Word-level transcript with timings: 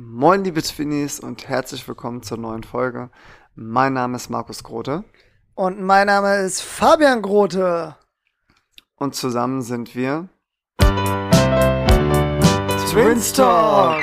Moin 0.00 0.44
liebe 0.44 0.62
Twinnies 0.62 1.18
und 1.18 1.48
herzlich 1.48 1.88
willkommen 1.88 2.22
zur 2.22 2.38
neuen 2.38 2.62
Folge. 2.62 3.10
Mein 3.56 3.94
Name 3.94 4.14
ist 4.14 4.30
Markus 4.30 4.62
Grote. 4.62 5.02
Und 5.56 5.82
mein 5.82 6.06
Name 6.06 6.36
ist 6.36 6.62
Fabian 6.62 7.20
Grote. 7.20 7.96
Und 8.94 9.16
zusammen 9.16 9.60
sind 9.62 9.96
wir 9.96 10.28
Twins 12.88 13.32
Talk. 13.32 14.00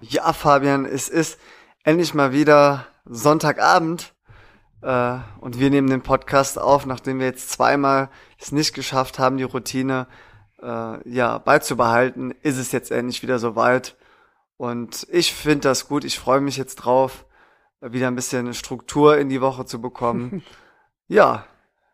Ja, 0.00 0.32
Fabian, 0.32 0.86
es 0.86 1.08
ist 1.08 1.38
endlich 1.84 2.12
mal 2.12 2.32
wieder 2.32 2.88
Sonntagabend. 3.04 4.12
Äh, 4.82 5.18
und 5.38 5.60
wir 5.60 5.70
nehmen 5.70 5.88
den 5.88 6.02
Podcast 6.02 6.58
auf, 6.58 6.84
nachdem 6.84 7.20
wir 7.20 7.26
jetzt 7.26 7.48
zweimal 7.48 8.10
es 8.40 8.50
nicht 8.50 8.74
geschafft 8.74 9.20
haben, 9.20 9.36
die 9.36 9.44
Routine 9.44 10.08
äh, 10.60 11.08
ja 11.08 11.38
beizubehalten, 11.38 12.34
ist 12.42 12.58
es 12.58 12.72
jetzt 12.72 12.90
endlich 12.90 13.22
wieder 13.22 13.38
soweit. 13.38 13.96
Und 14.64 15.06
ich 15.10 15.34
finde 15.34 15.68
das 15.68 15.88
gut. 15.88 16.04
Ich 16.04 16.18
freue 16.18 16.40
mich 16.40 16.56
jetzt 16.56 16.76
drauf, 16.76 17.26
wieder 17.82 18.08
ein 18.08 18.14
bisschen 18.14 18.54
Struktur 18.54 19.18
in 19.18 19.28
die 19.28 19.42
Woche 19.42 19.66
zu 19.66 19.78
bekommen. 19.78 20.42
ja, 21.06 21.44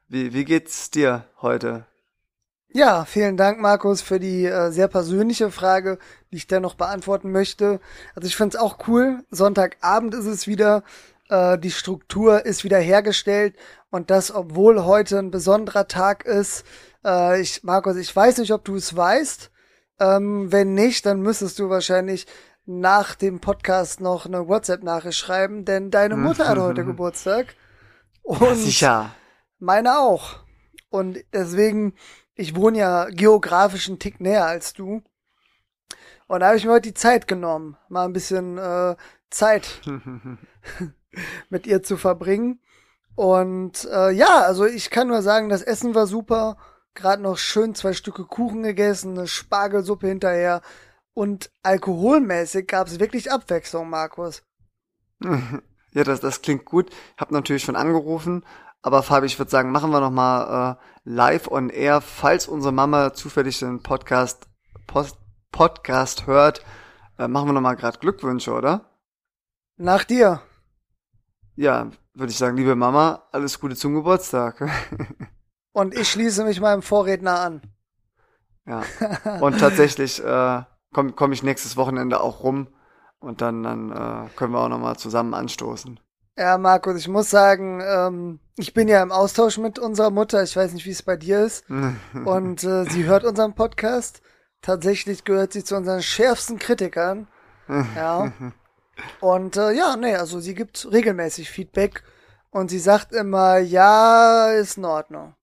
wie, 0.06 0.32
wie 0.34 0.44
geht's 0.44 0.88
dir 0.88 1.24
heute? 1.42 1.86
Ja, 2.68 3.04
vielen 3.06 3.36
Dank, 3.36 3.58
Markus, 3.58 4.02
für 4.02 4.20
die 4.20 4.44
äh, 4.44 4.70
sehr 4.70 4.86
persönliche 4.86 5.50
Frage, 5.50 5.98
die 6.30 6.36
ich 6.36 6.46
dennoch 6.46 6.76
beantworten 6.76 7.32
möchte. 7.32 7.80
Also 8.14 8.28
ich 8.28 8.36
finde 8.36 8.56
es 8.56 8.62
auch 8.62 8.86
cool. 8.86 9.24
Sonntagabend 9.32 10.14
ist 10.14 10.26
es 10.26 10.46
wieder. 10.46 10.84
Äh, 11.28 11.58
die 11.58 11.72
Struktur 11.72 12.46
ist 12.46 12.62
wieder 12.62 12.78
hergestellt. 12.78 13.56
Und 13.90 14.12
das, 14.12 14.32
obwohl 14.32 14.84
heute 14.84 15.18
ein 15.18 15.32
besonderer 15.32 15.88
Tag 15.88 16.24
ist. 16.24 16.64
Äh, 17.04 17.40
ich, 17.40 17.64
Markus, 17.64 17.96
ich 17.96 18.14
weiß 18.14 18.38
nicht, 18.38 18.52
ob 18.52 18.64
du 18.64 18.76
es 18.76 18.96
weißt. 18.96 19.50
Ähm, 19.98 20.52
wenn 20.52 20.74
nicht, 20.74 21.04
dann 21.04 21.20
müsstest 21.20 21.58
du 21.58 21.68
wahrscheinlich 21.68 22.26
nach 22.78 23.14
dem 23.14 23.40
Podcast 23.40 24.00
noch 24.00 24.26
eine 24.26 24.46
WhatsApp-Nachricht 24.46 25.18
schreiben, 25.18 25.64
denn 25.64 25.90
deine 25.90 26.16
Mutter 26.16 26.48
hat 26.48 26.58
heute 26.58 26.84
Geburtstag. 26.84 27.56
Und 28.22 28.40
ja, 28.40 28.54
sicher. 28.54 29.14
Meine 29.58 29.98
auch. 29.98 30.40
Und 30.88 31.18
deswegen, 31.32 31.94
ich 32.34 32.54
wohne 32.54 32.78
ja 32.78 33.08
geografisch 33.10 33.88
einen 33.88 33.98
Tick 33.98 34.20
näher 34.20 34.46
als 34.46 34.72
du. 34.72 35.02
Und 36.26 36.40
da 36.40 36.46
habe 36.46 36.56
ich 36.56 36.64
mir 36.64 36.72
heute 36.72 36.88
die 36.88 36.94
Zeit 36.94 37.26
genommen, 37.26 37.76
mal 37.88 38.04
ein 38.04 38.12
bisschen 38.12 38.56
äh, 38.56 38.94
Zeit 39.30 39.80
mit 41.50 41.66
ihr 41.66 41.82
zu 41.82 41.96
verbringen. 41.96 42.60
Und 43.16 43.84
äh, 43.90 44.12
ja, 44.12 44.42
also 44.42 44.64
ich 44.64 44.90
kann 44.90 45.08
nur 45.08 45.22
sagen, 45.22 45.48
das 45.48 45.62
Essen 45.62 45.94
war 45.94 46.06
super. 46.06 46.56
Gerade 46.94 47.22
noch 47.22 47.36
schön 47.36 47.74
zwei 47.74 47.92
Stücke 47.92 48.24
Kuchen 48.24 48.62
gegessen, 48.62 49.18
eine 49.18 49.26
Spargelsuppe 49.26 50.06
hinterher. 50.06 50.62
Und 51.14 51.50
alkoholmäßig 51.62 52.66
gab 52.66 52.86
es 52.86 53.00
wirklich 53.00 53.30
Abwechslung, 53.30 53.90
Markus. 53.90 54.42
Ja, 55.92 56.04
das, 56.04 56.20
das 56.20 56.40
klingt 56.40 56.66
gut. 56.66 56.88
Ich 56.88 57.20
habe 57.20 57.34
natürlich 57.34 57.64
schon 57.64 57.74
angerufen, 57.74 58.44
aber 58.80 59.02
Fabi, 59.02 59.26
ich 59.26 59.36
würde 59.40 59.50
sagen, 59.50 59.72
machen 59.72 59.90
wir 59.90 59.98
noch 59.98 60.12
mal 60.12 60.78
äh, 60.78 61.00
live 61.02 61.48
on 61.50 61.68
air, 61.68 62.00
falls 62.00 62.46
unsere 62.46 62.72
Mama 62.72 63.12
zufällig 63.12 63.58
den 63.58 63.82
Podcast 63.82 64.48
Post, 64.86 65.18
Podcast 65.50 66.28
hört, 66.28 66.64
äh, 67.18 67.28
machen 67.28 67.48
wir 67.48 67.52
noch 67.52 67.60
mal 67.60 67.74
gerade 67.74 67.98
Glückwünsche, 67.98 68.52
oder? 68.52 68.86
Nach 69.76 70.04
dir. 70.04 70.42
Ja, 71.56 71.90
würde 72.14 72.30
ich 72.30 72.38
sagen, 72.38 72.56
liebe 72.56 72.76
Mama, 72.76 73.28
alles 73.32 73.58
Gute 73.60 73.76
zum 73.76 73.94
Geburtstag. 73.94 74.68
Und 75.72 75.94
ich 75.94 76.08
schließe 76.10 76.44
mich 76.44 76.60
meinem 76.60 76.82
Vorredner 76.82 77.40
an. 77.40 77.62
Ja. 78.66 78.82
Und 79.40 79.58
tatsächlich 79.58 80.22
äh, 80.22 80.62
komme 80.92 81.12
komm 81.12 81.32
ich 81.32 81.42
nächstes 81.42 81.76
Wochenende 81.76 82.20
auch 82.20 82.42
rum 82.42 82.68
und 83.18 83.40
dann, 83.40 83.62
dann 83.62 83.90
äh, 83.90 84.28
können 84.36 84.52
wir 84.52 84.60
auch 84.60 84.68
nochmal 84.68 84.96
zusammen 84.96 85.34
anstoßen. 85.34 86.00
Ja, 86.36 86.56
Markus, 86.56 86.96
ich 86.96 87.08
muss 87.08 87.28
sagen, 87.28 87.82
ähm, 87.84 88.40
ich 88.56 88.72
bin 88.72 88.88
ja 88.88 89.02
im 89.02 89.12
Austausch 89.12 89.58
mit 89.58 89.78
unserer 89.78 90.10
Mutter. 90.10 90.42
Ich 90.42 90.56
weiß 90.56 90.72
nicht, 90.72 90.86
wie 90.86 90.90
es 90.90 91.02
bei 91.02 91.16
dir 91.16 91.44
ist. 91.44 91.64
und 92.24 92.64
äh, 92.64 92.84
sie 92.84 93.04
hört 93.04 93.24
unseren 93.24 93.54
Podcast. 93.54 94.22
Tatsächlich 94.62 95.24
gehört 95.24 95.52
sie 95.52 95.64
zu 95.64 95.76
unseren 95.76 96.02
schärfsten 96.02 96.58
Kritikern. 96.58 97.28
Ja. 97.96 98.32
Und 99.20 99.56
äh, 99.56 99.72
ja, 99.72 99.96
nee, 99.96 100.14
also 100.14 100.40
sie 100.40 100.54
gibt 100.54 100.88
regelmäßig 100.90 101.50
Feedback 101.50 102.02
und 102.50 102.70
sie 102.70 102.78
sagt 102.78 103.12
immer, 103.12 103.58
ja, 103.58 104.50
ist 104.50 104.76
in 104.76 104.84
Ordnung. 104.84 105.34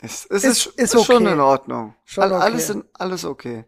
Es, 0.00 0.26
es 0.26 0.44
ist, 0.44 0.66
ist, 0.66 0.78
ist, 0.78 0.96
okay. 0.96 1.04
schon 1.04 1.26
in 1.26 1.40
Ordnung. 1.40 1.94
Schon 2.04 2.24
okay. 2.24 2.34
Alles, 2.34 2.70
in, 2.70 2.84
alles 2.94 3.24
okay. 3.24 3.66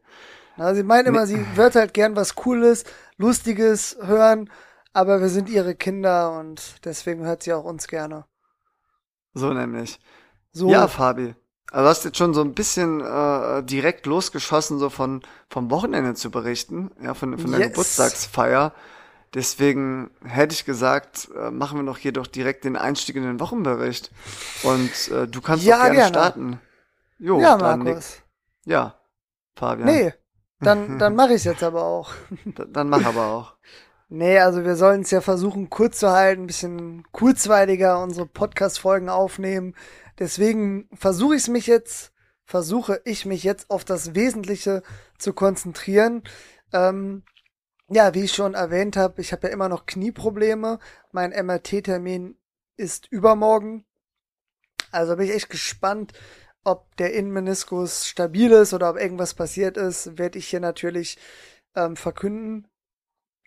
Na, 0.56 0.74
sie 0.74 0.82
meint 0.82 1.08
immer, 1.08 1.26
sie 1.26 1.44
wird 1.56 1.74
halt 1.74 1.94
gern 1.94 2.14
was 2.16 2.34
Cooles, 2.34 2.84
Lustiges 3.16 3.96
hören, 4.00 4.50
aber 4.92 5.20
wir 5.20 5.28
sind 5.28 5.48
ihre 5.48 5.74
Kinder 5.74 6.38
und 6.38 6.84
deswegen 6.84 7.24
hört 7.24 7.42
sie 7.42 7.52
auch 7.52 7.64
uns 7.64 7.88
gerne. 7.88 8.24
So 9.32 9.52
nämlich. 9.52 9.98
So. 10.52 10.70
Ja, 10.70 10.86
Fabi. 10.86 11.34
Also 11.72 11.84
du 11.84 11.88
hast 11.88 12.04
jetzt 12.04 12.18
schon 12.18 12.34
so 12.34 12.40
ein 12.40 12.54
bisschen 12.54 13.00
äh, 13.00 13.64
direkt 13.64 14.06
losgeschossen, 14.06 14.78
so 14.78 14.90
von 14.90 15.22
vom 15.50 15.70
Wochenende 15.72 16.14
zu 16.14 16.30
berichten, 16.30 16.92
ja, 17.02 17.14
von, 17.14 17.36
von 17.36 17.50
der 17.50 17.60
yes. 17.60 17.70
Geburtstagsfeier. 17.70 18.72
Deswegen 19.34 20.12
hätte 20.24 20.54
ich 20.54 20.64
gesagt, 20.64 21.28
äh, 21.36 21.50
machen 21.50 21.80
wir 21.80 21.84
doch 21.84 21.98
hier 21.98 22.12
doch 22.12 22.28
direkt 22.28 22.62
den 22.62 22.76
Einstieg 22.76 23.16
in 23.16 23.24
den 23.24 23.40
Wochenbericht. 23.40 24.12
Und 24.62 25.08
äh, 25.10 25.26
du 25.26 25.40
kannst 25.40 25.64
ja, 25.64 25.78
doch 25.78 25.82
gerne, 25.82 25.96
gerne, 25.96 26.08
starten. 26.08 26.60
Jo, 27.18 27.40
ja, 27.40 27.56
Markus. 27.56 28.18
Ja, 28.64 28.94
Fabian. 29.56 29.88
Nee, 29.88 30.14
dann, 30.64 30.98
dann 30.98 31.14
mache 31.14 31.34
ich 31.34 31.44
jetzt 31.44 31.62
aber 31.62 31.84
auch. 31.84 32.12
dann 32.44 32.88
mach 32.88 33.04
aber 33.04 33.26
auch. 33.26 33.54
Nee, 34.08 34.38
also 34.38 34.64
wir 34.64 34.76
sollen 34.76 35.00
es 35.00 35.10
ja 35.10 35.20
versuchen, 35.20 35.70
kurz 35.70 35.98
zu 35.98 36.10
halten, 36.10 36.42
ein 36.42 36.46
bisschen 36.46 37.04
kurzweiliger 37.10 38.02
unsere 38.02 38.26
Podcast-Folgen 38.26 39.08
aufnehmen. 39.08 39.74
Deswegen 40.18 40.88
versuche 40.94 41.36
ich 41.36 41.48
mich 41.48 41.66
jetzt, 41.66 42.12
versuche 42.44 43.00
ich 43.04 43.26
mich 43.26 43.42
jetzt 43.42 43.70
auf 43.70 43.84
das 43.84 44.14
Wesentliche 44.14 44.82
zu 45.18 45.32
konzentrieren. 45.32 46.22
Ähm, 46.72 47.24
ja, 47.88 48.14
wie 48.14 48.24
ich 48.24 48.32
schon 48.32 48.54
erwähnt 48.54 48.96
habe, 48.96 49.20
ich 49.20 49.32
habe 49.32 49.48
ja 49.48 49.52
immer 49.52 49.68
noch 49.68 49.86
Knieprobleme. 49.86 50.78
Mein 51.12 51.30
MRT-Termin 51.30 52.36
ist 52.76 53.10
übermorgen. 53.10 53.84
Also 54.90 55.16
bin 55.16 55.26
ich 55.26 55.34
echt 55.34 55.50
gespannt, 55.50 56.12
ob 56.64 56.96
der 56.96 57.14
Innenmeniskus 57.14 58.08
stabil 58.08 58.50
ist 58.52 58.74
oder 58.74 58.90
ob 58.90 58.96
irgendwas 58.96 59.34
passiert 59.34 59.76
ist, 59.76 60.18
werde 60.18 60.38
ich 60.38 60.48
hier 60.48 60.60
natürlich 60.60 61.18
ähm, 61.74 61.96
verkünden. 61.96 62.66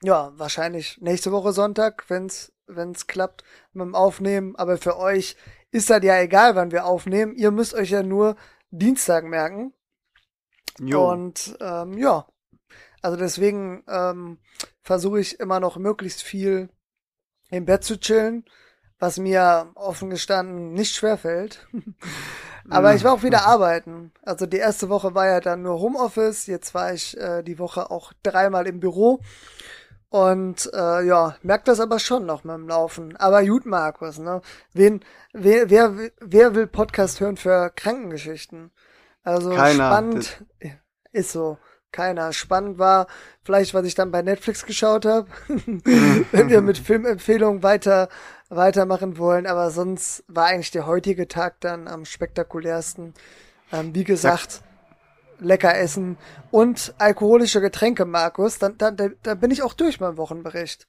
Ja, 0.03 0.31
wahrscheinlich 0.37 0.99
nächste 1.01 1.31
Woche 1.31 1.53
Sonntag, 1.53 2.05
wenn's 2.09 2.53
wenn's 2.67 3.07
klappt 3.07 3.43
mit 3.73 3.85
dem 3.85 3.95
Aufnehmen. 3.95 4.55
Aber 4.55 4.77
für 4.77 4.97
euch 4.97 5.35
ist 5.71 5.89
das 5.89 6.03
ja 6.03 6.19
egal, 6.19 6.55
wann 6.55 6.71
wir 6.71 6.85
aufnehmen. 6.85 7.33
Ihr 7.35 7.51
müsst 7.51 7.73
euch 7.73 7.89
ja 7.89 8.03
nur 8.03 8.35
Dienstag 8.69 9.25
merken. 9.25 9.73
Jo. 10.79 11.09
Und 11.09 11.57
ähm, 11.59 11.97
ja, 11.97 12.27
also 13.01 13.17
deswegen 13.17 13.83
ähm, 13.87 14.37
versuche 14.81 15.19
ich 15.19 15.39
immer 15.39 15.59
noch 15.59 15.77
möglichst 15.77 16.21
viel 16.21 16.69
im 17.49 17.65
Bett 17.65 17.83
zu 17.83 17.99
chillen, 17.99 18.45
was 18.99 19.17
mir 19.17 19.71
offen 19.75 20.09
gestanden 20.09 20.73
nicht 20.73 20.95
schwer 20.95 21.17
fällt. 21.17 21.67
Aber 22.69 22.95
ich 22.95 23.03
war 23.03 23.13
auch 23.13 23.23
wieder 23.23 23.45
arbeiten. 23.45 24.11
Also 24.23 24.45
die 24.45 24.57
erste 24.57 24.89
Woche 24.89 25.15
war 25.15 25.27
ja 25.27 25.39
dann 25.39 25.61
nur 25.61 25.79
Homeoffice. 25.79 26.47
Jetzt 26.47 26.73
war 26.73 26.93
ich 26.93 27.17
äh, 27.17 27.43
die 27.43 27.59
Woche 27.59 27.91
auch 27.91 28.13
dreimal 28.23 28.67
im 28.67 28.79
Büro. 28.79 29.21
Und 30.09 30.69
äh, 30.73 31.05
ja, 31.05 31.35
merkt 31.41 31.67
das 31.67 31.79
aber 31.79 31.99
schon 31.99 32.25
noch 32.25 32.43
mit 32.43 32.55
dem 32.55 32.67
Laufen. 32.67 33.15
Aber 33.17 33.43
gut, 33.45 33.65
Markus, 33.65 34.19
ne? 34.19 34.41
Wen, 34.73 35.01
wer, 35.33 35.69
wer, 35.69 35.93
wer 36.19 36.55
will 36.55 36.67
Podcast 36.67 37.19
hören 37.19 37.37
für 37.37 37.69
Krankengeschichten? 37.75 38.71
Also 39.23 39.49
Keiner. 39.49 39.87
spannend 39.87 40.43
ist 41.11 41.31
so. 41.31 41.57
Keiner. 41.91 42.33
Spannend 42.33 42.77
war 42.77 43.07
vielleicht, 43.43 43.73
was 43.73 43.85
ich 43.85 43.95
dann 43.95 44.11
bei 44.11 44.21
Netflix 44.21 44.65
geschaut 44.65 45.05
habe. 45.05 45.27
Wenn 45.47 46.49
wir 46.49 46.61
mit 46.61 46.77
Filmempfehlungen 46.77 47.63
weiter 47.63 48.09
weitermachen 48.49 49.17
wollen, 49.17 49.45
aber 49.45 49.71
sonst 49.71 50.23
war 50.27 50.45
eigentlich 50.45 50.71
der 50.71 50.85
heutige 50.85 51.27
Tag 51.27 51.59
dann 51.61 51.87
am 51.87 52.05
spektakulärsten. 52.05 53.13
Ähm, 53.73 53.93
wie 53.93 54.05
gesagt, 54.05 54.61
lecker 55.39 55.77
essen 55.77 56.17
und 56.51 56.93
alkoholische 56.97 57.61
Getränke, 57.61 58.05
Markus. 58.05 58.59
Dann, 58.59 58.77
dann, 58.77 58.95
da, 58.95 59.09
da 59.23 59.35
bin 59.35 59.51
ich 59.51 59.63
auch 59.63 59.73
durch 59.73 59.99
beim 59.99 60.17
Wochenbericht. 60.17 60.87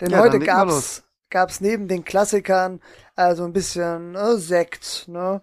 Denn 0.00 0.10
ja, 0.10 0.18
heute 0.18 0.38
gab's, 0.38 1.02
gab's 1.30 1.60
neben 1.60 1.88
den 1.88 2.04
Klassikern 2.04 2.80
also 3.16 3.44
ein 3.44 3.52
bisschen 3.52 4.14
äh, 4.14 4.36
Sekt, 4.36 5.08
ne? 5.08 5.42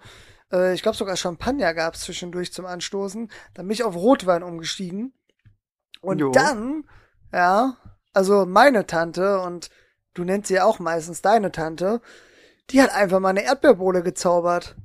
Äh, 0.52 0.74
ich 0.74 0.82
glaube 0.82 0.98
sogar 0.98 1.16
Champagner 1.16 1.74
gab's 1.74 2.02
zwischendurch 2.02 2.54
zum 2.54 2.66
Anstoßen. 2.66 3.32
Dann 3.54 3.68
bin 3.68 3.74
ich 3.74 3.84
auf 3.84 3.96
Rotwein 3.96 4.44
umgestiegen. 4.44 5.14
Und 6.02 6.20
jo. 6.20 6.32
dann, 6.32 6.86
ja, 7.34 7.76
also 8.14 8.46
meine 8.46 8.86
Tante 8.88 9.42
und 9.42 9.70
du 10.14 10.24
nennst 10.24 10.48
sie 10.48 10.60
auch 10.60 10.80
meistens 10.80 11.22
deine 11.22 11.52
Tante, 11.52 12.02
die 12.70 12.82
hat 12.82 12.94
einfach 12.94 13.20
mal 13.20 13.30
eine 13.30 13.44
Erdbeerbohle 13.44 14.04
gezaubert. 14.04 14.76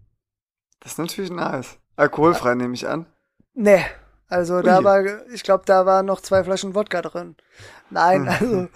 Das 0.81 0.93
ist 0.93 0.99
natürlich 0.99 1.31
nice. 1.31 1.79
Alkoholfrei 1.97 2.51
ja. 2.51 2.55
nehme 2.57 2.75
ich 2.75 2.89
an. 2.89 3.07
Nee, 3.55 3.85
Also 4.29 4.63
da 4.63 4.83
war, 4.83 5.05
ich 5.33 5.43
glaube, 5.43 5.65
da 5.67 5.87
waren 5.87 6.07
noch 6.07 6.21
zwei 6.21 6.43
Flaschen 6.43 6.75
Wodka 6.75 7.03
drin. 7.03 7.37
Nein, 7.91 8.27
also 8.29 8.69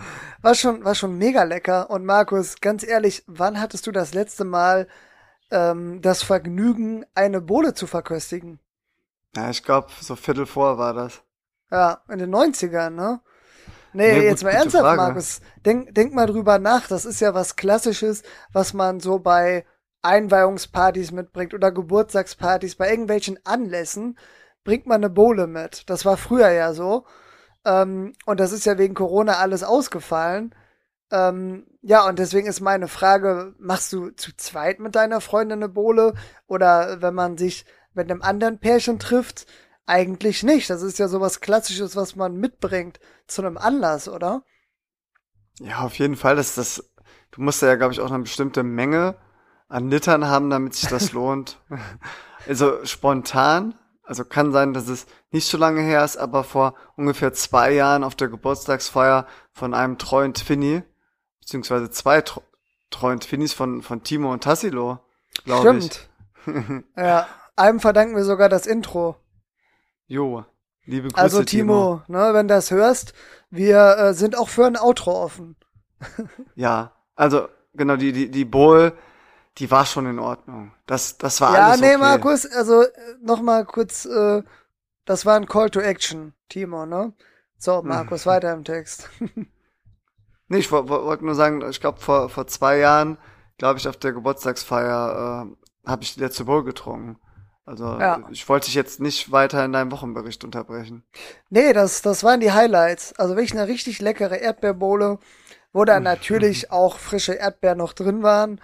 war 0.42 0.54
schon, 0.54 0.84
war 0.84 0.94
schon 0.94 1.18
mega 1.18 1.42
lecker. 1.42 1.90
Und 1.90 2.04
Markus, 2.04 2.60
ganz 2.60 2.86
ehrlich, 2.86 3.24
wann 3.26 3.60
hattest 3.60 3.86
du 3.86 3.92
das 3.92 4.14
letzte 4.14 4.44
Mal 4.44 4.86
ähm, 5.50 6.00
das 6.02 6.22
Vergnügen, 6.22 7.04
eine 7.14 7.40
Bohle 7.40 7.74
zu 7.74 7.86
verköstigen? 7.86 8.58
Ja, 9.36 9.50
ich 9.50 9.62
glaube, 9.62 9.88
so 10.00 10.16
Viertel 10.16 10.46
vor 10.46 10.78
war 10.78 10.94
das. 10.94 11.22
Ja, 11.70 12.02
in 12.08 12.18
den 12.18 12.30
90ern, 12.34 12.90
ne? 12.90 13.20
Nee, 13.92 14.12
Nee, 14.12 14.24
jetzt 14.26 14.40
gut- 14.42 14.50
mal 14.52 14.58
ernsthaft, 14.58 14.84
Frage. 14.84 14.96
Markus. 14.96 15.40
Denk, 15.64 15.94
denk 15.94 16.12
mal 16.14 16.26
drüber 16.26 16.58
nach. 16.58 16.88
Das 16.88 17.04
ist 17.04 17.20
ja 17.20 17.34
was 17.34 17.56
Klassisches, 17.56 18.22
was 18.52 18.72
man 18.74 19.00
so 19.00 19.18
bei 19.18 19.64
Einweihungspartys 20.02 21.10
mitbringt 21.12 21.54
oder 21.54 21.72
Geburtstagspartys, 21.72 22.76
bei 22.76 22.90
irgendwelchen 22.90 23.38
Anlässen 23.44 24.18
bringt 24.64 24.86
man 24.86 24.96
eine 25.02 25.10
Bohle 25.10 25.46
mit. 25.46 25.88
Das 25.88 26.04
war 26.04 26.16
früher 26.16 26.50
ja 26.50 26.72
so. 26.74 27.06
Ähm, 27.64 28.12
und 28.26 28.40
das 28.40 28.52
ist 28.52 28.66
ja 28.66 28.78
wegen 28.78 28.94
Corona 28.94 29.34
alles 29.38 29.62
ausgefallen. 29.64 30.54
Ähm, 31.10 31.66
ja, 31.80 32.06
und 32.06 32.18
deswegen 32.18 32.46
ist 32.46 32.60
meine 32.60 32.88
Frage, 32.88 33.54
machst 33.58 33.92
du 33.92 34.10
zu 34.10 34.36
zweit 34.36 34.78
mit 34.78 34.94
deiner 34.94 35.20
Freundin 35.20 35.58
eine 35.58 35.68
Bohle? 35.68 36.14
Oder 36.46 37.00
wenn 37.00 37.14
man 37.14 37.38
sich 37.38 37.64
mit 37.94 38.10
einem 38.10 38.22
anderen 38.22 38.58
Pärchen 38.58 38.98
trifft, 38.98 39.46
eigentlich 39.86 40.42
nicht. 40.42 40.68
Das 40.70 40.82
ist 40.82 40.98
ja 40.98 41.08
sowas 41.08 41.40
Klassisches, 41.40 41.96
was 41.96 42.14
man 42.14 42.36
mitbringt 42.36 43.00
zu 43.26 43.42
einem 43.42 43.56
Anlass, 43.56 44.08
oder? 44.08 44.42
Ja, 45.60 45.80
auf 45.80 45.98
jeden 45.98 46.16
Fall. 46.16 46.36
Das, 46.36 46.54
das, 46.54 46.90
du 47.30 47.40
musst 47.40 47.62
ja, 47.62 47.74
glaube 47.74 47.94
ich, 47.94 48.00
auch 48.00 48.10
eine 48.10 48.22
bestimmte 48.22 48.62
Menge 48.62 49.16
an 49.68 49.90
Litern 49.90 50.26
haben, 50.26 50.50
damit 50.50 50.74
sich 50.74 50.88
das 50.88 51.12
lohnt. 51.12 51.60
Also 52.46 52.84
spontan, 52.84 53.74
also 54.02 54.24
kann 54.24 54.52
sein, 54.52 54.72
dass 54.72 54.88
es 54.88 55.06
nicht 55.30 55.48
so 55.48 55.58
lange 55.58 55.82
her 55.82 56.04
ist, 56.04 56.16
aber 56.16 56.44
vor 56.44 56.74
ungefähr 56.96 57.32
zwei 57.32 57.72
Jahren 57.72 58.04
auf 58.04 58.14
der 58.14 58.28
Geburtstagsfeier 58.28 59.26
von 59.52 59.74
einem 59.74 59.98
treuen 59.98 60.34
Twinny, 60.34 60.82
beziehungsweise 61.48 61.90
zwei 61.90 62.20
tr 62.20 62.42
treuen 62.90 63.20
Twinnies 63.20 63.52
von, 63.52 63.82
von 63.82 64.02
Timo 64.02 64.32
und 64.32 64.44
Tassilo, 64.44 64.98
glaube 65.44 65.78
ich. 65.78 65.84
Stimmt. 66.46 66.84
ja, 66.96 67.26
einem 67.54 67.80
verdanken 67.80 68.16
wir 68.16 68.24
sogar 68.24 68.48
das 68.48 68.66
Intro. 68.66 69.16
Jo, 70.06 70.46
liebe 70.84 71.08
Grüße, 71.08 71.20
Also 71.20 71.42
Timo, 71.44 72.02
ne, 72.06 72.30
wenn 72.32 72.48
du 72.48 72.54
das 72.54 72.70
hörst, 72.70 73.12
wir 73.50 73.98
äh, 73.98 74.14
sind 74.14 74.38
auch 74.38 74.48
für 74.48 74.66
ein 74.66 74.76
Outro 74.76 75.22
offen. 75.22 75.56
Ja, 76.54 76.92
also 77.14 77.48
genau, 77.74 77.96
die, 77.96 78.12
die, 78.12 78.30
die 78.30 78.44
Bowl, 78.46 78.92
die 79.58 79.70
war 79.70 79.84
schon 79.84 80.06
in 80.06 80.18
Ordnung. 80.18 80.72
Das, 80.86 81.18
das 81.18 81.42
war 81.42 81.54
ja, 81.54 81.66
alles 81.66 81.80
nee, 81.80 81.88
okay. 81.88 81.98
Markus, 81.98 82.46
also 82.46 82.82
äh, 82.82 82.90
noch 83.20 83.42
mal 83.42 83.66
kurz, 83.66 84.06
äh, 84.06 84.42
das 85.04 85.26
war 85.26 85.36
ein 85.36 85.46
Call 85.46 85.68
to 85.70 85.80
Action, 85.80 86.32
Timo, 86.48 86.86
ne? 86.86 87.12
So, 87.58 87.82
Markus, 87.82 88.24
weiter 88.24 88.52
im 88.52 88.64
Text. 88.64 89.10
Nee, 90.48 90.58
ich 90.58 90.72
wo- 90.72 90.88
wo- 90.88 91.04
wollte 91.04 91.24
nur 91.24 91.34
sagen, 91.34 91.62
ich 91.68 91.80
glaube, 91.80 92.00
vor, 92.00 92.28
vor 92.28 92.46
zwei 92.46 92.78
Jahren, 92.78 93.18
glaube 93.58 93.78
ich, 93.78 93.86
auf 93.88 93.96
der 93.96 94.12
Geburtstagsfeier 94.12 95.46
äh, 95.84 95.88
habe 95.90 96.02
ich 96.02 96.14
die 96.14 96.20
letzte 96.20 96.44
Bowl 96.44 96.64
getrunken. 96.64 97.18
Also 97.66 97.84
Ja. 97.98 98.20
ich 98.30 98.48
wollte 98.48 98.66
dich 98.66 98.74
jetzt 98.74 98.98
nicht 99.00 99.30
weiter 99.30 99.62
in 99.64 99.72
deinem 99.72 99.92
Wochenbericht 99.92 100.42
unterbrechen. 100.44 101.04
Nee, 101.50 101.72
das, 101.74 102.00
das 102.00 102.24
waren 102.24 102.40
die 102.40 102.52
Highlights. 102.52 103.12
Also 103.18 103.36
wirklich 103.36 103.52
eine 103.52 103.68
richtig 103.68 104.00
leckere 104.00 104.36
Erdbeerbohle, 104.36 105.18
wo 105.74 105.84
dann 105.84 106.02
natürlich 106.02 106.70
auch 106.72 106.98
frische 106.98 107.34
Erdbeeren 107.34 107.76
noch 107.78 107.92
drin 107.92 108.22
waren. 108.22 108.60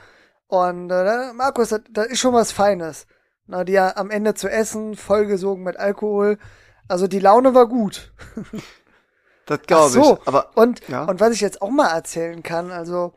Und 0.47 0.87
äh, 0.91 1.05
da- 1.05 1.33
Markus, 1.35 1.69
das, 1.69 1.83
das 1.91 2.07
ist 2.07 2.21
schon 2.21 2.33
was 2.33 2.51
Feines. 2.53 3.07
Na, 3.47 3.63
die 3.65 3.73
ja 3.73 3.95
am 3.97 4.11
Ende 4.11 4.33
zu 4.33 4.49
essen, 4.49 4.95
vollgesogen 4.97 5.65
mit 5.65 5.77
Alkohol. 5.77 6.39
Also 6.89 7.07
die 7.07 7.19
Laune 7.19 7.55
war 7.55 7.67
gut. 7.69 8.13
Das 9.47 9.63
glaube 9.63 9.85
Ach 9.87 9.91
so, 9.91 10.19
ich. 10.21 10.29
Aber 10.29 10.51
und, 10.55 10.87
ja. 10.89 11.05
und 11.05 11.21
was 11.21 11.33
ich 11.33 11.41
jetzt 11.41 11.63
auch 11.63 11.71
mal 11.71 11.89
erzählen 11.89 12.43
kann, 12.43 12.71
also 12.71 13.13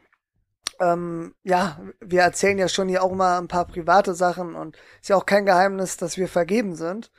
ähm, 0.80 1.34
ja, 1.44 1.80
wir 2.00 2.22
erzählen 2.22 2.58
ja 2.58 2.68
schon 2.68 2.88
hier 2.88 3.04
auch 3.04 3.14
mal 3.14 3.38
ein 3.40 3.48
paar 3.48 3.66
private 3.66 4.14
Sachen 4.14 4.56
und 4.56 4.78
ist 5.02 5.10
ja 5.10 5.16
auch 5.16 5.26
kein 5.26 5.46
Geheimnis, 5.46 5.98
dass 5.98 6.18
wir 6.18 6.28
vergeben 6.28 6.76
sind. 6.76 7.12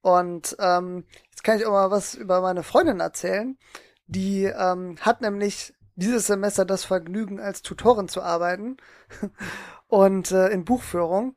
Und 0.00 0.56
ähm, 0.58 1.04
jetzt 1.30 1.44
kann 1.44 1.58
ich 1.58 1.66
auch 1.66 1.72
mal 1.72 1.90
was 1.90 2.14
über 2.14 2.40
meine 2.40 2.62
Freundin 2.62 3.00
erzählen. 3.00 3.56
Die 4.06 4.44
ähm, 4.44 4.96
hat 5.00 5.20
nämlich 5.20 5.74
dieses 5.96 6.26
Semester 6.26 6.64
das 6.64 6.84
Vergnügen, 6.84 7.40
als 7.40 7.62
Tutorin 7.62 8.08
zu 8.08 8.20
arbeiten 8.20 8.76
und 9.86 10.30
äh, 10.32 10.48
in 10.48 10.64
Buchführung. 10.64 11.36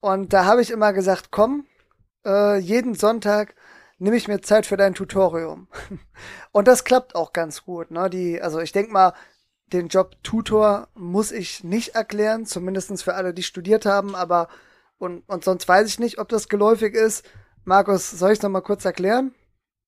Und 0.00 0.32
da 0.32 0.44
habe 0.44 0.60
ich 0.60 0.70
immer 0.70 0.92
gesagt, 0.92 1.30
komm, 1.30 1.66
äh, 2.24 2.58
jeden 2.58 2.94
Sonntag 2.94 3.54
nehme 3.98 4.16
ich 4.16 4.28
mir 4.28 4.40
Zeit 4.40 4.66
für 4.66 4.76
dein 4.76 4.94
Tutorium. 4.94 5.68
Und 6.52 6.68
das 6.68 6.84
klappt 6.84 7.14
auch 7.14 7.32
ganz 7.32 7.64
gut. 7.64 7.90
Ne? 7.90 8.10
Die, 8.10 8.40
also 8.40 8.60
ich 8.60 8.72
denke 8.72 8.92
mal, 8.92 9.14
den 9.72 9.88
Job 9.88 10.16
Tutor 10.22 10.88
muss 10.94 11.32
ich 11.32 11.64
nicht 11.64 11.94
erklären, 11.94 12.46
zumindestens 12.46 13.02
für 13.02 13.14
alle, 13.14 13.34
die 13.34 13.42
studiert 13.42 13.86
haben, 13.86 14.14
aber 14.14 14.48
und, 14.98 15.28
und 15.28 15.44
sonst 15.44 15.66
weiß 15.66 15.88
ich 15.88 15.98
nicht, 15.98 16.18
ob 16.18 16.28
das 16.28 16.48
geläufig 16.48 16.94
ist. 16.94 17.28
Markus, 17.64 18.10
soll 18.10 18.32
ich 18.32 18.42
noch 18.42 18.50
mal 18.50 18.60
kurz 18.60 18.84
erklären? 18.84 19.34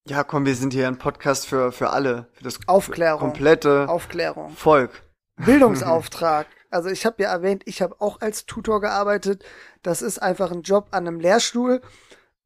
ja, 0.09 0.23
komm, 0.23 0.47
wir 0.47 0.55
sind 0.55 0.73
hier 0.73 0.87
ein 0.87 0.99
Podcast 0.99 1.47
für, 1.47 1.73
für 1.73 1.91
alle, 1.91 2.29
für 2.33 2.45
das 2.45 2.61
Aufklärung. 2.67 3.21
komplette 3.21 3.89
Aufklärung. 3.89 4.51
Volk. 4.51 5.03
Bildungsauftrag. 5.37 6.47
Also 6.69 6.91
ich 6.91 7.07
habe 7.07 7.23
ja 7.23 7.31
erwähnt, 7.31 7.63
ich 7.65 7.81
habe 7.81 7.95
auch 8.01 8.21
als 8.21 8.45
Tutor 8.45 8.81
gearbeitet. 8.81 9.45
Das 9.83 10.03
ist 10.03 10.19
einfach 10.19 10.51
ein 10.51 10.63
Job 10.63 10.89
an 10.91 11.07
einem 11.07 11.21
Lehrstuhl, 11.21 11.81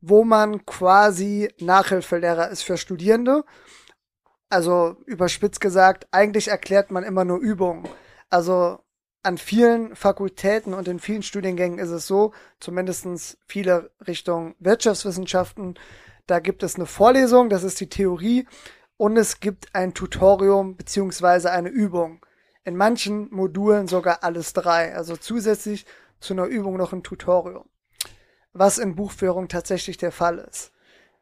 wo 0.00 0.25
man 0.25 0.64
quasi 0.67 1.52
Nachhilfelehrer 1.61 2.49
ist 2.50 2.62
für 2.62 2.76
Studierende. 2.76 3.44
Also 4.49 4.97
überspitzt 5.06 5.61
gesagt, 5.61 6.08
eigentlich 6.11 6.49
erklärt 6.49 6.91
man 6.91 7.05
immer 7.05 7.25
nur 7.25 7.38
Übungen. 7.38 7.88
Also 8.29 8.81
an 9.23 9.38
vielen 9.38 9.94
Fakultäten 9.94 10.75
und 10.75 10.88
in 10.88 10.99
vielen 10.99 11.23
Studiengängen 11.23 11.79
ist 11.79 11.91
es 11.91 12.06
so, 12.06 12.32
zumindestens 12.58 13.38
viele 13.47 13.91
Richtung 14.06 14.55
Wirtschaftswissenschaften, 14.58 15.79
da 16.26 16.38
gibt 16.38 16.62
es 16.62 16.76
eine 16.76 16.87
Vorlesung, 16.87 17.50
das 17.50 17.64
ist 17.64 17.81
die 17.81 17.88
Theorie, 17.88 18.47
und 18.97 19.17
es 19.17 19.41
gibt 19.41 19.75
ein 19.75 19.94
Tutorium 19.94 20.76
beziehungsweise 20.76 21.50
eine 21.50 21.70
Übung. 21.70 22.25
In 22.64 22.76
manchen 22.76 23.29
Modulen 23.35 23.88
sogar 23.88 24.23
alles 24.23 24.52
drei, 24.52 24.94
also 24.94 25.17
zusätzlich 25.17 25.87
zu 26.20 26.35
einer 26.35 26.44
Übung 26.44 26.76
noch 26.76 26.93
ein 26.93 27.02
Tutorium. 27.02 27.64
Was 28.52 28.79
in 28.79 28.97
Buchführung 28.97 29.49
tatsächlich 29.49 29.97
der 29.97 30.12
Fall 30.12 30.38
ist. 30.38 30.73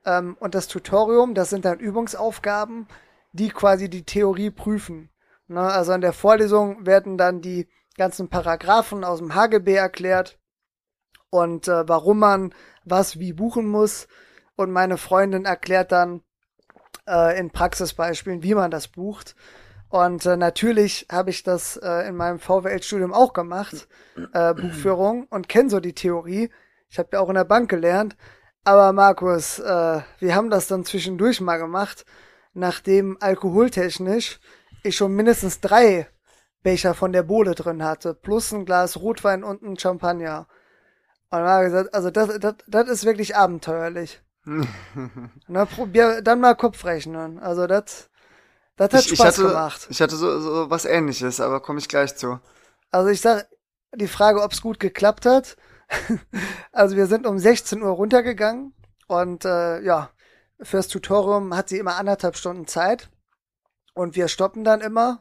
Ähm, 0.05 0.37
und 0.41 0.55
das 0.55 0.69
Tutorium, 0.69 1.35
das 1.35 1.51
sind 1.51 1.65
dann 1.65 1.79
Übungsaufgaben, 1.79 2.89
die 3.33 3.51
quasi 3.51 3.89
die 3.91 4.05
Theorie 4.05 4.51
prüfen. 4.51 5.11
Ne? 5.49 5.61
Also 5.61 5.93
in 5.93 6.01
der 6.01 6.13
Vorlesung 6.13 6.87
werden 6.87 7.19
dann 7.19 7.41
die 7.41 7.69
ganzen 7.97 8.29
Paragraphen 8.29 9.05
aus 9.05 9.19
dem 9.19 9.35
HGB 9.35 9.75
erklärt 9.75 10.39
und 11.31 11.69
äh, 11.69 11.89
warum 11.89 12.21
man 12.21 12.55
was 12.85 13.19
wie 13.19 13.33
buchen 13.33 13.67
muss. 13.67 14.09
Und 14.57 14.71
meine 14.71 14.97
Freundin 14.97 15.45
erklärt 15.45 15.93
dann 15.93 16.23
äh, 17.07 17.39
in 17.39 17.51
Praxisbeispielen, 17.51 18.43
wie 18.43 18.55
man 18.55 18.71
das 18.71 18.89
bucht. 18.89 19.37
Und 19.89 20.27
äh, 20.27 20.37
natürlich 20.37 21.07
habe 21.11 21.31
ich 21.31 21.43
das 21.43 21.77
äh, 21.77 22.09
in 22.09 22.17
meinem 22.17 22.39
VWL-Studium 22.39 23.13
auch 23.13 23.33
gemacht, 23.33 23.89
äh, 24.33 24.55
Buchführung, 24.55 25.27
und 25.31 25.49
kenne 25.49 25.71
so 25.71 25.81
die 25.81 25.95
Theorie. 25.95 26.51
Ich 26.89 26.99
habe 26.99 27.11
ja 27.13 27.21
auch 27.21 27.29
in 27.29 27.35
der 27.35 27.45
Bank 27.45 27.71
gelernt. 27.71 28.17
Aber 28.65 28.93
Markus, 28.93 29.59
äh, 29.59 30.01
wir 30.19 30.35
haben 30.35 30.51
das 30.51 30.67
dann 30.67 30.85
zwischendurch 30.85 31.41
mal 31.41 31.59
gemacht, 31.59 32.05
nachdem 32.53 33.17
alkoholtechnisch 33.21 34.41
ich 34.83 34.97
schon 34.97 35.15
mindestens 35.15 35.61
drei 35.61 36.09
Becher 36.63 36.95
von 36.95 37.13
der 37.13 37.23
Bohle 37.23 37.55
drin 37.55 37.83
hatte, 37.83 38.15
plus 38.15 38.53
ein 38.53 38.65
Glas 38.65 38.97
Rotwein 38.97 39.45
und 39.45 39.63
ein 39.63 39.79
Champagner. 39.79 40.49
Und 41.31 41.39
dann 41.39 41.49
habe 41.49 41.65
ich 41.65 41.73
gesagt, 41.73 41.95
also 41.95 42.11
das, 42.11 42.39
das, 42.39 42.55
das 42.67 42.89
ist 42.89 43.05
wirklich 43.05 43.37
abenteuerlich. 43.37 44.21
Na, 45.47 45.65
probier 45.67 46.23
dann 46.23 46.41
mal 46.41 46.55
Kopf 46.55 46.85
rechnen. 46.85 47.39
Also 47.39 47.67
das, 47.67 48.09
das 48.77 48.93
hat 48.93 49.01
ich, 49.01 49.13
ich 49.13 49.19
Spaß 49.19 49.39
hatte, 49.39 49.49
gemacht. 49.49 49.87
Ich 49.91 50.01
hatte 50.01 50.17
so, 50.17 50.41
so 50.41 50.71
was 50.71 50.85
ähnliches, 50.85 51.41
aber 51.41 51.61
komme 51.61 51.79
ich 51.79 51.89
gleich 51.89 52.17
zu. 52.17 52.41
Also 52.91 53.11
ich 53.11 53.21
sag, 53.21 53.47
die 53.95 54.09
Frage, 54.09 54.43
ob 54.43 54.53
es 54.53 54.63
gut 54.63 54.81
geklappt 54.81 55.27
hat. 55.27 55.57
Also 56.73 56.97
wir 56.97 57.07
sind 57.07 57.27
um 57.27 57.39
16 57.39 57.83
Uhr 57.83 57.91
runtergegangen 57.91 58.75
und 59.07 59.45
äh, 59.45 59.81
ja, 59.83 60.11
fürs 60.61 60.89
Tutorium 60.89 61.57
hat 61.57 61.69
sie 61.69 61.79
immer 61.79 61.97
anderthalb 61.97 62.37
Stunden 62.37 62.67
Zeit 62.67 63.11
und 63.95 64.17
wir 64.17 64.29
stoppen 64.29 64.65
dann 64.65 64.81
immer. 64.81 65.21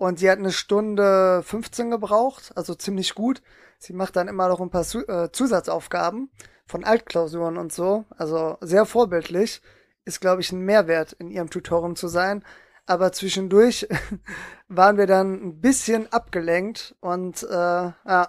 Und 0.00 0.18
sie 0.18 0.30
hat 0.30 0.38
eine 0.38 0.50
Stunde 0.50 1.42
15 1.44 1.90
gebraucht, 1.90 2.52
also 2.54 2.74
ziemlich 2.74 3.14
gut. 3.14 3.42
Sie 3.78 3.92
macht 3.92 4.16
dann 4.16 4.28
immer 4.28 4.48
noch 4.48 4.58
ein 4.58 4.70
paar 4.70 4.86
äh, 4.94 5.30
Zusatzaufgaben 5.30 6.30
von 6.64 6.84
Altklausuren 6.84 7.58
und 7.58 7.70
so. 7.70 8.06
Also 8.16 8.56
sehr 8.62 8.86
vorbildlich. 8.86 9.60
Ist, 10.06 10.22
glaube 10.22 10.40
ich, 10.40 10.52
ein 10.52 10.60
Mehrwert 10.60 11.12
in 11.12 11.30
ihrem 11.30 11.50
Tutorium 11.50 11.96
zu 11.96 12.08
sein. 12.08 12.42
Aber 12.86 13.12
zwischendurch 13.12 13.88
waren 14.68 14.96
wir 14.96 15.06
dann 15.06 15.34
ein 15.34 15.60
bisschen 15.60 16.10
abgelenkt 16.10 16.96
und 17.00 17.42
äh, 17.42 17.52
ja, 17.54 18.28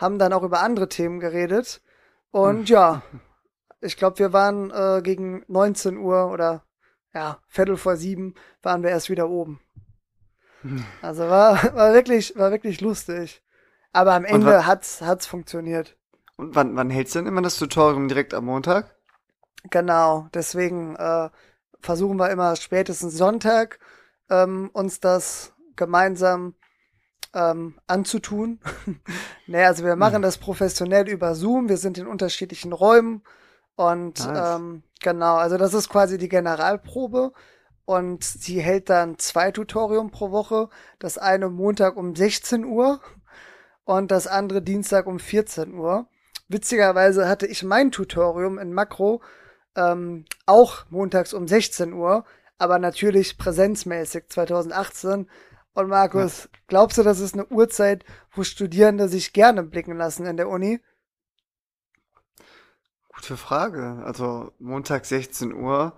haben 0.00 0.18
dann 0.18 0.32
auch 0.32 0.42
über 0.42 0.60
andere 0.62 0.88
Themen 0.88 1.20
geredet. 1.20 1.82
Und 2.30 2.68
ja, 2.68 3.02
ich 3.80 3.96
glaube, 3.96 4.18
wir 4.18 4.32
waren 4.32 4.70
äh, 4.70 5.02
gegen 5.02 5.44
19 5.48 5.98
Uhr 5.98 6.30
oder 6.30 6.64
ja, 7.12 7.38
Viertel 7.48 7.76
vor 7.76 7.96
sieben 7.96 8.34
waren 8.62 8.82
wir 8.82 8.90
erst 8.90 9.10
wieder 9.10 9.28
oben. 9.28 9.60
Hm. 10.62 10.84
Also 11.02 11.28
war, 11.28 11.74
war 11.74 11.92
wirklich, 11.92 12.36
war 12.36 12.50
wirklich 12.50 12.80
lustig. 12.80 13.42
Aber 13.92 14.14
am 14.14 14.24
Ende 14.24 14.66
hat's, 14.66 15.02
hat's 15.02 15.26
funktioniert. 15.26 15.96
Und 16.36 16.54
wann, 16.54 16.76
wann 16.76 16.90
hältst 16.90 17.14
du 17.14 17.18
denn 17.18 17.26
immer 17.26 17.42
das 17.42 17.58
Tutorium 17.58 18.08
direkt 18.08 18.34
am 18.34 18.44
Montag? 18.44 18.96
Genau, 19.68 20.28
deswegen 20.32 20.96
äh, 20.96 21.28
versuchen 21.80 22.18
wir 22.18 22.30
immer 22.30 22.56
spätestens 22.56 23.18
Sonntag 23.18 23.78
ähm, 24.30 24.70
uns 24.72 25.00
das 25.00 25.52
gemeinsam 25.76 26.54
ähm, 27.34 27.78
anzutun. 27.86 28.60
naja, 29.46 29.68
also 29.68 29.84
wir 29.84 29.96
machen 29.96 30.16
hm. 30.16 30.22
das 30.22 30.38
professionell 30.38 31.08
über 31.08 31.34
Zoom, 31.34 31.68
wir 31.68 31.76
sind 31.76 31.98
in 31.98 32.06
unterschiedlichen 32.06 32.72
Räumen 32.72 33.22
und 33.76 34.26
nice. 34.26 34.56
ähm, 34.56 34.82
genau, 35.02 35.36
also 35.36 35.56
das 35.56 35.74
ist 35.74 35.88
quasi 35.88 36.18
die 36.18 36.28
Generalprobe 36.28 37.32
und 37.84 38.22
sie 38.24 38.60
hält 38.60 38.90
dann 38.90 39.18
zwei 39.18 39.50
Tutorium 39.50 40.10
pro 40.10 40.30
Woche, 40.30 40.68
das 40.98 41.18
eine 41.18 41.48
Montag 41.48 41.96
um 41.96 42.14
16 42.14 42.64
Uhr 42.64 43.00
und 43.84 44.10
das 44.10 44.26
andere 44.26 44.62
Dienstag 44.62 45.06
um 45.06 45.18
14 45.18 45.74
Uhr. 45.74 46.06
Witzigerweise 46.48 47.28
hatte 47.28 47.46
ich 47.46 47.62
mein 47.62 47.90
Tutorium 47.90 48.58
in 48.58 48.72
Makro 48.72 49.22
ähm, 49.76 50.24
auch 50.46 50.84
montags 50.90 51.32
um 51.32 51.46
16 51.46 51.92
Uhr, 51.92 52.24
aber 52.58 52.78
natürlich 52.78 53.38
präsenzmäßig 53.38 54.28
2018. 54.28 55.28
Und 55.74 55.88
Markus, 55.88 56.48
glaubst 56.66 56.98
du, 56.98 57.02
das 57.02 57.20
ist 57.20 57.34
eine 57.34 57.46
Uhrzeit, 57.46 58.04
wo 58.32 58.42
Studierende 58.42 59.08
sich 59.08 59.32
gerne 59.32 59.62
blicken 59.62 59.96
lassen 59.96 60.26
in 60.26 60.36
der 60.36 60.48
Uni? 60.48 60.80
Gute 63.08 63.36
Frage. 63.36 64.02
Also 64.04 64.52
Montag 64.58 65.04
16 65.04 65.52
Uhr, 65.54 65.96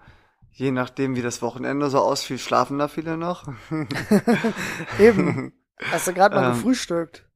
je 0.50 0.70
nachdem 0.70 1.16
wie 1.16 1.22
das 1.22 1.40
Wochenende 1.40 1.88
so 1.88 1.98
ausfiel, 1.98 2.38
schlafen 2.38 2.78
da 2.78 2.88
viele 2.88 3.16
noch. 3.16 3.46
Eben. 4.98 5.52
Hast 5.90 6.06
du 6.06 6.12
gerade 6.12 6.36
mal 6.36 6.48
ähm, 6.48 6.52
gefrühstückt? 6.52 7.28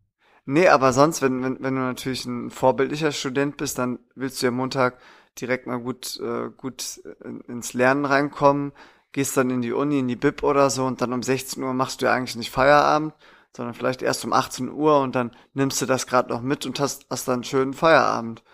Nee, 0.44 0.68
aber 0.68 0.92
sonst, 0.92 1.22
wenn, 1.22 1.42
wenn, 1.42 1.60
wenn 1.60 1.74
du 1.74 1.80
natürlich 1.80 2.24
ein 2.26 2.50
vorbildlicher 2.50 3.12
Student 3.12 3.56
bist, 3.56 3.78
dann 3.78 3.98
willst 4.14 4.40
du 4.40 4.46
ja 4.46 4.52
Montag 4.52 4.98
direkt 5.40 5.66
mal 5.66 5.80
gut, 5.80 6.20
äh, 6.20 6.50
gut 6.56 7.00
ins 7.48 7.74
Lernen 7.74 8.04
reinkommen, 8.04 8.72
gehst 9.16 9.34
dann 9.38 9.48
in 9.48 9.62
die 9.62 9.72
Uni, 9.72 10.00
in 10.00 10.08
die 10.08 10.14
Bib 10.14 10.42
oder 10.42 10.68
so 10.68 10.84
und 10.84 11.00
dann 11.00 11.14
um 11.14 11.22
16 11.22 11.62
Uhr 11.62 11.72
machst 11.72 12.02
du 12.02 12.04
ja 12.04 12.12
eigentlich 12.12 12.36
nicht 12.36 12.50
Feierabend, 12.50 13.14
sondern 13.56 13.72
vielleicht 13.74 14.02
erst 14.02 14.26
um 14.26 14.34
18 14.34 14.70
Uhr 14.70 15.00
und 15.00 15.16
dann 15.16 15.30
nimmst 15.54 15.80
du 15.80 15.86
das 15.86 16.06
gerade 16.06 16.28
noch 16.28 16.42
mit 16.42 16.66
und 16.66 16.78
hast, 16.80 17.06
hast 17.08 17.26
dann 17.26 17.36
einen 17.36 17.44
schönen 17.44 17.72
Feierabend. 17.72 18.44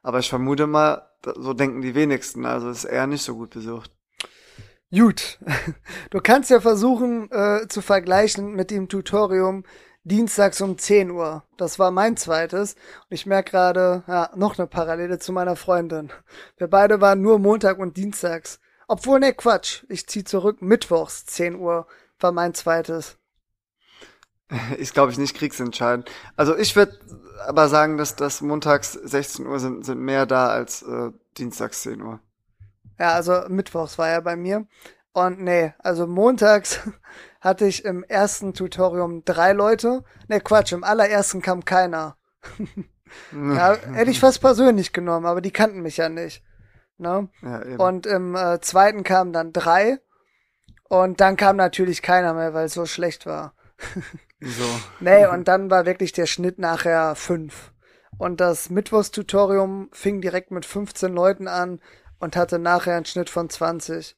Aber 0.00 0.20
ich 0.20 0.28
vermute 0.28 0.68
mal, 0.68 1.10
so 1.24 1.54
denken 1.54 1.80
die 1.82 1.96
wenigsten, 1.96 2.46
also 2.46 2.70
ist 2.70 2.84
eher 2.84 3.08
nicht 3.08 3.24
so 3.24 3.34
gut 3.34 3.50
besucht. 3.50 3.90
Gut. 4.92 5.40
Du 6.10 6.20
kannst 6.20 6.50
ja 6.50 6.60
versuchen 6.60 7.28
äh, 7.32 7.66
zu 7.66 7.80
vergleichen 7.80 8.54
mit 8.54 8.70
dem 8.70 8.88
Tutorium, 8.88 9.64
dienstags 10.04 10.60
um 10.60 10.78
10 10.78 11.10
Uhr. 11.10 11.42
Das 11.56 11.80
war 11.80 11.90
mein 11.90 12.16
zweites. 12.16 12.74
Und 12.74 13.14
ich 13.14 13.26
merke 13.26 13.50
gerade, 13.50 14.04
ja, 14.06 14.30
noch 14.36 14.56
eine 14.56 14.68
Parallele 14.68 15.18
zu 15.18 15.32
meiner 15.32 15.56
Freundin. 15.56 16.12
Wir 16.58 16.68
beide 16.68 17.00
waren 17.00 17.22
nur 17.22 17.40
Montag 17.40 17.80
und 17.80 17.96
Dienstags. 17.96 18.60
Obwohl, 18.92 19.20
ne, 19.20 19.32
Quatsch. 19.32 19.84
Ich 19.88 20.06
zieh 20.06 20.22
zurück. 20.22 20.60
Mittwochs 20.60 21.24
10 21.24 21.54
Uhr 21.54 21.86
war 22.20 22.30
mein 22.30 22.52
zweites. 22.52 23.16
Ist, 24.76 24.92
glaube 24.92 25.10
ich, 25.10 25.16
nicht 25.16 25.34
kriegsentscheidend. 25.34 26.10
Also 26.36 26.54
ich 26.54 26.76
würde 26.76 26.98
aber 27.46 27.70
sagen, 27.70 27.96
dass 27.96 28.16
das 28.16 28.42
montags 28.42 28.92
16 28.92 29.46
Uhr 29.46 29.58
sind, 29.60 29.86
sind 29.86 29.98
mehr 29.98 30.26
da 30.26 30.48
als 30.48 30.82
äh, 30.82 31.10
dienstags 31.38 31.80
10 31.84 32.02
Uhr. 32.02 32.20
Ja, 32.98 33.14
also 33.14 33.44
mittwochs 33.48 33.96
war 33.96 34.10
ja 34.10 34.20
bei 34.20 34.36
mir. 34.36 34.66
Und 35.14 35.40
nee, 35.40 35.72
also 35.78 36.06
montags 36.06 36.80
hatte 37.40 37.64
ich 37.64 37.86
im 37.86 38.04
ersten 38.04 38.52
Tutorium 38.52 39.24
drei 39.24 39.54
Leute. 39.54 40.04
Ne, 40.28 40.42
Quatsch, 40.42 40.72
im 40.72 40.84
allerersten 40.84 41.40
kam 41.40 41.64
keiner. 41.64 42.18
ja, 43.32 43.74
hätte 43.94 44.10
ich 44.10 44.20
fast 44.20 44.42
persönlich 44.42 44.92
genommen, 44.92 45.24
aber 45.24 45.40
die 45.40 45.50
kannten 45.50 45.80
mich 45.80 45.96
ja 45.96 46.10
nicht. 46.10 46.42
Ne? 47.02 47.28
Ja, 47.42 47.60
und 47.76 48.06
im 48.06 48.34
äh, 48.34 48.60
zweiten 48.60 49.04
kamen 49.04 49.32
dann 49.32 49.52
drei. 49.52 49.98
Und 50.88 51.20
dann 51.20 51.36
kam 51.36 51.56
natürlich 51.56 52.02
keiner 52.02 52.34
mehr, 52.34 52.54
weil 52.54 52.66
es 52.66 52.74
so 52.74 52.86
schlecht 52.86 53.26
war. 53.26 53.54
so. 54.40 54.64
Nee, 55.00 55.26
und 55.32 55.48
dann 55.48 55.70
war 55.70 55.86
wirklich 55.86 56.12
der 56.12 56.26
Schnitt 56.26 56.58
nachher 56.58 57.14
fünf. 57.14 57.72
Und 58.18 58.40
das 58.40 58.70
Mittwochstutorium 58.70 59.88
fing 59.92 60.20
direkt 60.20 60.50
mit 60.50 60.64
15 60.64 61.12
Leuten 61.12 61.48
an 61.48 61.80
und 62.20 62.36
hatte 62.36 62.58
nachher 62.58 62.94
einen 62.94 63.04
Schnitt 63.04 63.30
von 63.30 63.50
20. 63.50 64.16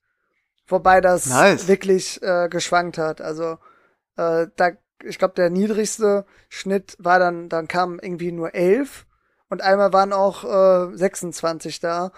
Wobei 0.66 1.00
das 1.00 1.26
nice. 1.26 1.68
wirklich 1.68 2.22
äh, 2.22 2.48
geschwankt 2.48 2.98
hat. 2.98 3.20
Also 3.20 3.58
äh, 4.16 4.48
da, 4.56 4.70
ich 5.02 5.18
glaube, 5.18 5.34
der 5.34 5.50
niedrigste 5.50 6.26
Schnitt 6.48 6.96
war 6.98 7.18
dann, 7.18 7.48
dann 7.48 7.68
kamen 7.68 7.98
irgendwie 8.00 8.32
nur 8.32 8.54
elf 8.54 9.06
und 9.48 9.62
einmal 9.62 9.92
waren 9.92 10.12
auch 10.12 10.44
äh, 10.44 10.96
26 10.96 11.80
da. 11.80 12.12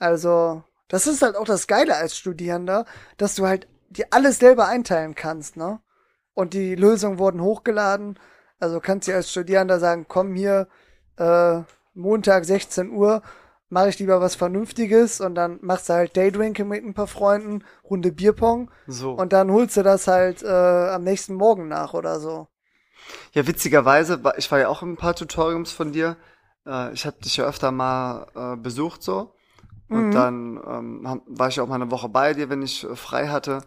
Also 0.00 0.64
das 0.88 1.06
ist 1.06 1.22
halt 1.22 1.36
auch 1.36 1.44
das 1.44 1.68
Geile 1.68 1.96
als 1.96 2.16
Studierender, 2.16 2.84
dass 3.16 3.36
du 3.36 3.46
halt 3.46 3.68
dir 3.90 4.06
alles 4.10 4.40
selber 4.40 4.66
einteilen 4.66 5.14
kannst, 5.14 5.56
ne? 5.56 5.80
Und 6.34 6.54
die 6.54 6.74
Lösungen 6.74 7.18
wurden 7.18 7.40
hochgeladen. 7.40 8.18
Also 8.58 8.80
kannst 8.80 9.06
du 9.06 9.14
als 9.14 9.30
Studierender 9.30 9.78
sagen, 9.78 10.06
komm 10.08 10.34
hier 10.34 10.66
äh, 11.16 11.60
Montag 11.94 12.44
16 12.44 12.90
Uhr 12.90 13.22
mache 13.70 13.88
ich 13.88 13.98
lieber 13.98 14.20
was 14.20 14.34
Vernünftiges 14.34 15.20
und 15.20 15.36
dann 15.36 15.58
machst 15.62 15.88
du 15.88 15.94
halt 15.94 16.16
Daydrinking 16.16 16.68
mit 16.68 16.84
ein 16.84 16.92
paar 16.92 17.06
Freunden, 17.06 17.64
Runde 17.88 18.12
Bierpong. 18.12 18.70
So. 18.86 19.12
Und 19.12 19.32
dann 19.32 19.50
holst 19.50 19.76
du 19.76 19.82
das 19.82 20.08
halt 20.08 20.42
äh, 20.42 20.48
am 20.48 21.04
nächsten 21.04 21.34
Morgen 21.34 21.68
nach 21.68 21.94
oder 21.94 22.20
so. 22.20 22.48
Ja, 23.32 23.46
witzigerweise, 23.46 24.20
ich 24.36 24.50
war 24.50 24.58
ja 24.58 24.68
auch 24.68 24.82
in 24.82 24.92
ein 24.92 24.96
paar 24.96 25.14
Tutoriums 25.14 25.72
von 25.72 25.92
dir. 25.92 26.16
Äh, 26.66 26.92
ich 26.92 27.06
habe 27.06 27.20
dich 27.20 27.36
ja 27.36 27.46
öfter 27.46 27.70
mal 27.70 28.26
äh, 28.34 28.56
besucht 28.56 29.02
so. 29.02 29.32
Und 29.90 30.06
mhm. 30.06 30.10
dann 30.12 30.60
ähm, 30.66 31.22
war 31.26 31.48
ich 31.48 31.60
auch 31.60 31.66
mal 31.66 31.74
eine 31.74 31.90
Woche 31.90 32.08
bei 32.08 32.32
dir, 32.32 32.48
wenn 32.48 32.62
ich 32.62 32.84
äh, 32.84 32.94
frei 32.94 33.28
hatte. 33.28 33.62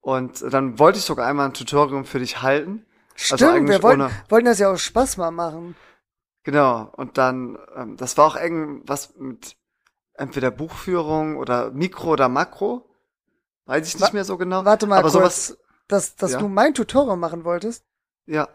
Und 0.00 0.44
dann 0.52 0.78
wollte 0.78 0.98
ich 0.98 1.04
sogar 1.04 1.26
einmal 1.26 1.46
ein 1.46 1.54
Tutorium 1.54 2.04
für 2.04 2.20
dich 2.20 2.40
halten. 2.40 2.86
Also 3.14 3.36
Stimmt, 3.36 3.52
also 3.52 3.68
wir 3.68 3.82
wollten, 3.82 4.10
wollten 4.28 4.46
das 4.46 4.60
ja 4.60 4.72
auch 4.72 4.78
Spaß 4.78 5.16
mal 5.16 5.32
machen. 5.32 5.74
Genau, 6.44 6.92
und 6.96 7.18
dann, 7.18 7.58
ähm, 7.74 7.96
das 7.96 8.16
war 8.16 8.26
auch 8.26 8.36
eng 8.36 8.82
was 8.86 9.16
mit 9.16 9.56
entweder 10.14 10.52
Buchführung 10.52 11.36
oder 11.36 11.72
Mikro 11.72 12.10
oder 12.10 12.28
Makro. 12.28 12.88
Weiß 13.64 13.88
ich 13.88 13.94
nicht 13.94 14.10
Wa 14.10 14.14
mehr 14.14 14.24
so 14.24 14.38
genau. 14.38 14.64
Warte 14.64 14.86
mal 14.86 14.98
aber 14.98 15.10
kurz, 15.10 15.46
sowas, 15.46 15.58
dass, 15.88 16.14
dass 16.14 16.32
ja? 16.32 16.38
du 16.38 16.46
mein 16.46 16.74
Tutorial 16.74 17.16
machen 17.16 17.44
wolltest? 17.44 17.84
Ja. 18.26 18.48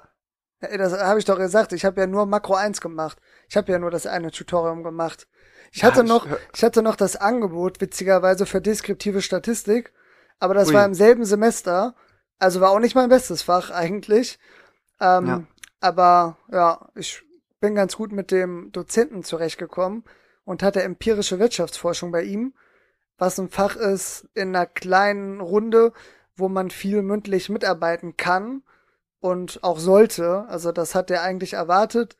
ja 0.61 0.77
das 0.77 0.93
habe 0.93 1.19
ich 1.19 1.25
doch 1.25 1.37
gesagt. 1.37 1.73
Ich 1.73 1.83
habe 1.83 1.99
ja 1.99 2.07
nur 2.07 2.25
Makro 2.25 2.55
1 2.55 2.79
gemacht. 2.79 3.17
Ich 3.49 3.57
habe 3.57 3.69
ja 3.69 3.77
nur 3.77 3.91
das 3.91 4.05
eine 4.05 4.31
Tutorium 4.31 4.83
gemacht. 4.83 5.27
Ich 5.71 5.83
hatte 5.83 5.99
ja, 5.99 6.03
noch, 6.03 6.25
ich, 6.25 6.37
ich 6.55 6.63
hatte 6.63 6.81
noch 6.81 6.95
das 6.95 7.15
Angebot, 7.15 7.81
witzigerweise, 7.81 8.45
für 8.45 8.61
deskriptive 8.61 9.21
Statistik. 9.21 9.93
Aber 10.39 10.53
das 10.53 10.69
Ui. 10.69 10.73
war 10.73 10.85
im 10.85 10.93
selben 10.93 11.25
Semester. 11.25 11.95
Also 12.39 12.59
war 12.61 12.71
auch 12.71 12.79
nicht 12.79 12.95
mein 12.95 13.09
bestes 13.09 13.43
Fach 13.43 13.71
eigentlich. 13.71 14.39
Ähm, 14.99 15.27
ja. 15.27 15.43
Aber 15.79 16.37
ja, 16.51 16.89
ich 16.95 17.23
bin 17.59 17.75
ganz 17.75 17.95
gut 17.95 18.11
mit 18.11 18.31
dem 18.31 18.71
Dozenten 18.71 19.23
zurechtgekommen 19.23 20.03
und 20.43 20.63
hatte 20.63 20.83
empirische 20.83 21.39
Wirtschaftsforschung 21.39 22.11
bei 22.11 22.23
ihm, 22.23 22.53
was 23.17 23.39
ein 23.39 23.49
Fach 23.49 23.75
ist 23.75 24.27
in 24.33 24.55
einer 24.55 24.65
kleinen 24.65 25.39
Runde, 25.39 25.93
wo 26.35 26.49
man 26.49 26.71
viel 26.71 27.03
mündlich 27.03 27.49
mitarbeiten 27.49 28.17
kann 28.17 28.63
und 29.19 29.63
auch 29.63 29.79
sollte. 29.79 30.45
Also 30.49 30.71
das 30.71 30.95
hat 30.95 31.11
er 31.11 31.21
eigentlich 31.21 31.53
erwartet. 31.53 32.17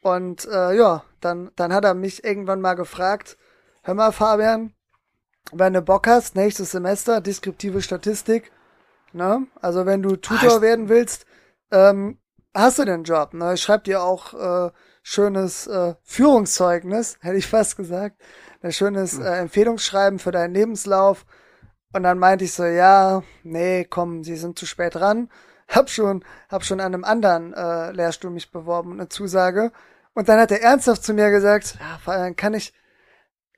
Und 0.00 0.46
äh, 0.46 0.74
ja, 0.74 1.04
dann, 1.20 1.50
dann 1.56 1.72
hat 1.72 1.84
er 1.84 1.94
mich 1.94 2.24
irgendwann 2.24 2.60
mal 2.60 2.74
gefragt, 2.74 3.36
hör 3.82 3.94
mal 3.94 4.12
Fabian, 4.12 4.74
wenn 5.52 5.72
du 5.72 5.82
Bock 5.82 6.06
hast, 6.06 6.36
nächstes 6.36 6.70
Semester, 6.70 7.20
deskriptive 7.20 7.82
Statistik, 7.82 8.52
ne? 9.12 9.46
Also 9.60 9.86
wenn 9.86 10.02
du 10.02 10.16
Tutor 10.16 10.60
werden 10.62 10.88
willst, 10.88 11.26
ähm, 11.70 12.18
hast 12.54 12.78
du 12.78 12.84
den 12.84 13.04
Job. 13.04 13.34
Ne? 13.34 13.54
Ich 13.54 13.62
schreib 13.62 13.84
dir 13.84 14.02
auch 14.02 14.34
äh, 14.34 14.70
schönes 15.02 15.66
äh, 15.66 15.94
Führungszeugnis, 16.02 17.18
hätte 17.20 17.36
ich 17.36 17.46
fast 17.46 17.76
gesagt. 17.76 18.20
Ein 18.60 18.72
schönes 18.72 19.18
äh, 19.18 19.38
Empfehlungsschreiben 19.38 20.18
für 20.18 20.32
deinen 20.32 20.54
Lebenslauf. 20.54 21.24
Und 21.92 22.02
dann 22.02 22.18
meinte 22.18 22.44
ich 22.44 22.52
so, 22.52 22.64
ja, 22.64 23.22
nee, 23.42 23.84
komm, 23.84 24.22
sie 24.22 24.36
sind 24.36 24.58
zu 24.58 24.66
spät 24.66 24.96
dran. 24.96 25.30
Hab 25.68 25.90
schon, 25.90 26.24
hab 26.48 26.64
schon 26.64 26.80
an 26.80 26.94
einem 26.94 27.04
anderen 27.04 27.52
äh, 27.52 27.92
Lehrstuhl 27.92 28.30
mich 28.30 28.50
beworben 28.50 28.92
und 28.92 29.00
eine 29.00 29.08
Zusage. 29.08 29.70
Und 30.14 30.28
dann 30.28 30.40
hat 30.40 30.50
er 30.50 30.62
ernsthaft 30.62 31.04
zu 31.04 31.12
mir 31.12 31.30
gesagt, 31.30 31.78
ja, 32.06 32.30
kann 32.32 32.54
ich, 32.54 32.72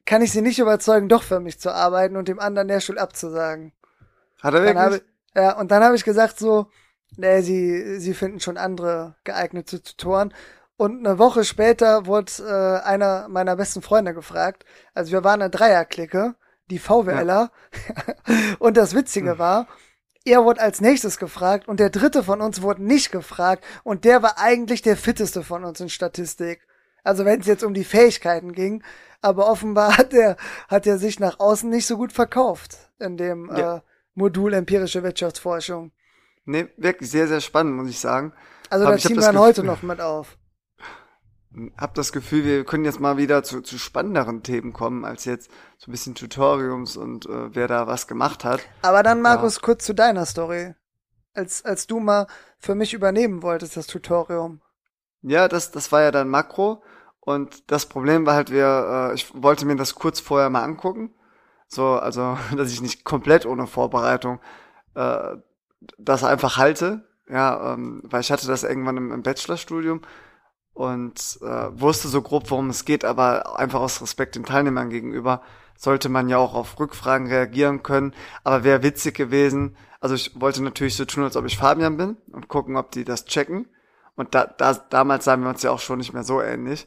kann 0.05 0.21
ich 0.21 0.33
sie 0.33 0.43
nicht 0.43 0.59
überzeugen, 0.59 1.09
doch 1.09 1.23
für 1.23 1.41
mich 1.41 1.61
zu 1.61 1.73
arbeiten 1.73 2.17
und 2.17 2.29
dem 2.29 2.41
anderen 2.41 2.69
Lehrstuhl 2.69 2.99
abzusagen. 2.99 3.73
Hat 4.43 4.55
er 4.55 4.63
wirklich? 4.63 5.03
Ich, 5.03 5.37
ja, 5.37 5.57
und 5.59 5.71
dann 5.71 5.85
habe 5.85 5.95
ich 5.95 6.05
gesagt 6.05 6.39
so, 6.39 6.67
nee, 7.17 7.41
sie, 7.43 8.01
sie 8.01 8.15
finden 8.15 8.41
schon 8.41 8.57
andere 8.57 9.15
geeignete 9.25 9.83
Tutoren. 9.83 10.35
Und 10.77 11.07
eine 11.07 11.19
Woche 11.19 11.45
später 11.45 12.07
wurde 12.07 12.33
äh, 12.41 12.87
einer 12.87 13.29
meiner 13.29 13.55
besten 13.57 13.83
Freunde 13.83 14.15
gefragt. 14.15 14.65
Also 14.95 15.13
wir 15.13 15.23
waren 15.25 15.43
eine 15.43 15.51
Dreierklicke, 15.51 16.35
die 16.71 16.79
VWLer. 16.79 17.51
Ja. 17.51 18.15
und 18.59 18.77
das 18.77 18.95
Witzige 18.95 19.39
war, 19.39 19.67
er 20.25 20.45
wurde 20.45 20.61
als 20.61 20.81
nächstes 20.81 21.19
gefragt 21.19 21.69
und 21.69 21.81
der 21.81 21.91
dritte 21.91 22.23
von 22.23 22.41
uns 22.41 22.63
wurde 22.63 22.83
nicht 22.83 23.11
gefragt 23.11 23.65
und 23.85 24.05
der 24.05 24.23
war 24.23 24.39
eigentlich 24.39 24.83
der 24.83 24.97
fitteste 24.97 25.43
von 25.43 25.65
uns 25.65 25.81
in 25.81 25.89
Statistik. 25.89 26.67
Also 27.03 27.25
wenn 27.25 27.41
es 27.41 27.47
jetzt 27.47 27.65
um 27.65 27.73
die 27.73 27.85
Fähigkeiten 27.85 28.53
ging, 28.53 28.83
aber 29.23 29.51
offenbar 29.51 29.97
hat 29.99 30.13
er 30.13 30.37
hat 30.69 30.87
er 30.87 30.99
sich 30.99 31.21
nach 31.21 31.41
außen 31.41 31.69
nicht 31.69 31.87
so 31.87 31.97
gut 31.97 32.13
verkauft 32.13 32.91
in 32.99 33.17
dem 33.17 33.51
ja. 33.55 33.77
äh, 33.77 33.81
Modul 34.15 34.53
empirische 34.53 35.03
Wirtschaftsforschung. 35.03 35.93
Nee, 36.45 36.69
wirklich 36.77 37.11
sehr 37.11 37.29
sehr 37.29 37.41
spannend, 37.41 37.77
muss 37.77 37.89
ich 37.89 37.99
sagen. 37.99 38.33
Also 38.69 38.87
da 38.87 38.97
ziehen 38.99 39.17
wir 39.17 39.23
dann 39.23 39.39
heute 39.39 39.65
noch 39.65 39.83
mit 39.83 40.01
auf 40.01 40.37
hab 41.77 41.95
das 41.95 42.13
Gefühl, 42.13 42.45
wir 42.45 42.65
können 42.65 42.85
jetzt 42.85 43.01
mal 43.01 43.17
wieder 43.17 43.43
zu, 43.43 43.61
zu 43.61 43.79
spannenderen 43.79 44.43
Themen 44.43 44.73
kommen, 44.73 45.05
als 45.05 45.25
jetzt 45.25 45.51
so 45.79 45.91
ein 45.91 45.93
bisschen 45.93 46.15
Tutoriums 46.15 46.97
und 46.97 47.27
äh, 47.27 47.55
wer 47.55 47.67
da 47.67 47.87
was 47.87 48.07
gemacht 48.07 48.45
hat. 48.45 48.61
Aber 48.83 49.03
dann, 49.03 49.21
Markus, 49.21 49.57
ja. 49.57 49.63
kurz 49.63 49.85
zu 49.85 49.95
deiner 49.95 50.27
Story. 50.27 50.75
Als, 51.35 51.65
als 51.65 51.87
du 51.87 52.01
mal 52.01 52.27
für 52.59 52.75
mich 52.75 52.95
übernehmen 52.95 53.43
wolltest, 53.43 53.77
das 53.77 53.87
Tutorium. 53.87 54.61
Ja, 55.23 55.49
das, 55.49 55.71
das 55.71 55.93
war 55.93 56.03
ja 56.03 56.11
dann 56.11 56.29
Makro. 56.29 56.83
Und 57.21 57.71
das 57.71 57.87
Problem 57.87 58.27
war 58.27 58.35
halt, 58.35 58.51
wir, 58.51 59.11
äh, 59.11 59.15
ich 59.15 59.31
wollte 59.35 59.67
mir 59.67 59.77
das 59.77 59.95
kurz 59.95 60.21
vorher 60.21 60.51
mal 60.51 60.63
angucken. 60.63 61.15
So, 61.67 61.95
also, 61.95 62.39
dass 62.57 62.71
ich 62.71 62.81
nicht 62.81 63.05
komplett 63.05 63.47
ohne 63.47 63.67
Vorbereitung 63.67 64.41
äh, 64.95 65.37
das 65.99 66.25
einfach 66.25 66.57
halte. 66.57 67.09
Ja, 67.29 67.75
ähm, 67.75 68.03
weil 68.05 68.23
ich 68.23 68.33
hatte 68.33 68.47
das 68.47 68.65
irgendwann 68.65 68.97
im, 68.97 69.13
im 69.13 69.23
Bachelorstudium 69.23 70.03
und 70.75 71.39
äh, 71.43 71.81
wusste 71.81 72.09
so 72.09 72.23
grob, 72.23 72.51
worum 72.51 72.71
es 72.71 72.85
geht, 72.85 73.05
aber 73.05 73.59
einfach 73.59 73.81
aus 73.81 74.01
Respekt 74.01 74.37
den 74.37 74.45
Teilnehmern 74.45 74.91
gegenüber 74.91 75.43
sollte 75.81 76.11
man 76.11 76.29
ja 76.29 76.37
auch 76.37 76.53
auf 76.53 76.79
Rückfragen 76.79 77.27
reagieren 77.27 77.83
können. 77.83 78.15
Aber 78.45 78.65
wäre 78.65 78.83
witzig 78.83 79.17
gewesen. 79.17 79.77
Also 79.99 80.15
ich 80.15 80.39
wollte 80.39 80.63
natürlich 80.63 80.95
so 80.95 81.07
tun, 81.07 81.25
als 81.25 81.37
ob 81.37 81.47
ich 81.47 81.57
Fabian 81.57 81.97
bin 81.97 82.19
und 82.33 82.49
gucken, 82.49 82.77
ob 82.77 82.91
die 82.91 83.05
das 83.05 83.25
checken. 83.25 83.67
Und 84.15 84.35
da, 84.35 84.45
da 84.45 84.75
damals 84.75 85.25
sahen 85.25 85.41
wir 85.41 85.49
uns 85.49 85.63
ja 85.63 85.71
auch 85.71 85.81
schon 85.81 85.97
nicht 85.97 86.13
mehr 86.13 86.23
so 86.23 86.43
ähnlich. 86.43 86.87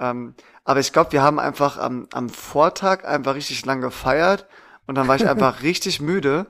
Ähm, 0.00 0.34
aber 0.64 0.80
ich 0.80 0.92
glaube, 0.92 1.12
wir 1.12 1.22
haben 1.22 1.38
einfach 1.38 1.78
am, 1.78 2.08
am 2.12 2.28
Vortag 2.28 3.04
einfach 3.04 3.36
richtig 3.36 3.64
lang 3.64 3.80
gefeiert 3.80 4.48
und 4.88 4.96
dann 4.96 5.06
war 5.06 5.14
ich 5.14 5.28
einfach 5.28 5.62
richtig 5.62 6.00
müde, 6.00 6.46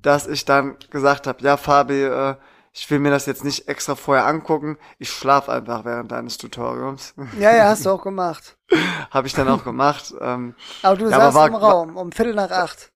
dass 0.00 0.28
ich 0.28 0.44
dann 0.44 0.76
gesagt 0.90 1.26
habe, 1.26 1.42
ja, 1.42 1.56
Fabi, 1.56 2.04
äh, 2.04 2.36
ich 2.76 2.90
will 2.90 2.98
mir 2.98 3.10
das 3.10 3.26
jetzt 3.26 3.44
nicht 3.44 3.68
extra 3.68 3.94
vorher 3.94 4.26
angucken. 4.26 4.78
Ich 4.98 5.08
schlaf 5.08 5.48
einfach 5.48 5.84
während 5.84 6.10
deines 6.10 6.38
Tutoriums. 6.38 7.14
Ja, 7.38 7.54
ja, 7.54 7.68
hast 7.68 7.86
du 7.86 7.90
auch 7.90 8.02
gemacht. 8.02 8.58
Habe 9.10 9.28
ich 9.28 9.32
dann 9.32 9.48
auch 9.48 9.62
gemacht. 9.62 10.12
Ähm, 10.20 10.56
aber 10.82 10.96
du 10.96 11.04
ja, 11.08 11.16
saßt 11.16 11.36
war, 11.36 11.46
im 11.46 11.54
Raum 11.54 11.96
um 11.96 12.10
Viertel 12.10 12.34
nach 12.34 12.50
acht. 12.50 12.92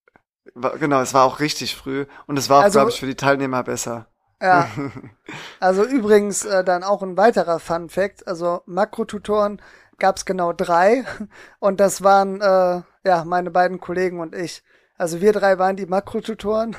War, 0.54 0.76
genau, 0.78 1.00
es 1.00 1.14
war 1.14 1.24
auch 1.24 1.38
richtig 1.38 1.76
früh 1.76 2.06
und 2.26 2.36
es 2.36 2.50
war 2.50 2.58
auch, 2.58 2.62
also, 2.64 2.80
glaube 2.80 2.90
ich, 2.90 2.98
für 2.98 3.06
die 3.06 3.14
Teilnehmer 3.14 3.62
besser. 3.62 4.08
Ja. 4.42 4.68
Also 5.60 5.84
übrigens 5.84 6.44
äh, 6.44 6.64
dann 6.64 6.82
auch 6.82 7.02
ein 7.02 7.16
weiterer 7.16 7.58
Fun 7.58 7.88
Fact. 7.88 8.26
Also 8.26 8.62
Makrotutoren 8.66 9.60
gab 9.98 10.16
es 10.16 10.24
genau 10.24 10.52
drei 10.52 11.04
und 11.60 11.78
das 11.80 12.02
waren 12.02 12.40
äh, 12.40 12.82
ja 13.04 13.24
meine 13.24 13.50
beiden 13.50 13.78
Kollegen 13.78 14.20
und 14.20 14.34
ich. 14.34 14.62
Also 14.96 15.20
wir 15.20 15.32
drei 15.32 15.58
waren 15.58 15.76
die 15.76 15.86
Makrotutoren 15.86 16.76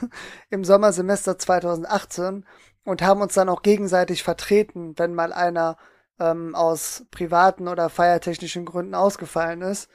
im 0.49 0.65
Sommersemester 0.65 1.37
2018 1.37 2.45
und 2.83 3.01
haben 3.01 3.21
uns 3.21 3.33
dann 3.33 3.49
auch 3.49 3.61
gegenseitig 3.61 4.23
vertreten, 4.23 4.93
wenn 4.97 5.13
mal 5.13 5.33
einer 5.33 5.77
ähm, 6.19 6.55
aus 6.55 7.05
privaten 7.11 7.67
oder 7.67 7.89
feiertechnischen 7.89 8.65
Gründen 8.65 8.95
ausgefallen 8.95 9.61
ist. 9.61 9.89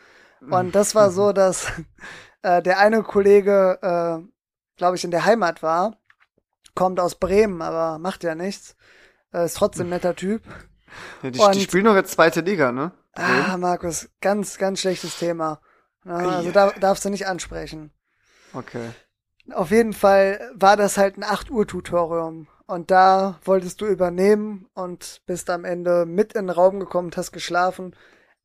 Und 0.50 0.74
das 0.74 0.94
war 0.94 1.10
so, 1.10 1.32
dass 1.32 1.72
äh, 2.42 2.62
der 2.62 2.78
eine 2.78 3.02
Kollege, 3.02 3.78
äh, 3.80 4.76
glaube 4.76 4.96
ich, 4.96 5.04
in 5.04 5.10
der 5.10 5.24
Heimat 5.24 5.62
war, 5.62 5.96
kommt 6.74 7.00
aus 7.00 7.14
Bremen, 7.14 7.62
aber 7.62 7.98
macht 7.98 8.24
ja 8.24 8.34
nichts. 8.34 8.76
Äh, 9.32 9.46
ist 9.46 9.56
trotzdem 9.56 9.88
netter 9.88 10.14
Typ. 10.14 10.42
Ja, 11.22 11.30
die, 11.30 11.38
und, 11.38 11.54
die 11.54 11.60
spielen 11.62 11.84
doch 11.84 11.94
jetzt 11.94 12.12
zweite 12.12 12.40
Liga, 12.40 12.72
ne? 12.72 12.92
Bremen. 13.14 13.44
Ah, 13.48 13.56
Markus, 13.56 14.08
ganz, 14.20 14.58
ganz 14.58 14.80
schlechtes 14.80 15.18
Thema. 15.18 15.60
Ja, 16.04 16.16
also 16.16 16.50
da 16.50 16.70
darfst 16.72 17.04
du 17.04 17.10
nicht 17.10 17.26
ansprechen. 17.26 17.92
Okay. 18.52 18.90
Auf 19.52 19.70
jeden 19.70 19.92
Fall 19.92 20.50
war 20.54 20.76
das 20.76 20.96
halt 20.96 21.16
ein 21.16 21.24
8 21.24 21.50
Uhr 21.50 21.66
Tutorium 21.66 22.48
und 22.66 22.90
da 22.90 23.38
wolltest 23.44 23.80
du 23.80 23.86
übernehmen 23.86 24.68
und 24.74 25.22
bist 25.26 25.50
am 25.50 25.64
Ende 25.64 26.06
mit 26.06 26.32
in 26.32 26.46
den 26.46 26.50
Raum 26.50 26.80
gekommen 26.80 27.08
und 27.08 27.16
hast 27.16 27.32
geschlafen. 27.32 27.94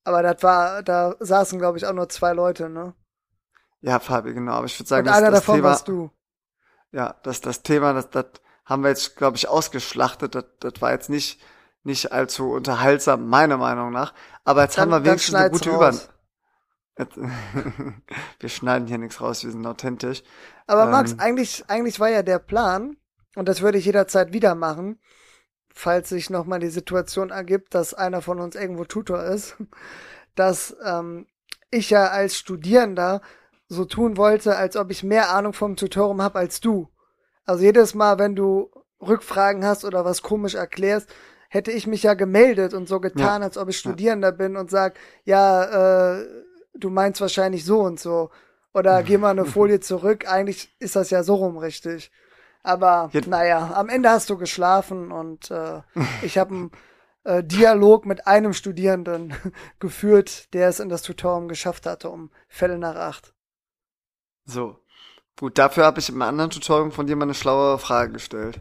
Aber 0.03 0.23
das 0.23 0.43
war, 0.43 0.83
da 0.83 1.15
saßen, 1.19 1.59
glaube 1.59 1.77
ich, 1.77 1.85
auch 1.85 1.93
nur 1.93 2.09
zwei 2.09 2.33
Leute, 2.33 2.69
ne? 2.69 2.93
Ja, 3.81 3.99
Fabi, 3.99 4.33
genau. 4.33 4.53
Aber 4.53 4.65
ich 4.65 4.77
würde 4.79 4.89
sagen, 4.89 5.07
und 5.07 5.13
einer 5.13 5.31
das 5.31 5.41
davon 5.41 5.55
Thema, 5.55 5.69
warst 5.69 5.87
du. 5.87 6.11
Ja, 6.91 7.15
das, 7.23 7.41
das 7.41 7.63
Thema, 7.63 7.93
das, 7.93 8.09
das 8.09 8.25
haben 8.65 8.83
wir 8.83 8.89
jetzt, 8.89 9.15
glaube 9.15 9.37
ich, 9.37 9.47
ausgeschlachtet. 9.47 10.35
Das, 10.35 10.45
das 10.59 10.73
war 10.81 10.91
jetzt 10.91 11.09
nicht, 11.09 11.41
nicht 11.83 12.11
allzu 12.11 12.51
unterhaltsam, 12.51 13.27
meiner 13.27 13.57
Meinung 13.57 13.91
nach. 13.91 14.13
Aber 14.43 14.63
jetzt 14.63 14.77
dann, 14.77 14.91
haben 14.91 15.03
wir 15.03 15.09
wenigstens 15.09 15.35
eine 15.35 15.49
gute 15.51 15.69
Über. 15.69 15.93
wir 18.39 18.49
schneiden 18.49 18.87
hier 18.87 18.97
nichts 18.97 19.21
raus, 19.21 19.45
wir 19.45 19.51
sind 19.51 19.65
authentisch. 19.65 20.21
Aber 20.67 20.83
ähm, 20.83 20.91
Max, 20.91 21.17
eigentlich, 21.17 21.63
eigentlich 21.69 21.99
war 22.01 22.09
ja 22.09 22.23
der 22.23 22.39
Plan, 22.39 22.97
und 23.35 23.47
das 23.47 23.61
würde 23.61 23.77
ich 23.77 23.85
jederzeit 23.85 24.33
wieder 24.33 24.55
machen, 24.55 24.99
falls 25.73 26.09
sich 26.09 26.29
nochmal 26.29 26.59
die 26.59 26.69
Situation 26.69 27.29
ergibt, 27.29 27.73
dass 27.75 27.93
einer 27.93 28.21
von 28.21 28.39
uns 28.39 28.55
irgendwo 28.55 28.85
Tutor 28.85 29.23
ist, 29.23 29.55
dass 30.35 30.75
ähm, 30.85 31.27
ich 31.71 31.89
ja 31.89 32.07
als 32.07 32.37
Studierender 32.37 33.21
so 33.67 33.85
tun 33.85 34.17
wollte, 34.17 34.55
als 34.55 34.75
ob 34.75 34.89
ich 34.89 35.03
mehr 35.03 35.29
Ahnung 35.29 35.53
vom 35.53 35.75
Tutorium 35.75 36.21
habe 36.21 36.39
als 36.39 36.59
du. 36.59 36.89
Also 37.45 37.63
jedes 37.63 37.93
Mal, 37.93 38.17
wenn 38.19 38.35
du 38.35 38.71
Rückfragen 39.01 39.63
hast 39.65 39.85
oder 39.85 40.05
was 40.05 40.21
komisch 40.21 40.55
erklärst, 40.55 41.09
hätte 41.49 41.71
ich 41.71 41.87
mich 41.87 42.03
ja 42.03 42.13
gemeldet 42.13 42.73
und 42.73 42.87
so 42.87 42.99
getan, 42.99 43.41
ja. 43.41 43.47
als 43.47 43.57
ob 43.57 43.69
ich 43.69 43.77
Studierender 43.77 44.29
ja. 44.29 44.35
bin 44.35 44.55
und 44.55 44.69
sag, 44.69 44.99
ja, 45.23 46.17
äh, 46.19 46.27
du 46.75 46.89
meinst 46.89 47.21
wahrscheinlich 47.21 47.65
so 47.65 47.81
und 47.81 47.99
so. 47.99 48.29
Oder 48.73 49.01
geh 49.03 49.17
mal 49.17 49.31
eine 49.31 49.45
Folie 49.45 49.79
zurück, 49.79 50.27
eigentlich 50.27 50.75
ist 50.79 50.95
das 50.95 51.09
ja 51.09 51.23
so 51.23 51.35
rum 51.35 51.57
richtig. 51.57 52.11
Aber 52.63 53.09
Jetzt. 53.13 53.27
naja, 53.27 53.73
am 53.73 53.89
Ende 53.89 54.09
hast 54.09 54.29
du 54.29 54.37
geschlafen 54.37 55.11
und 55.11 55.49
äh, 55.51 55.81
ich 56.21 56.37
habe 56.37 56.53
einen 56.53 56.71
äh, 57.23 57.43
Dialog 57.43 58.05
mit 58.05 58.27
einem 58.27 58.53
Studierenden 58.53 59.33
geführt, 59.79 60.53
der 60.53 60.69
es 60.69 60.79
in 60.79 60.89
das 60.89 61.01
Tutorium 61.01 61.47
geschafft 61.47 61.85
hatte, 61.85 62.09
um 62.09 62.31
Fälle 62.47 62.77
nach 62.77 62.95
acht. 62.95 63.33
So. 64.45 64.77
Gut, 65.37 65.57
dafür 65.57 65.85
habe 65.85 65.99
ich 65.99 66.09
im 66.09 66.21
anderen 66.21 66.49
Tutorium 66.49 66.91
von 66.91 67.07
dir 67.07 67.15
mal 67.15 67.23
eine 67.23 67.33
schlaue 67.33 67.77
Frage 67.77 68.11
gestellt. 68.11 68.59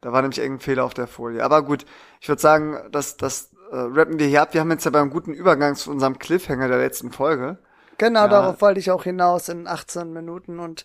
Da 0.00 0.12
war 0.12 0.22
nämlich 0.22 0.38
irgendein 0.38 0.64
Fehler 0.64 0.84
auf 0.84 0.94
der 0.94 1.06
Folie. 1.06 1.44
Aber 1.44 1.62
gut, 1.62 1.84
ich 2.20 2.28
würde 2.28 2.40
sagen, 2.40 2.78
das, 2.90 3.18
das 3.18 3.52
äh, 3.70 3.76
rappen 3.76 4.18
wir 4.18 4.26
hier 4.26 4.42
ab. 4.42 4.54
Wir 4.54 4.60
haben 4.60 4.70
jetzt 4.70 4.84
ja 4.84 4.90
beim 4.90 5.10
guten 5.10 5.34
Übergang 5.34 5.74
zu 5.76 5.90
unserem 5.90 6.18
Cliffhanger 6.18 6.68
der 6.68 6.78
letzten 6.78 7.10
Folge. 7.10 7.58
Genau, 7.98 8.20
ja. 8.20 8.28
darauf 8.28 8.60
wollte 8.60 8.80
ich 8.80 8.90
auch 8.90 9.04
hinaus 9.04 9.48
in 9.48 9.66
18 9.66 10.12
Minuten 10.12 10.60
und 10.60 10.84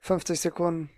50 0.00 0.40
Sekunden. 0.40 0.90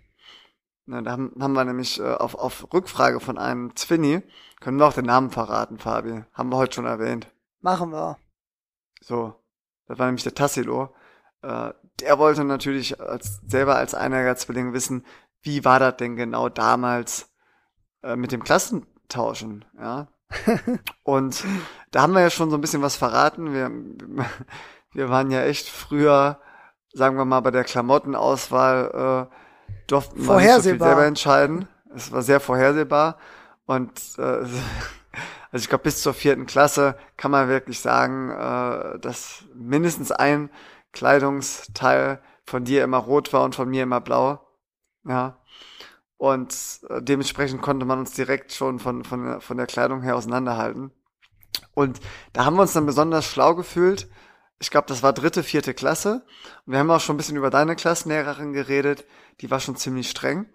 Na, 0.89 1.01
da 1.01 1.11
haben, 1.11 1.33
haben 1.39 1.53
wir 1.53 1.65
nämlich 1.65 1.99
äh, 1.99 2.13
auf, 2.13 2.33
auf 2.35 2.73
Rückfrage 2.73 3.19
von 3.19 3.37
einem 3.37 3.75
Zwinny, 3.75 4.23
können 4.61 4.79
wir 4.79 4.87
auch 4.87 4.93
den 4.93 5.05
Namen 5.05 5.31
verraten, 5.31 5.79
Fabi. 5.79 6.23
Haben 6.33 6.49
wir 6.49 6.57
heute 6.57 6.75
schon 6.75 6.85
erwähnt. 6.85 7.27
Machen 7.59 7.91
wir. 7.91 8.17
So, 9.01 9.35
das 9.87 9.99
war 9.99 10.05
nämlich 10.05 10.23
der 10.23 10.33
Tassilo. 10.33 10.95
Äh, 11.41 11.73
der 11.99 12.19
wollte 12.19 12.45
natürlich 12.45 13.01
als, 13.01 13.41
selber 13.45 13.75
als 13.75 13.95
Einjähriger-Zwilling 13.95 14.71
wissen, 14.71 15.05
wie 15.41 15.65
war 15.65 15.79
das 15.79 15.97
denn 15.97 16.15
genau 16.15 16.47
damals 16.47 17.29
äh, 18.01 18.15
mit 18.15 18.31
dem 18.31 18.43
Klassentauschen, 18.43 19.65
ja. 19.77 20.07
Und 21.03 21.43
da 21.91 22.01
haben 22.01 22.13
wir 22.13 22.21
ja 22.21 22.29
schon 22.29 22.49
so 22.49 22.57
ein 22.57 22.61
bisschen 22.61 22.81
was 22.81 22.95
verraten. 22.95 23.53
Wir, 23.53 23.71
wir 24.93 25.09
waren 25.09 25.31
ja 25.31 25.43
echt 25.43 25.67
früher, 25.67 26.39
sagen 26.93 27.17
wir 27.17 27.25
mal, 27.25 27.41
bei 27.41 27.51
der 27.51 27.63
Klamottenauswahl 27.65 29.29
äh, 29.29 29.35
durften 29.87 30.25
man 30.25 30.37
nicht 30.37 30.53
so 30.53 30.61
viel 30.61 30.79
selber 30.79 31.05
entscheiden. 31.05 31.67
Es 31.95 32.11
war 32.11 32.21
sehr 32.21 32.39
vorhersehbar. 32.39 33.17
Und 33.65 33.91
äh, 34.17 34.21
also 34.21 34.53
ich 35.53 35.69
glaube, 35.69 35.83
bis 35.83 36.01
zur 36.01 36.13
vierten 36.13 36.45
Klasse 36.45 36.97
kann 37.15 37.31
man 37.31 37.49
wirklich 37.49 37.79
sagen, 37.79 38.29
äh, 38.31 38.99
dass 38.99 39.45
mindestens 39.53 40.11
ein 40.11 40.49
Kleidungsteil 40.93 42.21
von 42.45 42.63
dir 42.63 42.83
immer 42.83 42.97
rot 42.97 43.33
war 43.33 43.43
und 43.43 43.55
von 43.55 43.69
mir 43.69 43.83
immer 43.83 44.01
blau. 44.01 44.39
Ja. 45.05 45.37
Und 46.17 46.55
äh, 46.89 47.01
dementsprechend 47.01 47.61
konnte 47.61 47.85
man 47.85 47.99
uns 47.99 48.11
direkt 48.11 48.51
schon 48.51 48.79
von, 48.79 49.03
von, 49.03 49.39
von 49.41 49.57
der 49.57 49.67
Kleidung 49.67 50.01
her 50.01 50.15
auseinanderhalten. 50.15 50.91
Und 51.73 51.99
da 52.33 52.45
haben 52.45 52.55
wir 52.55 52.63
uns 52.63 52.73
dann 52.73 52.85
besonders 52.85 53.25
schlau 53.25 53.55
gefühlt. 53.55 54.09
Ich 54.59 54.71
glaube, 54.71 54.87
das 54.87 55.03
war 55.03 55.13
dritte, 55.13 55.43
vierte 55.43 55.73
Klasse. 55.73 56.25
Wir 56.65 56.79
haben 56.79 56.89
auch 56.89 56.99
schon 56.99 57.15
ein 57.15 57.17
bisschen 57.17 57.37
über 57.37 57.49
deine 57.49 57.75
Klassenlehrerin 57.75 58.53
geredet 58.53 59.05
die 59.41 59.51
war 59.51 59.59
schon 59.59 59.75
ziemlich 59.75 60.09
streng. 60.09 60.47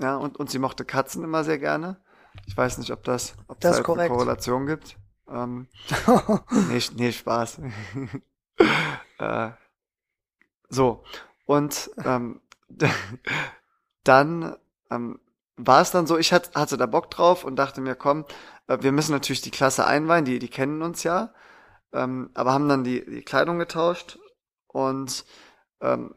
Ja, 0.00 0.16
und, 0.16 0.36
und 0.36 0.50
sie 0.50 0.58
mochte 0.58 0.84
Katzen 0.84 1.22
immer 1.22 1.44
sehr 1.44 1.58
gerne. 1.58 2.00
Ich 2.46 2.56
weiß 2.56 2.78
nicht, 2.78 2.90
ob 2.90 3.04
das, 3.04 3.36
ob 3.46 3.60
das 3.60 3.80
da 3.80 3.92
eine 3.92 4.08
Korrelation 4.08 4.66
gibt. 4.66 4.96
Ähm, 5.28 5.68
nee, 6.68 6.82
nee, 6.96 7.12
Spaß. 7.12 7.60
äh, 9.18 9.50
so, 10.68 11.04
und 11.46 11.90
ähm, 12.04 12.40
dann 14.04 14.56
ähm, 14.90 15.20
war 15.56 15.80
es 15.80 15.92
dann 15.92 16.08
so, 16.08 16.18
ich 16.18 16.32
hat, 16.32 16.56
hatte 16.56 16.76
da 16.76 16.86
Bock 16.86 17.10
drauf 17.10 17.44
und 17.44 17.54
dachte 17.54 17.80
mir, 17.80 17.94
komm, 17.94 18.24
äh, 18.66 18.78
wir 18.80 18.90
müssen 18.90 19.12
natürlich 19.12 19.42
die 19.42 19.52
Klasse 19.52 19.86
einweihen, 19.86 20.24
die, 20.24 20.40
die 20.40 20.48
kennen 20.48 20.82
uns 20.82 21.04
ja, 21.04 21.32
ähm, 21.94 22.30
aber 22.34 22.52
haben 22.52 22.68
dann 22.68 22.84
die, 22.84 23.04
die 23.04 23.22
Kleidung 23.22 23.58
getauscht 23.58 24.18
und 24.66 25.24
ähm, 25.80 26.14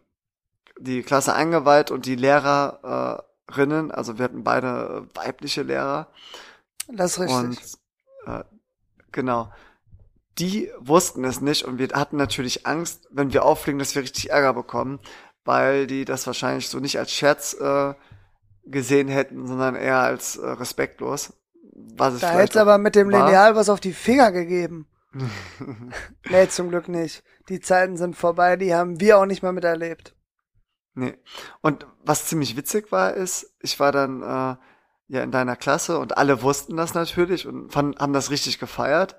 die 0.79 1.03
Klasse 1.03 1.33
eingeweiht 1.33 1.91
und 1.91 2.05
die 2.05 2.15
Lehrerinnen, 2.15 3.91
also 3.91 4.17
wir 4.17 4.25
hatten 4.25 4.43
beide 4.43 5.07
weibliche 5.13 5.63
Lehrer. 5.63 6.07
Das 6.87 7.13
ist 7.13 7.19
richtig. 7.19 7.37
Und 7.37 7.59
äh, 8.25 8.43
genau. 9.11 9.51
Die 10.39 10.69
wussten 10.79 11.23
es 11.23 11.41
nicht 11.41 11.63
und 11.65 11.79
wir 11.79 11.89
hatten 11.93 12.17
natürlich 12.17 12.67
Angst, 12.67 13.07
wenn 13.09 13.33
wir 13.33 13.43
auffliegen, 13.43 13.79
dass 13.79 13.95
wir 13.95 14.03
richtig 14.03 14.29
Ärger 14.29 14.53
bekommen, 14.53 14.99
weil 15.45 15.87
die 15.87 16.05
das 16.05 16.27
wahrscheinlich 16.27 16.69
so 16.69 16.79
nicht 16.79 16.99
als 16.99 17.11
Scherz 17.11 17.53
äh, 17.53 17.95
gesehen 18.65 19.07
hätten, 19.07 19.47
sondern 19.47 19.75
eher 19.75 19.99
als 19.99 20.37
äh, 20.37 20.47
respektlos. 20.47 21.33
Was 21.73 22.15
es 22.15 22.21
da 22.21 22.31
hätte 22.31 22.61
aber 22.61 22.77
mit 22.77 22.95
dem 22.95 23.09
Lineal 23.09 23.55
was 23.55 23.69
auf 23.69 23.79
die 23.79 23.93
Finger 23.93 24.31
gegeben. 24.31 24.87
nee, 26.29 26.47
zum 26.49 26.69
Glück 26.69 26.87
nicht. 26.89 27.23
Die 27.49 27.59
Zeiten 27.59 27.97
sind 27.97 28.15
vorbei, 28.15 28.55
die 28.55 28.73
haben 28.73 28.99
wir 28.99 29.17
auch 29.17 29.25
nicht 29.25 29.41
mehr 29.41 29.53
miterlebt. 29.53 30.15
Nee. 30.93 31.17
Und 31.61 31.85
was 32.03 32.25
ziemlich 32.25 32.57
witzig 32.57 32.91
war, 32.91 33.13
ist, 33.13 33.55
ich 33.59 33.79
war 33.79 33.91
dann 33.91 34.21
äh, 34.21 34.57
ja 35.07 35.23
in 35.23 35.31
deiner 35.31 35.55
Klasse 35.55 35.99
und 35.99 36.17
alle 36.17 36.41
wussten 36.41 36.75
das 36.75 36.93
natürlich 36.93 37.47
und 37.47 37.71
fanden, 37.71 37.99
haben 37.99 38.13
das 38.13 38.31
richtig 38.31 38.59
gefeiert 38.59 39.15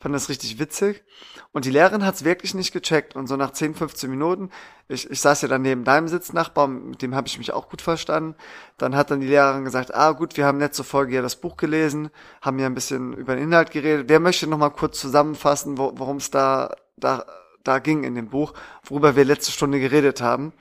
fand 0.00 0.14
das 0.14 0.30
richtig 0.30 0.58
witzig. 0.58 1.04
Und 1.52 1.66
die 1.66 1.70
Lehrerin 1.70 2.04
hat's 2.04 2.24
wirklich 2.24 2.54
nicht 2.54 2.72
gecheckt. 2.72 3.14
Und 3.14 3.26
so 3.26 3.36
nach 3.36 3.52
10, 3.52 3.74
15 3.74 4.08
Minuten, 4.10 4.50
ich, 4.88 5.10
ich 5.10 5.20
saß 5.20 5.42
ja 5.42 5.48
dann 5.48 5.62
neben 5.62 5.84
deinem 5.84 6.08
Sitznachbar, 6.08 6.68
mit 6.68 7.02
dem 7.02 7.14
habe 7.14 7.28
ich 7.28 7.36
mich 7.36 7.52
auch 7.52 7.68
gut 7.68 7.82
verstanden. 7.82 8.34
Dann 8.78 8.96
hat 8.96 9.10
dann 9.10 9.20
die 9.20 9.26
Lehrerin 9.26 9.64
gesagt, 9.64 9.94
ah 9.94 10.12
gut, 10.12 10.38
wir 10.38 10.46
haben 10.46 10.58
letzte 10.58 10.84
Folge 10.84 11.16
ja 11.16 11.22
das 11.22 11.36
Buch 11.36 11.58
gelesen, 11.58 12.10
haben 12.40 12.58
ja 12.58 12.66
ein 12.66 12.74
bisschen 12.74 13.12
über 13.12 13.36
den 13.36 13.44
Inhalt 13.44 13.70
geredet. 13.70 14.08
Wer 14.08 14.20
möchte 14.20 14.46
noch 14.46 14.58
mal 14.58 14.70
kurz 14.70 14.98
zusammenfassen, 14.98 15.76
wo, 15.76 15.92
worum 15.96 16.16
es 16.16 16.30
da, 16.30 16.74
da, 16.96 17.26
da 17.62 17.78
ging 17.78 18.04
in 18.04 18.14
dem 18.14 18.30
Buch, 18.30 18.54
worüber 18.84 19.16
wir 19.16 19.26
letzte 19.26 19.52
Stunde 19.52 19.80
geredet 19.80 20.22
haben. 20.22 20.54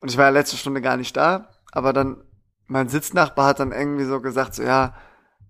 Und 0.00 0.10
ich 0.10 0.18
war 0.18 0.26
ja 0.26 0.30
letzte 0.30 0.58
Stunde 0.58 0.82
gar 0.82 0.98
nicht 0.98 1.16
da, 1.16 1.48
aber 1.72 1.92
dann 1.92 2.22
mein 2.66 2.88
Sitznachbar 2.88 3.46
hat 3.46 3.60
dann 3.60 3.72
irgendwie 3.72 4.04
so 4.04 4.20
gesagt, 4.20 4.54
so 4.54 4.62
ja, 4.62 4.94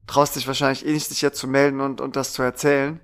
traust 0.06 0.36
dich 0.36 0.46
wahrscheinlich 0.46 0.86
eh 0.86 0.92
nicht, 0.92 1.10
dich 1.10 1.22
jetzt 1.22 1.38
zu 1.38 1.46
melden 1.46 1.80
und, 1.80 2.00
und 2.00 2.16
das 2.16 2.32
zu 2.32 2.42
erzählen. 2.42 3.00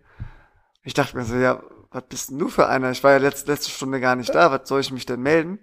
Ich 0.82 0.94
dachte 0.94 1.16
mir 1.16 1.24
so, 1.24 1.37
ja, 1.37 1.62
was 1.90 2.04
bist 2.09 2.30
denn 2.30 2.38
du 2.38 2.48
für 2.48 2.68
einer? 2.68 2.90
Ich 2.90 3.02
war 3.04 3.12
ja 3.12 3.18
letzte, 3.18 3.50
letzte 3.50 3.70
Stunde 3.70 4.00
gar 4.00 4.16
nicht 4.16 4.35
da, 4.35 4.50
was 4.50 4.68
soll 4.68 4.80
ich 4.80 4.92
mich 4.92 5.06
denn 5.06 5.20
melden? 5.20 5.59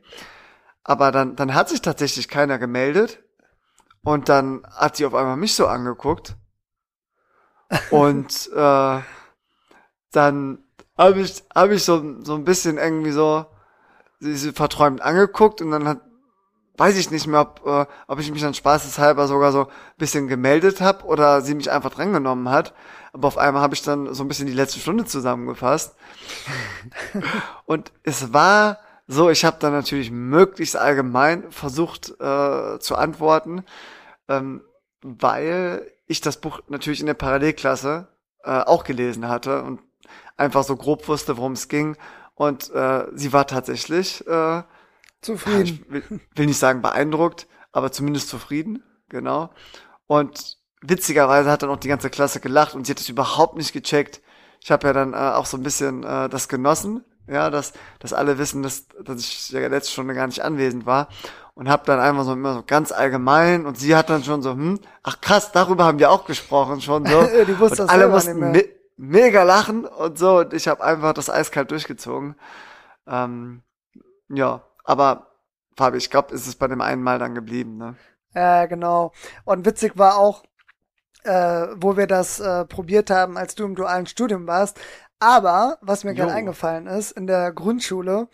Aber 0.84 1.12
dann, 1.12 1.36
dann 1.36 1.54
hat 1.54 1.70
sich 1.70 1.82
tatsächlich 1.82 2.28
keiner 2.28 2.60
gemeldet 2.60 3.24
und 4.04 4.30
dann 4.30 4.66
hat 4.72 4.98
sie 4.98 5.06
auf 5.06 5.14
einmal 5.14 5.38
mich 5.38 5.56
so 5.56 5.68
angeguckt 5.68 6.36
und 7.92 8.50
äh, 8.54 9.00
dann 10.12 10.64
habe 10.98 11.22
ich, 11.22 11.44
hab 11.54 11.72
ich 11.72 11.84
so, 11.84 12.22
so 12.24 12.36
ein 12.36 12.44
bisschen 12.44 12.78
irgendwie 12.78 13.12
so 13.12 13.46
sie 14.24 14.52
verträumt 14.52 15.02
angeguckt 15.02 15.62
und 15.62 15.72
dann 15.72 15.88
hat 15.88 16.02
weiß 16.78 16.98
ich 16.98 17.12
nicht 17.12 17.28
mehr, 17.28 17.42
ob, 17.42 17.62
äh, 17.66 17.86
ob 18.08 18.20
ich 18.20 18.32
mich 18.32 18.42
dann 18.42 18.54
spaßeshalber 18.54 19.28
sogar 19.28 19.52
so 19.52 19.66
ein 19.66 19.98
bisschen 19.98 20.28
gemeldet 20.28 20.82
habe 20.82 21.06
oder 21.06 21.42
sie 21.42 21.56
mich 21.56 21.72
einfach 21.72 21.92
drangenommen 21.92 22.50
hat. 22.50 22.74
Aber 23.14 23.28
auf 23.28 23.38
einmal 23.38 23.62
habe 23.62 23.76
ich 23.76 23.84
dann 23.84 24.14
so 24.14 24.24
ein 24.24 24.28
bisschen 24.28 24.48
die 24.48 24.54
letzte 24.54 24.80
Stunde 24.80 25.06
zusammengefasst. 25.06 25.96
und 27.66 27.92
es 28.04 28.34
war 28.34 28.80
so, 29.08 29.30
ich 29.30 29.46
habe 29.46 29.58
dann 29.60 29.74
natürlich 29.74 30.10
möglichst 30.10 30.76
allgemein 30.76 31.52
versucht 31.52 32.10
äh, 32.20 32.80
zu 32.80 32.96
antworten, 32.96 33.64
ähm, 34.28 34.62
weil 35.02 35.86
ich 36.08 36.22
das 36.22 36.38
Buch 36.38 36.62
natürlich 36.70 37.02
in 37.02 37.06
der 37.06 37.14
Parallelklasse 37.14 38.08
äh, 38.44 38.62
auch 38.62 38.84
gelesen 38.84 39.28
hatte 39.28 39.62
und 39.62 39.82
einfach 40.38 40.64
so 40.64 40.76
grob 40.76 41.08
wusste, 41.08 41.38
worum 41.38 41.54
es 41.54 41.68
ging. 41.68 41.98
Und 42.36 42.72
äh, 42.72 43.06
sie 43.14 43.32
war 43.32 43.46
tatsächlich 43.46 44.26
äh, 44.26 44.64
Zufrieden. 45.24 45.64
Ich 45.64 45.92
will, 45.92 46.04
will 46.36 46.46
nicht 46.46 46.60
sagen 46.60 46.82
beeindruckt, 46.82 47.48
aber 47.72 47.92
zumindest 47.92 48.30
zufrieden, 48.30 48.84
genau. 49.10 49.50
Und 50.08 50.58
witzigerweise 50.82 51.50
hat 51.50 51.64
dann 51.64 51.70
auch 51.70 51.78
die 51.78 51.88
ganze 51.88 52.10
Klasse 52.10 52.40
gelacht 52.40 52.76
und 52.76 52.86
sie 52.86 52.92
hat 52.92 53.00
es 53.00 53.10
überhaupt 53.10 53.58
nicht 53.58 53.74
gecheckt. 53.74 54.22
Ich 54.62 54.72
habe 54.72 54.88
ja 54.88 54.94
dann 54.94 55.14
äh, 55.14 55.18
auch 55.18 55.46
so 55.46 55.58
ein 55.58 55.64
bisschen 55.64 56.04
äh, 56.04 56.30
das 56.30 56.48
genossen, 56.48 57.04
ja, 57.28 57.50
dass, 57.50 57.74
dass 58.00 58.14
alle 58.14 58.38
wissen, 58.38 58.64
dass, 58.64 58.88
dass 59.04 59.20
ich 59.20 59.50
ja 59.50 59.68
letzte 59.68 59.92
Stunde 59.92 60.14
gar 60.14 60.28
nicht 60.28 60.44
anwesend 60.44 60.86
war 60.86 61.08
und 61.56 61.70
habe 61.70 61.84
dann 61.86 62.00
einfach 62.00 62.26
so 62.26 62.34
immer 62.34 62.54
so 62.56 62.64
ganz 62.66 62.92
allgemein 62.92 63.66
und 63.66 63.78
sie 63.78 63.96
hat 63.96 64.10
dann 64.10 64.24
schon 64.24 64.42
so, 64.42 64.52
hm, 64.52 64.80
ach 65.04 65.22
krass, 65.22 65.52
darüber 65.52 65.86
haben 65.86 66.00
wir 66.00 66.12
auch 66.12 66.26
gesprochen 66.26 66.82
schon 66.82 67.06
so. 67.06 67.22
die 67.48 67.60
wusste 67.60 67.84
und 67.84 67.88
das 67.88 67.90
alle 67.90 68.08
mussten 68.08 68.40
me 68.40 68.66
mega 68.96 69.44
lachen 69.44 69.86
und 69.86 70.20
so 70.20 70.40
und 70.40 70.54
ich 70.54 70.68
habe 70.68 70.84
einfach 70.84 71.14
das 71.14 71.30
eiskalt 71.30 71.72
durchgezogen. 71.72 72.36
Ähm, 73.08 73.64
ja, 74.30 74.62
aber 74.84 75.28
Fabi, 75.76 75.98
ich 75.98 76.10
glaube, 76.10 76.34
ist 76.34 76.48
es 76.48 76.56
bei 76.56 76.68
dem 76.68 76.82
einen 76.82 77.04
Mal 77.04 77.20
dann 77.20 77.36
geblieben, 77.36 77.78
ne? 77.78 77.96
Ja, 78.36 78.66
genau. 78.66 79.12
Und 79.46 79.66
witzig 79.66 79.98
war 79.98 80.18
auch, 80.18 80.44
äh, 81.24 81.68
wo 81.76 81.98
wir 81.98 82.08
das 82.08 82.40
äh, 82.40 82.66
probiert 82.66 83.10
haben, 83.10 83.38
als 83.38 83.56
du 83.56 83.66
im 83.66 83.76
dualen 83.76 84.08
Studium 84.08 84.48
warst. 84.48 84.80
Aber, 85.20 85.78
was 85.82 86.04
mir 86.04 86.14
gerade 86.14 86.34
eingefallen 86.34 86.88
ist, 86.88 87.12
in 87.12 87.28
der 87.28 87.54
Grundschule 87.54 88.28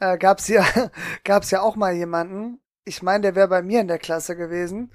äh, 0.00 0.18
gab 0.18 0.38
es 0.38 0.48
ja, 0.48 0.64
gab's 1.24 1.50
ja 1.50 1.62
auch 1.62 1.76
mal 1.76 1.94
jemanden, 1.94 2.60
ich 2.84 3.02
meine, 3.02 3.22
der 3.22 3.34
wäre 3.34 3.48
bei 3.48 3.62
mir 3.62 3.80
in 3.80 3.88
der 3.88 3.98
Klasse 3.98 4.36
gewesen. 4.36 4.92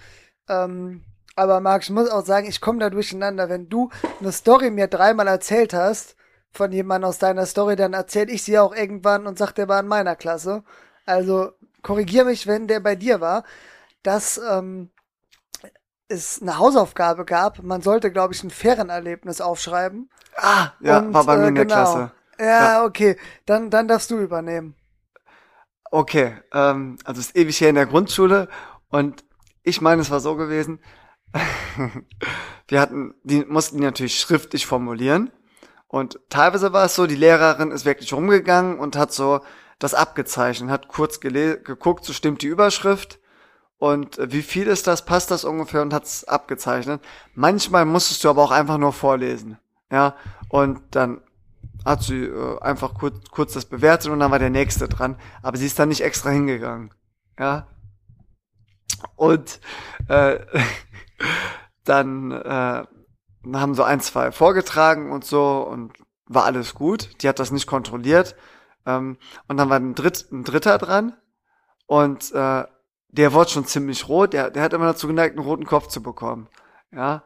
Ähm, 0.48 1.04
aber 1.36 1.60
Marc, 1.60 1.84
ich 1.84 1.90
muss 1.90 2.10
auch 2.10 2.26
sagen, 2.26 2.48
ich 2.48 2.62
komme 2.62 2.80
da 2.80 2.90
durcheinander. 2.90 3.50
Wenn 3.50 3.70
du 3.70 3.90
eine 4.20 4.32
Story 4.32 4.70
mir 4.70 4.88
dreimal 4.88 5.28
erzählt 5.28 5.74
hast, 5.74 6.16
von 6.52 6.72
jemandem 6.72 7.10
aus 7.10 7.18
deiner 7.20 7.46
Story, 7.46 7.76
dann 7.76 7.94
erzähle 7.94 8.32
ich 8.32 8.44
sie 8.44 8.60
auch 8.60 8.76
irgendwann 8.76 9.28
und 9.28 9.38
sag, 9.38 9.54
der 9.54 9.68
war 9.68 9.80
in 9.80 9.88
meiner 9.88 10.16
Klasse 10.16 10.64
also 11.12 11.52
korrigier 11.82 12.26
mich, 12.26 12.48
wenn 12.48 12.68
der 12.68 12.80
bei 12.80 12.96
dir 12.96 13.22
war, 13.22 13.44
dass 14.04 14.40
ähm, 14.50 14.90
es 16.08 16.42
eine 16.42 16.58
Hausaufgabe 16.58 17.26
gab. 17.26 17.64
Man 17.64 17.82
sollte, 17.82 18.12
glaube 18.12 18.34
ich, 18.34 18.44
ein 18.44 18.50
Ferienerlebnis 18.50 19.42
aufschreiben. 19.42 20.10
Ah, 20.36 20.72
ja, 20.80 21.00
und, 21.00 21.14
war 21.14 21.26
bei 21.26 21.38
mir 21.38 21.46
äh, 21.46 21.48
in 21.50 21.56
der 21.56 21.66
genau. 21.66 21.76
Klasse. 21.76 22.12
Ja, 22.40 22.46
ja, 22.46 22.86
okay. 22.86 23.18
Dann, 23.46 23.70
dann 23.70 23.88
darfst 23.88 24.12
du 24.12 24.20
übernehmen. 24.20 24.76
Okay, 25.92 26.38
ähm, 26.54 26.98
also 27.04 27.20
es 27.20 27.28
ist 27.28 27.36
ewig 27.36 27.58
hier 27.58 27.70
in 27.70 27.76
der 27.76 27.86
Grundschule 27.86 28.48
und 28.90 29.26
ich 29.64 29.82
meine, 29.82 30.02
es 30.02 30.10
war 30.10 30.22
so 30.22 30.36
gewesen. 30.38 30.80
wir 32.68 32.80
hatten, 32.80 33.14
die 33.24 33.44
mussten 33.46 33.78
die 33.78 33.84
natürlich 33.84 34.20
schriftlich 34.20 34.66
formulieren 34.66 35.32
und 35.88 36.20
teilweise 36.30 36.72
war 36.72 36.86
es 36.86 36.96
so, 36.96 37.08
die 37.08 37.16
Lehrerin 37.16 37.72
ist 37.72 37.84
wirklich 37.84 38.14
rumgegangen 38.14 38.80
und 38.80 38.96
hat 38.96 39.12
so 39.12 39.42
das 39.82 39.96
abgezeichnet, 39.96 40.70
hat 40.70 40.88
kurz 40.88 41.20
geguckt, 41.20 42.06
so 42.06 42.14
stimmt 42.14 42.44
die 42.44 42.48
Überschrift 42.48 43.20
und 43.80 44.20
äh, 44.20 44.32
wie 44.32 44.44
viel 44.44 44.68
ist 44.68 44.86
das, 44.86 45.06
passt 45.06 45.32
das 45.32 45.44
ungefähr 45.44 45.82
und 45.82 45.94
hat's 45.94 46.24
abgezeichnet. 46.24 47.02
Manchmal 47.34 47.86
musstest 47.86 48.24
du 48.24 48.30
aber 48.30 48.44
auch 48.44 48.52
einfach 48.52 48.78
nur 48.78 48.94
vorlesen, 48.94 49.58
ja, 49.92 50.16
und 50.50 50.82
dann 50.92 51.22
hat 51.84 52.04
sie 52.04 52.26
äh, 52.26 52.60
einfach 52.62 52.94
kurz, 52.94 53.30
kurz 53.32 53.54
das 53.54 53.66
bewertet 53.66 54.12
und 54.12 54.20
dann 54.20 54.30
war 54.30 54.38
der 54.38 54.52
nächste 54.52 54.88
dran, 54.88 55.18
aber 55.42 55.58
sie 55.58 55.66
ist 55.66 55.80
dann 55.80 55.90
nicht 55.90 56.02
extra 56.02 56.30
hingegangen, 56.30 56.94
ja. 57.40 57.68
Und 59.16 59.60
äh, 60.10 60.40
dann 61.86 62.32
äh, 62.32 62.84
haben 63.52 63.74
so 63.74 63.82
ein, 63.82 64.00
zwei 64.00 64.32
vorgetragen 64.32 65.12
und 65.12 65.26
so 65.26 65.68
und 65.68 65.94
war 66.28 66.46
alles 66.46 66.76
gut. 66.76 67.10
Die 67.24 67.28
hat 67.28 67.40
das 67.40 67.50
nicht 67.50 67.66
kontrolliert 67.66 68.36
ähm, 68.86 69.18
und 69.48 69.58
dann 69.58 69.70
war 69.70 69.78
ein, 69.78 69.96
Dritt, 69.96 70.32
ein 70.32 70.44
Dritter 70.44 70.78
dran 70.78 71.14
und 71.86 72.32
äh, 72.34 72.64
der 73.10 73.34
wurde 73.34 73.50
schon 73.50 73.66
ziemlich 73.66 74.08
rot. 74.08 74.34
Der, 74.34 74.50
der 74.50 74.64
hat 74.64 74.74
immer 74.74 74.86
dazu 74.86 75.08
geneigt, 75.08 75.38
einen 75.38 75.46
roten 75.46 75.66
Kopf 75.66 75.88
zu 75.88 76.02
bekommen. 76.02 76.48
Ja. 76.92 77.24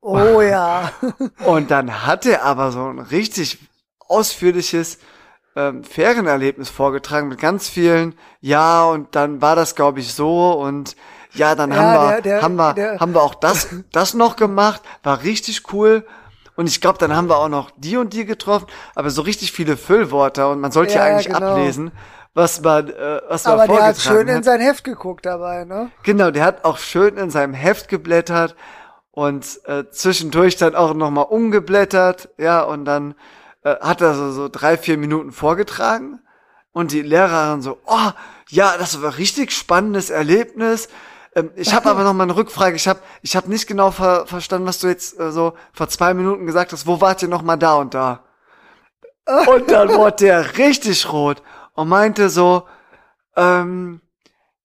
Oh 0.00 0.40
ja. 0.40 0.92
und 1.46 1.70
dann 1.70 2.06
hat 2.06 2.26
er 2.26 2.44
aber 2.44 2.70
so 2.70 2.86
ein 2.86 3.00
richtig 3.00 3.58
ausführliches 3.98 4.98
ähm, 5.56 5.82
Ferienerlebnis 5.82 6.68
vorgetragen 6.70 7.28
mit 7.28 7.40
ganz 7.40 7.68
vielen, 7.68 8.14
ja, 8.40 8.84
und 8.84 9.16
dann 9.16 9.40
war 9.40 9.56
das, 9.56 9.74
glaube 9.74 10.00
ich, 10.00 10.12
so 10.14 10.52
und 10.52 10.94
ja, 11.32 11.54
dann 11.54 11.70
ja, 11.70 11.76
haben 11.76 11.92
wir, 11.94 12.10
der, 12.12 12.20
der, 12.20 12.42
haben 12.42 12.56
wir, 12.56 12.74
der, 12.74 13.00
haben 13.00 13.14
wir 13.14 13.22
auch 13.22 13.34
das, 13.34 13.68
das 13.92 14.14
noch 14.14 14.36
gemacht, 14.36 14.82
war 15.02 15.22
richtig 15.22 15.72
cool. 15.72 16.06
Und 16.56 16.66
ich 16.68 16.80
glaube, 16.80 16.98
dann 16.98 17.14
haben 17.14 17.28
wir 17.28 17.36
auch 17.38 17.48
noch 17.48 17.70
die 17.76 17.96
und 17.96 18.12
die 18.12 18.24
getroffen, 18.24 18.66
aber 18.94 19.10
so 19.10 19.22
richtig 19.22 19.52
viele 19.52 19.76
Füllworte 19.76 20.48
und 20.48 20.60
man 20.60 20.72
sollte 20.72 20.94
ja, 20.94 21.06
ja 21.06 21.14
eigentlich 21.14 21.26
genau. 21.26 21.52
ablesen, 21.52 21.92
was 22.34 22.62
man, 22.62 22.88
äh, 22.88 23.20
was 23.28 23.44
man 23.44 23.60
Aber 23.60 23.66
der 23.66 23.82
hat 23.84 23.98
schön 23.98 24.28
hat. 24.28 24.36
in 24.36 24.42
sein 24.42 24.60
Heft 24.60 24.84
geguckt 24.84 25.26
dabei, 25.26 25.64
ne? 25.64 25.90
Genau, 26.02 26.30
der 26.30 26.44
hat 26.44 26.64
auch 26.64 26.78
schön 26.78 27.16
in 27.16 27.30
seinem 27.30 27.54
Heft 27.54 27.88
geblättert 27.88 28.56
und 29.10 29.60
äh, 29.64 29.84
zwischendurch 29.90 30.56
dann 30.56 30.74
auch 30.74 30.94
nochmal 30.94 31.26
umgeblättert, 31.28 32.30
ja, 32.38 32.62
und 32.62 32.84
dann 32.84 33.14
äh, 33.62 33.76
hat 33.80 34.00
er 34.00 34.14
so, 34.14 34.32
so 34.32 34.48
drei, 34.48 34.76
vier 34.76 34.96
Minuten 34.98 35.32
vorgetragen 35.32 36.20
und 36.72 36.92
die 36.92 37.02
Lehrerin 37.02 37.62
so, 37.62 37.78
oh, 37.86 38.10
ja, 38.48 38.76
das 38.78 39.00
war 39.02 39.18
richtig 39.18 39.52
spannendes 39.52 40.10
Erlebnis. 40.10 40.88
Ähm, 41.36 41.50
ich 41.54 41.72
habe 41.74 41.90
aber 41.90 42.02
noch 42.02 42.14
mal 42.14 42.24
eine 42.24 42.34
Rückfrage. 42.34 42.74
Ich 42.74 42.88
habe 42.88 43.00
ich 43.22 43.36
hab 43.36 43.46
nicht 43.46 43.68
genau 43.68 43.92
ver 43.92 44.26
verstanden, 44.26 44.66
was 44.66 44.80
du 44.80 44.88
jetzt 44.88 45.20
äh, 45.20 45.30
so 45.30 45.52
vor 45.72 45.88
zwei 45.88 46.14
Minuten 46.14 46.46
gesagt 46.46 46.72
hast. 46.72 46.86
Wo 46.86 47.00
wart 47.00 47.22
ihr 47.22 47.28
noch 47.28 47.42
mal 47.42 47.56
da 47.56 47.74
und 47.76 47.94
da? 47.94 48.24
Und 49.46 49.70
dann 49.70 49.88
wurde 49.90 50.16
der 50.24 50.56
richtig 50.56 51.12
rot 51.12 51.42
und 51.74 51.88
meinte 51.88 52.30
so, 52.30 52.66
ähm, 53.36 54.00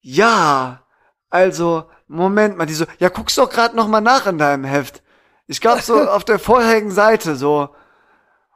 ja, 0.01 0.83
also, 1.29 1.89
Moment 2.07 2.57
mal, 2.57 2.65
die 2.65 2.73
so, 2.73 2.85
ja, 2.99 3.09
guckst 3.09 3.37
doch 3.37 3.49
gerade 3.49 3.75
noch 3.75 3.87
mal 3.87 4.01
nach 4.01 4.27
in 4.27 4.37
deinem 4.37 4.63
Heft. 4.63 5.03
Ich 5.47 5.61
glaube 5.61 5.81
so 5.81 5.99
auf 6.09 6.23
der 6.25 6.39
vorherigen 6.39 6.91
Seite 6.91 7.35
so. 7.35 7.69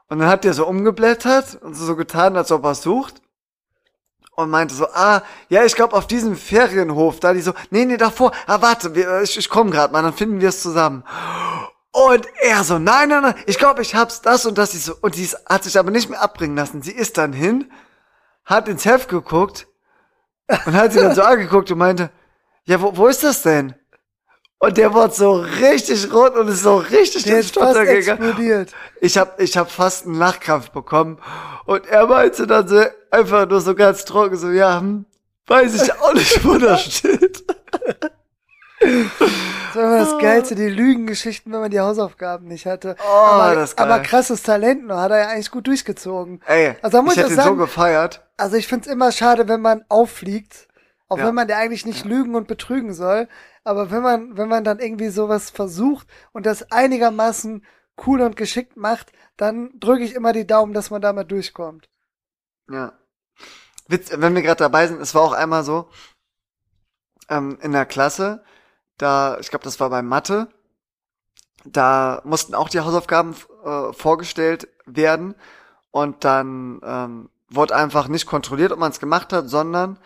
Und 0.07 0.19
dann 0.19 0.29
hat 0.29 0.43
der 0.43 0.53
so 0.53 0.67
umgeblättert 0.67 1.55
und 1.61 1.73
so 1.73 1.95
getan, 1.95 2.37
als 2.37 2.51
ob 2.51 2.63
er 2.63 2.75
sucht 2.75 3.21
und 4.35 4.49
meinte 4.49 4.75
so, 4.75 4.87
ah, 4.93 5.21
ja, 5.49 5.63
ich 5.63 5.75
glaube 5.75 5.95
auf 5.95 6.07
diesem 6.07 6.35
Ferienhof, 6.35 7.19
da 7.19 7.33
die 7.33 7.41
so, 7.41 7.53
nee, 7.69 7.85
nee, 7.85 7.97
davor, 7.97 8.31
ah, 8.47 8.61
warte, 8.61 8.95
wir, 8.95 9.21
ich, 9.21 9.37
ich 9.37 9.49
komme 9.49 9.71
gerade 9.71 9.93
mal, 9.93 10.03
dann 10.03 10.13
finden 10.13 10.41
wir 10.41 10.49
es 10.49 10.61
zusammen. 10.61 11.03
Und 11.91 12.27
er 12.41 12.63
so, 12.65 12.77
nein, 12.77 13.09
nein, 13.09 13.21
nein, 13.21 13.35
ich 13.45 13.57
glaube, 13.57 13.81
ich 13.81 13.95
hab's 13.95 14.21
das 14.21 14.45
und 14.45 14.57
das. 14.57 14.73
Ich 14.73 14.83
so, 14.83 14.95
und 14.99 15.15
die 15.15 15.29
hat 15.47 15.63
sich 15.63 15.79
aber 15.79 15.91
nicht 15.91 16.09
mehr 16.09 16.21
abbringen 16.21 16.57
lassen. 16.57 16.81
Sie 16.81 16.91
ist 16.91 17.17
dann 17.17 17.31
hin, 17.31 17.71
hat 18.43 18.67
ins 18.67 18.83
Heft 18.83 19.07
geguckt 19.07 19.67
und 20.65 20.73
hat 20.73 20.91
sie 20.91 20.99
dann 20.99 21.15
so 21.15 21.21
angeguckt 21.23 21.71
und 21.71 21.77
meinte, 21.77 22.11
ja, 22.65 22.81
wo, 22.81 22.97
wo 22.97 23.07
ist 23.07 23.23
das 23.23 23.43
denn? 23.43 23.75
Und 24.59 24.77
der 24.77 24.93
wurde 24.93 25.13
so 25.13 25.33
richtig 25.33 26.11
rot 26.13 26.35
und 26.35 26.47
ist 26.47 26.63
so 26.63 26.77
richtig 26.77 27.23
Der 27.23 27.39
ist 27.39 27.53
fast 27.53 27.77
explodiert. 27.77 28.71
Ich 29.01 29.17
hab, 29.17 29.39
ich 29.39 29.57
hab 29.57 29.69
fast 29.69 30.05
einen 30.05 30.15
Lachkrampf 30.15 30.71
bekommen. 30.71 31.19
Und 31.65 31.85
er 31.87 32.07
meinte 32.07 32.47
dann 32.47 32.67
so, 32.67 32.81
einfach 33.11 33.47
nur 33.47 33.59
so 33.61 33.75
ganz 33.75 34.05
trocken, 34.05 34.37
so, 34.37 34.49
ja, 34.49 34.79
hm, 34.79 35.05
weiß 35.47 35.83
ich 35.83 35.93
auch 35.99 36.13
nicht, 36.13 36.43
wo 36.45 36.57
das 36.57 36.81
steht. 36.95 37.43
Das 38.79 39.75
war 39.75 39.83
immer 39.83 39.97
das 39.99 40.17
Geilste, 40.19 40.55
die 40.55 40.69
Lügengeschichten, 40.69 41.51
wenn 41.51 41.59
man 41.61 41.71
die 41.71 41.79
Hausaufgaben 41.79 42.47
nicht 42.47 42.65
hatte. 42.65 42.95
Oh, 42.99 43.09
aber, 43.11 43.55
das 43.55 43.75
geil. 43.75 43.91
aber 43.91 44.03
krasses 44.03 44.43
Talent, 44.43 44.85
nur 44.87 44.99
hat 44.99 45.11
er 45.11 45.19
ja 45.19 45.27
eigentlich 45.29 45.51
gut 45.51 45.67
durchgezogen. 45.67 46.41
Ey, 46.45 46.75
Also 46.81 46.97
da 46.97 47.01
muss 47.03 47.13
ich 47.13 47.19
hätte 47.19 47.31
ihn 47.31 47.35
so 47.37 47.41
sagen- 47.41 47.57
gefeiert. 47.57 48.23
Also 48.37 48.55
ich 48.57 48.67
find's 48.67 48.87
immer 48.87 49.11
schade, 49.11 49.47
wenn 49.47 49.61
man 49.61 49.83
auffliegt, 49.89 50.67
auch 51.07 51.17
Ja. 51.17 51.27
wenn 51.27 51.35
man 51.35 51.47
ja 51.49 51.57
eigentlich 51.57 51.85
nicht 51.85 52.05
lügen 52.05 52.35
und 52.35 52.47
betrügen 52.47 52.93
soll. 52.93 53.27
Aber 53.65 53.89
wenn 53.89 54.03
man, 54.03 54.37
wenn 54.37 54.47
man 54.47 54.63
dann 54.63 54.79
irgendwie 54.79 55.09
sowas 55.09 55.49
versucht 55.49 56.07
und 56.31 56.45
das 56.45 56.71
einigermaßen 56.71 57.65
cool 58.05 58.21
und 58.21 58.37
geschickt 58.37 58.77
macht, 58.77 59.11
dann 59.37 59.71
drücke 59.79 60.03
ich 60.03 60.13
immer 60.13 60.33
die 60.33 60.47
Daumen, 60.47 60.73
dass 60.73 60.91
man 60.91 61.01
damit 61.01 61.31
durchkommt. 61.31 61.89
Ja. 62.69 62.93
Witz, 63.87 64.11
wenn 64.13 64.35
wir 64.35 64.43
gerade 64.43 64.59
dabei 64.59 64.87
sind, 64.87 65.01
es 65.01 65.15
war 65.15 65.23
auch 65.23 65.33
einmal 65.33 65.63
so, 65.63 65.89
ähm, 67.27 67.57
in 67.61 67.71
der 67.71 67.85
Klasse, 67.85 68.43
da, 68.97 69.39
ich 69.39 69.49
glaube, 69.49 69.63
das 69.63 69.79
war 69.79 69.89
bei 69.89 70.01
Mathe, 70.01 70.47
da 71.65 72.21
mussten 72.23 72.53
auch 72.53 72.69
die 72.69 72.79
Hausaufgaben 72.79 73.35
äh, 73.63 73.93
vorgestellt 73.93 74.67
werden 74.85 75.35
und 75.89 76.23
dann 76.23 76.81
ähm, 76.83 77.29
wurde 77.49 77.75
einfach 77.75 78.07
nicht 78.07 78.27
kontrolliert, 78.27 78.71
ob 78.71 78.79
man 78.79 78.91
es 78.91 78.99
gemacht 78.99 79.33
hat, 79.33 79.49
sondern 79.49 79.99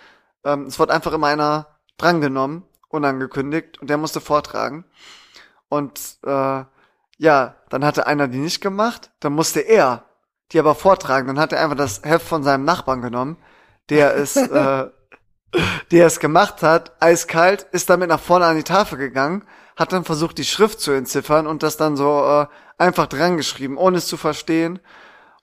ähm, 0.46 0.64
es 0.64 0.80
wurde 0.80 0.94
einfach 0.94 1.12
immer 1.12 1.28
einer 1.28 1.80
drangenommen, 1.98 2.64
unangekündigt, 2.90 3.80
und 3.80 3.90
der 3.90 3.98
musste 3.98 4.22
vortragen. 4.22 4.86
Und 5.70 6.18
äh, 6.26 6.64
ja, 7.18 7.56
dann 7.70 7.86
hatte 7.86 8.08
einer 8.08 8.28
die 8.28 8.40
nicht 8.40 8.62
gemacht, 8.62 9.12
dann 9.20 9.34
musste 9.34 9.60
er 9.62 10.06
die 10.52 10.60
aber 10.60 10.76
vortragen. 10.76 11.28
Dann 11.28 11.40
hat 11.40 11.54
er 11.54 11.62
einfach 11.62 11.78
das 11.78 12.02
Heft 12.04 12.28
von 12.28 12.44
seinem 12.44 12.66
Nachbarn 12.66 13.02
genommen, 13.02 13.38
der 13.90 14.16
es, 14.18 14.36
äh, 14.36 14.88
der 15.92 16.08
es 16.08 16.20
gemacht 16.20 16.62
hat, 16.62 16.92
eiskalt, 17.00 17.68
ist 17.72 17.90
damit 17.90 18.10
nach 18.10 18.20
vorne 18.20 18.46
an 18.46 18.56
die 18.56 18.64
Tafel 18.64 18.98
gegangen, 18.98 19.46
hat 19.76 19.94
dann 19.94 20.04
versucht, 20.04 20.38
die 20.38 20.46
Schrift 20.46 20.80
zu 20.80 20.92
entziffern 20.92 21.48
und 21.48 21.64
das 21.64 21.78
dann 21.78 21.96
so 21.96 22.24
äh, 22.24 22.48
einfach 22.78 23.08
dran 23.08 23.38
geschrieben, 23.38 23.78
ohne 23.78 23.98
es 23.98 24.08
zu 24.08 24.18
verstehen. 24.18 24.80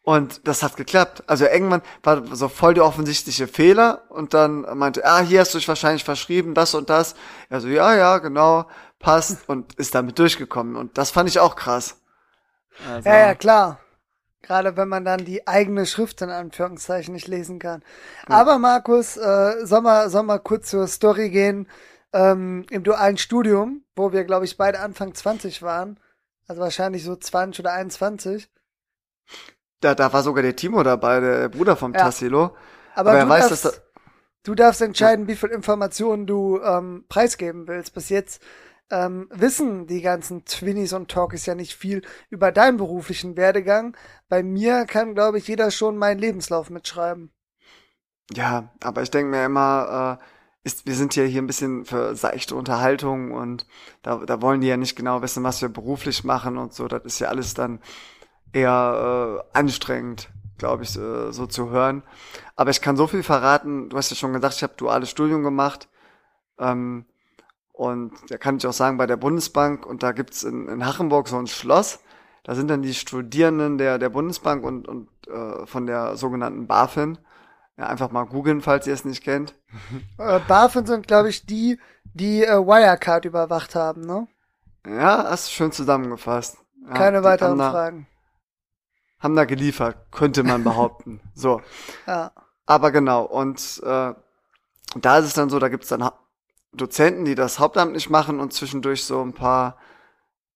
Und 0.07 0.47
das 0.47 0.63
hat 0.63 0.77
geklappt. 0.77 1.25
Also 1.27 1.47
irgendwann 1.47 1.83
war 2.05 2.25
so 2.37 2.49
voll 2.49 2.75
der 2.75 2.85
offensichtliche 2.85 3.49
Fehler 3.49 4.03
und 4.09 4.35
dann 4.35 4.61
meinte, 4.79 5.05
ah, 5.05 5.19
hier 5.19 5.41
hast 5.41 5.53
du 5.53 5.59
dich 5.59 5.67
wahrscheinlich 5.67 6.05
verschrieben, 6.05 6.55
das 6.55 6.77
und 6.77 6.91
das. 6.91 7.17
Er 7.51 7.61
so, 7.61 7.67
ja, 7.67 7.93
ja, 7.93 8.19
genau, 8.19 8.67
passt 9.01 9.39
und 9.49 9.75
ist 9.75 9.97
damit 9.97 10.21
durchgekommen. 10.21 10.77
Und 10.77 10.97
das 10.97 11.11
fand 11.11 11.29
ich 11.29 11.41
auch 11.41 11.57
krass. 11.57 11.97
Also, 12.89 13.09
Ja, 13.09 13.19
ja, 13.19 13.35
klar. 13.35 13.81
Gerade 14.43 14.77
wenn 14.77 14.87
man 14.87 15.05
dann 15.05 15.25
die 15.25 15.49
eigene 15.49 15.87
Schrift 15.87 16.23
in 16.23 16.31
Anführungszeichen 16.31 17.13
nicht 17.13 17.27
lesen 17.27 17.59
kann. 17.59 17.83
Aber 18.27 18.59
Markus, 18.59 19.17
äh, 19.17 19.67
soll 19.67 19.81
mal, 19.81 20.09
soll 20.09 20.23
mal 20.23 20.39
kurz 20.39 20.71
zur 20.71 20.87
Story 20.87 21.31
gehen. 21.31 21.69
Ähm, 22.13 22.65
Im 22.71 22.85
dualen 22.85 23.19
Studium, 23.19 23.83
wo 23.97 24.13
wir, 24.13 24.23
glaube 24.23 24.45
ich, 24.45 24.57
beide 24.57 24.79
Anfang 24.79 25.15
20 25.15 25.63
waren, 25.63 25.99
also 26.47 26.63
wahrscheinlich 26.63 27.03
so 27.03 27.17
20 27.17 27.59
oder 27.59 27.73
21. 27.73 28.49
Da, 29.81 29.95
da 29.95 30.13
war 30.13 30.23
sogar 30.23 30.43
der 30.43 30.57
Timo 30.57 30.83
dabei, 30.83 31.21
der 31.21 31.49
Bruder 31.49 31.77
vom 31.77 31.95
Ja. 31.95 32.01
Tassilo. 32.01 32.57
Aber, 32.95 33.11
Aber 33.11 33.19
er 33.19 33.25
du, 33.25 33.29
weiß, 33.29 33.49
darfst, 33.49 33.51
dass 33.51 33.63
da- 33.63 33.73
du 34.45 34.55
darfst 34.55 34.81
entscheiden, 34.83 35.29
wie 35.29 35.37
viel 35.37 35.51
Informationen 35.51 36.27
du 36.27 36.61
ähm, 36.63 37.05
preisgeben 37.09 37.69
willst. 37.69 37.95
Bis 37.95 38.09
jetzt 38.09 38.43
ähm, 38.91 39.29
wissen 39.33 39.87
die 39.87 40.01
ganzen 40.03 40.45
Twinnies 40.45 40.93
und 40.93 41.11
Talkies 41.11 41.47
ja 41.47 41.55
nicht 41.55 41.75
viel 41.77 42.03
über 42.31 42.53
deinen 42.53 42.77
beruflichen 42.79 43.37
Werdegang. 43.37 43.97
Bei 44.29 44.43
mir 44.43 44.87
kann, 44.87 45.15
glaube 45.15 45.39
ich, 45.39 45.49
jeder 45.49 45.71
schon 45.71 45.99
meinen 45.99 46.19
Lebenslauf 46.21 46.71
mitschreiben. 46.71 47.33
Ja, 48.35 48.71
aber 48.83 49.03
ich 49.03 49.11
denke 49.11 49.31
mir 49.31 49.45
immer, 49.45 50.19
äh, 50.21 50.25
ist, 50.65 50.87
wir 50.87 50.95
sind 50.97 51.15
ja 51.15 51.23
hier 51.25 51.41
ein 51.43 51.47
bisschen 51.47 51.85
für 51.85 52.17
seichte 52.17 52.57
Unterhaltung 52.57 53.31
und 53.33 53.67
da, 54.03 54.17
da 54.27 54.43
wollen 54.43 54.61
die 54.61 54.67
ja 54.67 54.77
nicht 54.77 54.97
genau 54.97 55.23
wissen, 55.23 55.45
was 55.45 55.63
wir 55.63 55.69
beruflich 55.69 56.25
machen 56.25 56.59
und 56.59 56.75
so. 56.75 56.89
Das 56.89 57.05
ist 57.05 57.21
ja 57.21 57.29
alles 57.29 57.55
dann 57.55 57.81
eher 58.57 59.43
äh, 59.53 59.59
anstrengend, 59.59 60.31
glaube 60.57 60.85
ich, 60.85 60.97
äh, 60.97 61.31
so 61.33 61.47
zu 61.47 61.71
hören. 61.71 62.03
Aber 62.57 62.71
ich 62.71 62.81
kann 62.81 62.97
so 62.97 63.07
viel 63.07 63.23
verraten. 63.23 63.91
Du 63.91 63.97
hast 63.97 64.11
ja 64.11 64.17
schon 64.17 64.33
gesagt, 64.33 64.55
ich 64.55 64.63
habe 64.63 64.75
duales 64.77 65.11
Studium 65.11 65.43
gemacht. 65.43 65.89
Ähm, 66.59 67.05
und 67.73 68.13
da 68.31 68.39
kann 68.39 68.57
ich 68.57 68.67
auch 68.67 68.73
sagen, 68.73 68.97
bei 68.97 69.07
der 69.07 69.19
Bundesbank, 69.19 69.85
und 69.85 70.03
da 70.03 70.13
gibt's 70.13 70.43
in, 70.43 70.67
in 70.69 70.87
Hachenburg 70.87 71.29
so 71.29 71.37
ein 71.37 71.47
Schloss, 71.47 72.01
da 72.45 72.55
sind 72.55 72.69
dann 72.69 72.81
die 72.81 72.95
Studierenden 72.95 73.77
der, 73.77 73.99
der 73.99 74.09
Bundesbank 74.09 74.65
und, 74.65 74.89
und 74.89 75.09
äh, 75.29 75.67
von 75.67 75.87
der 75.87 76.17
sogenannten 76.17 76.67
BaFin. 76.67 77.19
Ja, 77.77 77.89
einfach 77.89 78.11
mal 78.11 78.25
googeln, 78.25 78.63
falls 78.63 78.87
ihr 78.87 78.95
es 78.95 79.05
nicht 79.05 79.23
kennt. 79.23 79.55
Äh, 80.19 80.41
BaFin 80.49 80.87
sind, 80.87 81.07
glaube 81.07 81.29
ich, 81.29 81.45
die, 81.45 81.79
die 82.15 82.43
äh, 82.43 82.57
Wirecard 82.57 83.27
überwacht 83.27 83.75
haben, 83.75 84.01
ne? 84.01 84.27
Ja, 84.87 85.27
hast 85.29 85.49
du 85.49 85.53
schön 85.53 85.73
zusammengefasst. 85.73 86.57
Ja, 86.87 86.95
Keine 86.95 87.23
weiteren 87.23 87.59
Fragen. 87.59 88.07
Haben 89.27 89.35
da 89.35 89.45
geliefert, 89.45 90.13
könnte 90.13 90.45
man 90.45 90.63
behaupten. 90.71 91.21
so. 91.35 91.61
Ja. 92.07 92.31
Aber 92.65 92.93
genau, 92.93 93.25
und 93.25 93.83
äh, 93.83 94.15
da 94.95 95.19
ist 95.19 95.25
es 95.25 95.35
dann 95.35 95.51
so, 95.51 95.59
da 95.59 95.69
gibt's 95.69 95.89
dann 95.89 96.05
ha 96.05 96.17
Dozenten, 96.73 97.25
die 97.25 97.35
das 97.35 97.59
hauptamtlich 97.59 98.09
machen 98.09 98.39
und 98.39 98.53
zwischendurch 98.53 99.05
so 99.05 99.21
ein 99.21 99.33
paar, 99.33 99.79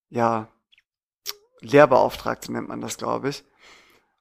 ja, 0.09 0.47
Lehrbeauftragte 1.63 2.53
nennt 2.53 2.69
man 2.69 2.81
das, 2.81 2.97
glaube 2.97 3.31
ich. 3.31 3.45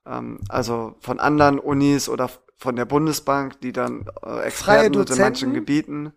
Ähm, 0.07 0.39
also 0.49 0.95
von 0.99 1.19
anderen 1.19 1.59
Unis 1.59 2.09
oder 2.09 2.31
von 2.57 2.75
der 2.75 2.85
Bundesbank, 2.85 3.61
die 3.61 3.71
dann 3.71 4.07
äh, 4.25 4.39
Experten 4.41 4.95
sind 4.95 5.11
in 5.11 5.17
manchen? 5.19 5.53
Gebieten. 5.53 6.11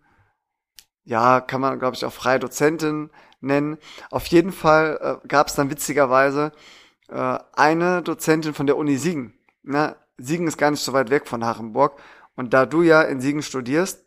Ja, 1.05 1.43
kann 1.43 1.61
man, 1.61 1.79
glaube 1.79 1.97
ich, 1.97 2.05
auch 2.07 2.15
freie 2.15 2.39
Dozentin 2.39 3.11
nennen. 3.43 3.77
Auf 4.11 4.25
jeden 4.29 4.53
Fall 4.53 5.21
äh, 5.23 5.29
gab 5.29 5.49
es 5.49 5.55
dann 5.55 5.69
witzigerweise 5.69 6.53
äh, 7.13 7.39
eine 7.53 8.03
Dozentin 8.03 8.55
von 8.55 8.67
der 8.67 8.77
Uni 8.77 8.97
Siegen. 8.97 9.39
Ne? 9.63 9.97
Siegen 10.19 10.47
ist 10.47 10.59
gar 10.59 10.71
nicht 10.71 10.83
so 10.83 10.93
weit 10.93 11.11
weg 11.11 11.27
von 11.29 11.45
Hachenburg. 11.45 11.99
Und 12.37 12.55
da 12.55 12.67
du 12.67 12.83
ja 12.83 13.03
in 13.03 13.21
Siegen 13.21 13.43
studierst, 13.43 14.05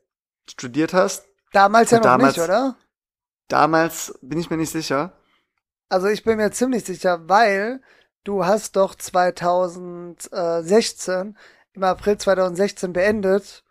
studiert 0.49 0.93
hast, 0.93 1.27
Damals 1.53 1.91
ja 1.91 1.97
noch 1.99 2.05
damals- 2.05 2.35
nicht, 2.37 2.43
oder? 2.43 2.75
damals 3.47 4.17
bin 4.21 4.39
ich 4.39 4.49
mir 4.49 4.57
nicht 4.57 4.71
sicher. 4.71 5.13
Also 5.89 6.07
ich 6.07 6.23
bin 6.23 6.37
mir 6.37 6.51
ziemlich 6.51 6.83
sicher, 6.83 7.29
weil 7.29 7.81
du 8.23 8.43
hast 8.45 8.75
doch 8.75 8.95
2016 8.95 11.37
im 11.73 11.83
April 11.83 12.17
2016 12.17 12.91
beendet 12.93 13.63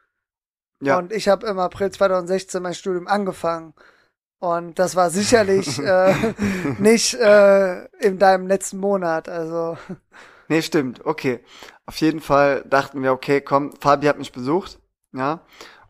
Ja, 0.80 0.98
und 0.98 1.12
ich 1.12 1.28
habe 1.28 1.46
im 1.46 1.58
April 1.58 1.90
2016 1.90 2.62
mein 2.62 2.74
Studium 2.74 3.08
angefangen. 3.08 3.74
Und 4.44 4.78
das 4.78 4.94
war 4.96 5.10
sicherlich 5.10 5.78
äh, 5.82 6.14
nicht 6.78 7.14
äh, 7.14 7.84
in 7.98 8.18
deinem 8.18 8.46
letzten 8.46 8.78
Monat. 8.78 9.28
Also 9.28 9.78
nee, 10.48 10.62
stimmt. 10.62 11.04
Okay. 11.06 11.40
Auf 11.86 11.96
jeden 11.96 12.20
Fall 12.20 12.62
dachten 12.68 13.02
wir, 13.02 13.12
okay, 13.12 13.40
komm, 13.40 13.72
Fabi 13.80 14.06
hat 14.06 14.18
mich 14.18 14.32
besucht. 14.32 14.78
Ja. 15.12 15.40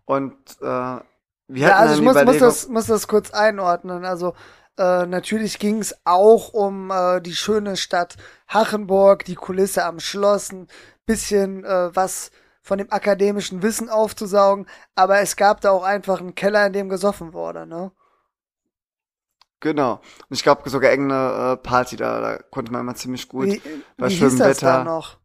Und 0.05 0.37
äh, 0.61 0.65
wir 0.65 1.03
ja, 1.49 1.77
also 1.77 1.95
ich 1.95 2.01
muss, 2.01 2.25
muss, 2.25 2.39
das, 2.39 2.69
muss 2.69 2.87
das 2.87 3.09
kurz 3.09 3.31
einordnen. 3.33 4.05
Also 4.05 4.35
Äh, 4.77 5.07
natürlich 5.07 5.59
ging 5.59 5.79
es 5.79 5.95
auch 6.05 6.53
um 6.53 6.91
äh, 6.91 7.21
die 7.21 7.37
schöne 7.37 7.77
Stadt 7.77 8.17
Hachenburg, 8.49 9.25
die 9.25 9.37
Kulisse 9.37 9.85
am 9.85 10.01
Schloss, 10.01 10.51
ein 10.51 10.67
bisschen 11.07 11.65
äh, 11.65 11.95
was 11.95 12.33
von 12.61 12.79
dem 12.79 12.91
akademischen 12.91 13.63
Wissen 13.63 13.89
aufzusaugen, 13.89 14.67
aber 14.95 15.21
es 15.21 15.37
gab 15.37 15.61
da 15.61 15.71
auch 15.71 15.85
einfach 15.85 16.19
einen 16.21 16.35
Keller, 16.35 16.67
in 16.67 16.73
dem 16.73 16.89
gesoffen 16.89 17.35
wurde, 17.35 17.67
ne? 17.67 17.93
Genau. 19.65 19.95
Und 20.29 20.35
ich 20.37 20.43
glaube 20.43 20.69
sogar 20.69 20.91
irgendeine 20.91 21.53
äh, 21.53 21.57
Party 21.57 21.97
da, 21.97 22.21
da 22.21 22.37
konnte 22.37 22.71
man 22.71 22.83
immer 22.83 22.95
ziemlich 22.95 23.31
gut 23.31 23.47
Wie, 23.47 23.63
bei 23.97 24.11
wie 24.11 24.15
schönem 24.15 24.33
hieß 24.33 24.39
das 24.39 24.59
da 24.59 24.67
Wetter. 24.67 24.85
noch? 24.85 25.17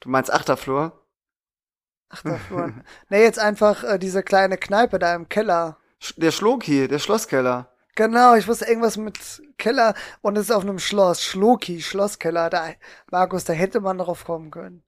Du 0.00 0.10
meinst 0.10 0.30
Achterflur? 0.30 0.92
Ach, 2.10 2.22
da 2.22 2.36
vorne. 2.36 2.84
nee, 3.08 3.22
jetzt 3.22 3.38
einfach 3.38 3.82
äh, 3.82 3.98
diese 3.98 4.22
kleine 4.22 4.58
Kneipe 4.58 4.98
da 4.98 5.14
im 5.14 5.30
Keller. 5.30 5.78
Der 6.18 6.30
Schloki, 6.30 6.86
der 6.86 6.98
Schlosskeller. 6.98 7.72
Genau, 7.94 8.34
ich 8.34 8.46
wusste 8.46 8.66
irgendwas 8.66 8.98
mit 8.98 9.42
Keller 9.56 9.94
und 10.20 10.36
es 10.36 10.50
ist 10.50 10.54
auf 10.54 10.62
einem 10.62 10.78
Schloss. 10.78 11.24
Schloki, 11.24 11.80
Schlosskeller. 11.80 12.50
Da, 12.50 12.72
Markus, 13.10 13.44
da 13.44 13.54
hätte 13.54 13.80
man 13.80 13.96
drauf 13.96 14.26
kommen 14.26 14.50
können. 14.50 14.82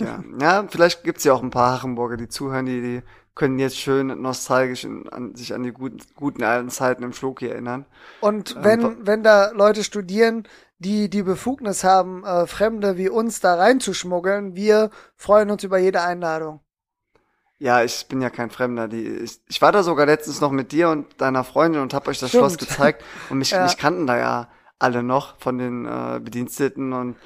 Ja, 0.00 0.24
ja 0.40 0.66
vielleicht 0.68 1.04
gibt's 1.04 1.22
ja 1.22 1.32
auch 1.32 1.44
ein 1.44 1.50
paar 1.50 1.74
Hachenburger, 1.74 2.16
die 2.16 2.28
zuhören, 2.28 2.66
die, 2.66 2.80
die 2.80 3.02
können 3.34 3.58
jetzt 3.58 3.78
schön 3.78 4.08
nostalgisch 4.22 4.84
in, 4.84 5.08
an, 5.08 5.34
sich 5.34 5.54
an 5.54 5.62
die 5.62 5.72
guten, 5.72 5.98
guten 6.14 6.42
alten 6.44 6.70
Zeiten 6.70 7.02
im 7.02 7.12
Schloki 7.12 7.48
erinnern. 7.48 7.86
Und 8.18 8.56
Ähm, 8.56 8.62
wenn, 8.64 8.82
wa- 8.82 8.96
wenn 9.06 9.22
da 9.22 9.50
Leute 9.52 9.84
studieren, 9.84 10.48
die 10.78 11.08
die 11.08 11.22
Befugnis 11.22 11.84
haben, 11.84 12.24
äh, 12.24 12.46
Fremde 12.48 12.96
wie 12.96 13.08
uns 13.08 13.38
da 13.40 13.54
reinzuschmuggeln, 13.54 14.56
wir 14.56 14.90
freuen 15.16 15.50
uns 15.50 15.62
über 15.64 15.78
jede 15.78 16.02
Einladung. 16.02 16.60
Ja, 17.58 17.82
ich 17.84 18.06
bin 18.08 18.20
ja 18.20 18.30
kein 18.30 18.50
Fremder. 18.50 18.88
Die, 18.88 19.06
ich, 19.06 19.40
ich 19.48 19.62
war 19.62 19.72
da 19.72 19.82
sogar 19.82 20.06
letztens 20.06 20.40
noch 20.40 20.50
mit 20.50 20.72
dir 20.72 20.88
und 20.90 21.20
deiner 21.20 21.44
Freundin 21.44 21.82
und 21.82 21.94
hab 21.94 22.08
euch 22.08 22.18
das 22.18 22.30
Stimmt. 22.30 22.32
Schloss 22.32 22.58
gezeigt. 22.58 23.04
Und 23.28 23.38
mich, 23.38 23.56
Ja. 23.58 23.60
mich 23.60 23.76
kannten 23.76 24.06
da 24.06 24.18
ja 24.18 24.48
alle 24.78 25.02
noch 25.02 25.38
von 25.38 25.58
den 25.58 25.86
äh, 25.86 26.20
Bediensteten 26.22 26.92
und 26.92 27.16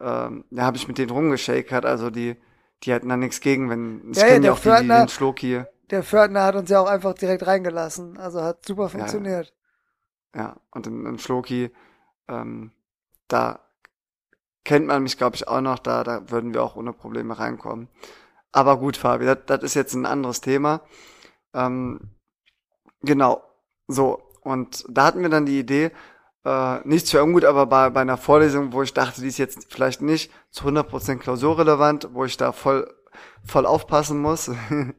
ähm, 0.00 0.44
da 0.50 0.62
habe 0.64 0.76
ich 0.76 0.88
mit 0.88 0.98
denen 0.98 1.10
rumgeschakert. 1.10 1.84
Also 1.84 2.10
die, 2.10 2.36
die 2.84 2.92
hatten 2.92 3.08
da 3.08 3.16
nichts 3.16 3.40
gegen, 3.40 3.70
wenn 3.70 4.10
ich 4.10 4.18
Ja, 4.18 4.24
ja, 4.24 4.28
kenne 4.28 4.40
der 4.40 4.50
ja 4.50 4.76
auch 4.76 4.80
die, 4.80 5.06
die 5.06 5.12
Schloki. 5.12 5.64
Der 5.90 6.02
Pförtner 6.02 6.44
hat 6.44 6.54
uns 6.56 6.70
ja 6.70 6.80
auch 6.80 6.88
einfach 6.88 7.14
direkt 7.14 7.46
reingelassen. 7.46 8.18
Also 8.18 8.42
hat 8.42 8.64
super 8.64 8.88
funktioniert. 8.88 9.52
Ja, 10.34 10.56
und 10.70 10.86
im, 10.86 11.06
im 11.06 11.18
Schloki, 11.18 11.70
ähm, 12.28 12.72
da 13.28 13.60
kennt 14.64 14.86
man 14.86 15.02
mich, 15.02 15.18
glaube 15.18 15.36
ich, 15.36 15.46
auch 15.46 15.60
noch, 15.60 15.78
da, 15.78 16.04
da 16.04 16.30
würden 16.30 16.54
wir 16.54 16.62
auch 16.62 16.76
ohne 16.76 16.92
Probleme 16.92 17.38
reinkommen. 17.38 17.88
Aber 18.50 18.78
gut, 18.78 18.96
Fabi, 18.96 19.26
das, 19.26 19.38
das 19.46 19.62
ist 19.62 19.74
jetzt 19.74 19.94
ein 19.94 20.06
anderes 20.06 20.40
Thema. 20.40 20.80
Ähm, 21.52 22.00
genau, 23.02 23.42
so. 23.88 24.22
Und 24.40 24.84
da 24.88 25.06
hatten 25.06 25.22
wir 25.22 25.28
dann 25.28 25.46
die 25.46 25.58
Idee, 25.58 25.90
äh, 26.44 26.78
nichts 26.86 27.10
für 27.10 27.22
ungut, 27.22 27.44
aber 27.44 27.66
bei, 27.66 27.90
bei 27.90 28.00
einer 28.00 28.16
Vorlesung, 28.16 28.72
wo 28.72 28.82
ich 28.82 28.92
dachte, 28.94 29.20
die 29.20 29.28
ist 29.28 29.38
jetzt 29.38 29.72
vielleicht 29.72 30.02
nicht 30.02 30.30
zu 30.50 30.64
100% 30.66 31.16
klausurrelevant, 31.18 32.08
wo 32.12 32.24
ich 32.24 32.36
da 32.36 32.52
voll, 32.52 32.92
voll 33.44 33.66
aufpassen 33.66 34.20
muss, 34.20 34.50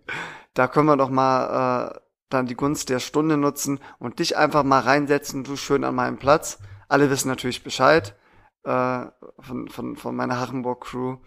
da 0.54 0.68
können 0.68 0.88
wir 0.88 0.98
doch 0.98 1.10
mal 1.10 1.92
äh, 1.96 2.00
dann 2.30 2.48
die 2.48 2.56
Gunst 2.56 2.90
der 2.90 3.00
Stunde 3.00 3.38
nutzen 3.38 3.80
und 4.00 4.20
dich 4.20 4.36
einfach 4.38 4.64
mal 4.64 4.80
reinsetzen, 4.80 5.44
du 5.44 5.56
schön 5.56 5.84
an 5.84 5.96
meinem 5.96 6.18
Platz. 6.18 6.58
Alle 6.88 7.10
wissen 7.10 7.28
natürlich 7.30 7.64
Bescheid 7.64 8.16
äh, 8.64 9.06
von, 9.40 9.68
von, 9.70 9.96
von 9.96 10.16
meiner 10.16 10.40
Hachenburg-Crew. 10.40 11.18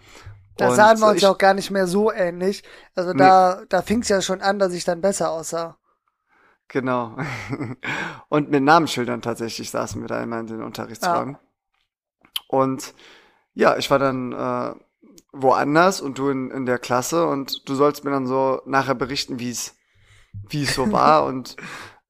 Da 0.56 0.68
Und 0.70 0.74
sahen 0.74 0.98
wir 0.98 1.06
uns 1.08 1.16
ich- 1.18 1.22
ja 1.22 1.30
auch 1.30 1.38
gar 1.38 1.54
nicht 1.54 1.70
mehr 1.70 1.86
so 1.86 2.10
ähnlich. 2.12 2.64
Also 2.96 3.12
da, 3.12 3.62
da 3.68 3.82
fing 3.82 4.00
es 4.02 4.08
ja 4.08 4.20
schon 4.20 4.40
an, 4.40 4.58
dass 4.58 4.72
ich 4.72 4.84
dann 4.84 5.00
besser 5.00 5.30
aussah. 5.30 5.76
Genau. 6.68 7.16
Und 8.28 8.50
mit 8.50 8.62
Namensschildern 8.62 9.22
tatsächlich 9.22 9.70
saßen 9.70 10.00
wir 10.00 10.08
da 10.08 10.22
immer 10.22 10.38
in 10.40 10.46
den 10.46 10.62
Unterrichtsräumen. 10.62 11.38
Und 12.46 12.94
ja, 13.54 13.76
ich 13.76 13.90
war 13.90 13.98
dann 13.98 14.32
äh, 14.32 14.74
woanders 15.32 16.00
und 16.00 16.18
du 16.18 16.28
in, 16.28 16.50
in 16.50 16.66
der 16.66 16.78
Klasse 16.78 17.26
und 17.26 17.68
du 17.68 17.74
sollst 17.74 18.04
mir 18.04 18.10
dann 18.10 18.26
so 18.26 18.62
nachher 18.66 18.94
berichten, 18.94 19.38
wie 19.38 19.50
es 19.50 19.74
wie 20.48 20.62
es 20.62 20.74
so 20.74 20.92
war. 20.92 21.24
und 21.26 21.56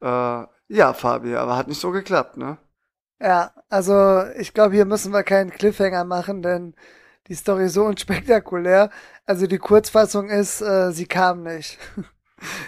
äh, 0.01 0.45
ja, 0.69 0.93
Fabi, 0.93 1.35
aber 1.35 1.57
hat 1.57 1.69
nicht 1.69 1.81
so 1.81 1.91
geklappt, 1.91 2.37
ne? 2.37 2.59
Ja, 3.21 3.53
also 3.69 4.25
ich 4.39 4.55
glaube, 4.55 4.75
hier 4.75 4.85
müssen 4.85 5.13
wir 5.13 5.25
keinen 5.25 5.51
Cliffhanger 5.51 6.05
machen, 6.05 6.43
denn 6.43 6.75
die 7.27 7.35
Story 7.35 7.67
ist 7.67 7.75
so 7.75 7.85
unspektakulär. 7.85 8.91
Also 9.27 9.47
die 9.47 9.59
Kurzfassung 9.59 10.29
ist, 10.31 10.61
äh, 10.61 10.93
sie 10.93 11.07
kam 11.07 11.43
nicht. 11.43 11.79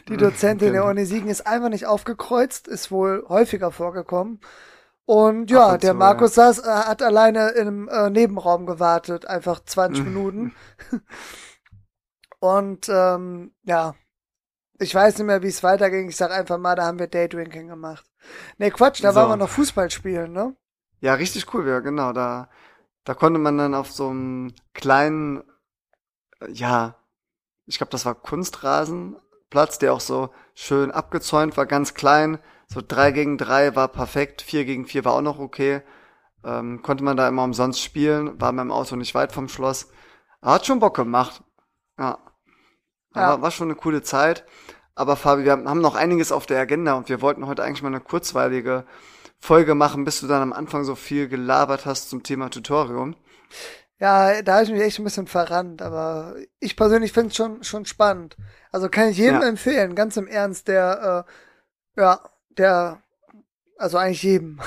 Die 0.09 0.17
Dozentin 0.17 0.73
der. 0.73 0.85
Uni 0.87 1.05
Siegen 1.07 1.29
ist 1.29 1.47
einfach 1.47 1.69
nicht 1.69 1.87
aufgekreuzt, 1.87 2.69
ist 2.69 2.91
wohl 2.91 3.25
häufiger 3.29 3.71
vorgekommen. 3.73 4.41
Und 5.07 5.51
ja, 5.51 5.75
und 5.75 5.83
der 5.83 5.95
zu, 5.95 5.95
Markus 5.95 6.35
saß, 6.35 6.61
äh, 6.61 6.63
hat 6.69 7.03
alleine 7.03 7.51
im 7.51 7.89
äh, 7.89 8.11
Nebenraum 8.11 8.67
gewartet, 8.67 9.27
einfach 9.27 9.61
20 9.65 10.05
Mhm. 10.05 10.05
Minuten. 10.05 10.53
Und 12.41 12.89
ähm, 12.89 13.53
ja, 13.65 13.95
ich 14.79 14.95
weiß 14.95 15.19
nicht 15.19 15.27
mehr, 15.27 15.43
wie 15.43 15.49
es 15.49 15.63
weiterging. 15.63 16.09
Ich 16.11 16.17
sag 16.17 16.31
einfach 16.33 16.59
mal, 16.59 16.75
da 16.77 16.87
haben 16.87 16.99
wir 16.99 17.09
Daydrinking 17.09 17.69
gemacht. 17.69 18.07
Nee, 18.59 18.71
Quatsch, 18.71 19.03
da 19.05 19.13
So. 19.13 19.21
waren 19.21 19.29
wir 19.31 19.37
noch 19.37 19.51
Fußball 19.51 19.91
spielen, 19.91 20.33
ne? 20.33 20.57
Ja, 21.01 21.15
richtig 21.15 21.53
cool, 21.55 21.67
ja, 21.69 21.81
genau. 21.81 22.13
Da, 22.13 22.49
da 23.05 23.15
konnte 23.15 23.39
man 23.41 23.59
dann 23.59 23.75
auf 23.75 23.91
so 23.93 24.11
einem 24.11 24.55
kleinen, 24.75 25.43
äh, 26.41 26.51
ja, 26.53 26.97
ich 27.67 27.79
glaube, 27.79 27.91
das 27.93 28.07
war 28.07 28.17
Kunstrasenplatz, 29.51 29.79
der 29.79 29.93
auch 29.93 30.01
so 30.01 30.31
schön 30.55 30.91
abgezäunt 30.91 31.57
war, 31.57 31.67
ganz 31.67 31.95
klein. 31.95 32.39
So 32.67 32.81
drei 32.87 33.11
gegen 33.11 33.37
drei 33.37 33.75
war 33.75 33.89
perfekt, 33.89 34.43
vier 34.43 34.65
gegen 34.65 34.87
vier 34.87 35.05
war 35.05 35.15
auch 35.15 35.23
noch 35.23 35.39
okay. 35.39 35.83
Ähm, 36.45 36.83
konnte 36.83 37.05
man 37.05 37.17
da 37.17 37.29
immer 37.29 37.45
umsonst 37.45 37.83
spielen, 37.83 38.41
war 38.41 38.53
mit 38.53 38.63
dem 38.63 38.71
Auto 38.71 38.97
nicht 38.97 39.15
weit 39.15 39.33
vom 39.33 39.49
Schloss. 39.49 39.91
Hat 40.41 40.67
schon 40.67 40.81
Bock 40.81 40.97
gemacht. 40.97 41.43
Ja. 41.99 42.19
Ja. 43.15 43.23
Aber 43.23 43.43
war 43.43 43.51
schon 43.51 43.69
eine 43.69 43.75
coole 43.75 44.03
Zeit. 44.03 44.47
Aber 44.95 45.17
Fabi, 45.17 45.45
wir 45.45 45.53
haben 45.53 45.81
noch 45.81 45.97
einiges 45.97 46.33
auf 46.33 46.47
der 46.47 46.61
Agenda 46.61 46.95
und 46.95 47.09
wir 47.09 47.21
wollten 47.21 47.47
heute 47.47 47.63
eigentlich 47.63 47.83
mal 47.83 47.89
eine 47.89 48.01
kurzweilige 48.01 48.85
Folge 49.39 49.75
machen, 49.75 50.05
bis 50.05 50.21
du 50.21 50.27
dann 50.27 50.43
am 50.43 50.53
Anfang 50.53 50.85
so 50.85 50.95
viel 50.95 51.29
gelabert 51.29 51.87
hast 51.87 52.11
zum 52.11 52.23
Thema 52.23 52.51
Tutorium. 52.51 53.17
Ja, 54.01 54.41
da 54.43 54.55
habe 54.55 54.65
ich 54.65 54.71
mich 54.71 54.81
echt 54.83 54.99
ein 54.99 55.05
bisschen 55.05 55.27
verrannt, 55.27 55.83
aber 55.83 56.35
ich 56.59 56.77
persönlich 56.77 57.13
finde 57.13 57.29
es 57.31 57.37
schon, 57.37 57.63
schon 57.65 57.85
spannend. 57.85 58.37
Also 58.73 58.89
kann 58.89 59.09
ich 59.11 59.19
jedem 59.19 59.43
Ja. 59.43 59.49
empfehlen, 59.49 59.95
ganz 59.95 60.17
im 60.17 60.27
Ernst, 60.27 60.69
der, 60.69 61.27
äh, 61.97 62.01
ja, 62.01 62.21
der, 62.51 63.03
also 63.79 63.99
eigentlich 63.99 64.23
jedem, 64.25 64.61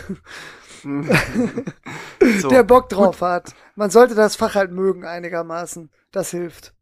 so. 2.41 2.49
der 2.49 2.63
Bock 2.63 2.89
drauf 2.89 3.21
hat. 3.21 3.53
Man 3.75 3.89
sollte 3.89 4.15
das 4.15 4.35
Fach 4.35 4.55
halt 4.55 4.71
mögen 4.71 5.05
einigermaßen. 5.05 5.89
Das 6.11 6.31
hilft. 6.31 6.73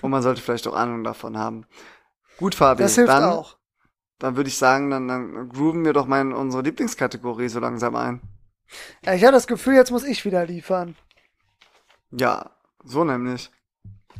Und 0.00 0.10
man 0.10 0.22
sollte 0.22 0.40
vielleicht 0.42 0.66
auch 0.68 0.74
Ahnung 0.74 1.04
davon 1.04 1.38
haben. 1.38 1.66
Gut, 2.36 2.54
Fabi, 2.54 2.82
Das 2.82 2.94
hilft 2.94 3.10
dann, 3.10 3.24
auch. 3.24 3.58
dann 4.20 4.36
würde 4.36 4.48
ich 4.48 4.58
sagen, 4.58 4.90
dann, 4.90 5.08
dann 5.08 5.48
grooven 5.50 5.84
wir 5.84 5.92
doch 5.94 6.06
mal 6.06 6.20
in 6.22 6.32
unsere 6.32 6.62
Lieblingskategorie 6.64 7.48
so 7.48 7.60
langsam 7.60 7.96
ein. 7.96 8.20
Ja, 9.04 9.14
ich 9.14 9.22
habe 9.22 9.32
das 9.32 9.46
Gefühl, 9.46 9.74
jetzt 9.74 9.90
muss 9.90 10.04
ich 10.04 10.24
wieder 10.24 10.46
liefern. 10.46 10.96
Ja, 12.10 12.50
so 12.84 13.04
nämlich. 13.04 13.50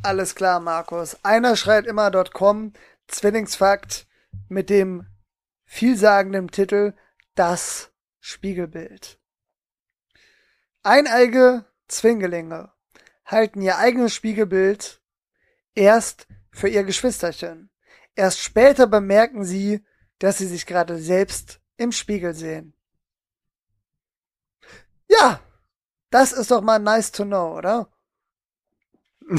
Alles 0.03 0.35
klar, 0.35 0.61
Markus. 0.61 1.17
Einer 1.25 1.57
schreit 1.57 1.87
immer.com, 1.87 2.73
Zwillingsfakt 3.09 4.07
mit 4.49 4.71
dem 4.71 5.07
vielsagenden 5.65 6.49
Titel 6.49 6.95
Das 7.35 7.91
Spiegelbild. 8.21 9.19
Eineige 10.83 11.65
Zwingelinge 11.89 12.73
halten 13.25 13.63
ihr 13.63 13.79
eigenes 13.79 14.15
Spiegelbild 14.15 15.01
erst 15.75 16.27
für 16.51 16.69
ihr 16.69 16.85
Geschwisterchen. 16.85 17.71
Erst 18.15 18.41
später 18.41 18.87
bemerken 18.87 19.45
sie, 19.45 19.85
dass 20.19 20.39
sie 20.39 20.47
sich 20.47 20.67
gerade 20.67 20.99
selbst 20.99 21.61
im 21.77 21.91
Spiegel 21.91 22.35
sehen. 22.35 22.75
Ja, 25.09 25.41
das 26.11 26.33
ist 26.33 26.51
doch 26.51 26.61
mal 26.61 26.79
nice 26.79 27.13
to 27.13 27.25
know, 27.25 27.57
oder? 27.57 27.89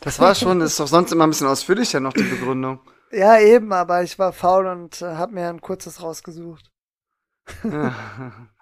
Das 0.00 0.18
war 0.18 0.34
schon, 0.34 0.60
ist 0.60 0.80
doch 0.80 0.88
sonst 0.88 1.12
immer 1.12 1.26
ein 1.26 1.30
bisschen 1.30 1.46
ausführlicher 1.46 2.00
noch 2.00 2.12
die 2.12 2.22
Begründung. 2.22 2.80
Ja, 3.12 3.38
eben, 3.38 3.72
aber 3.72 4.02
ich 4.02 4.18
war 4.18 4.32
faul 4.32 4.66
und 4.66 5.00
äh, 5.02 5.16
hab 5.16 5.30
mir 5.30 5.48
ein 5.48 5.60
kurzes 5.60 6.02
rausgesucht. 6.02 6.70
Ja. 7.64 7.94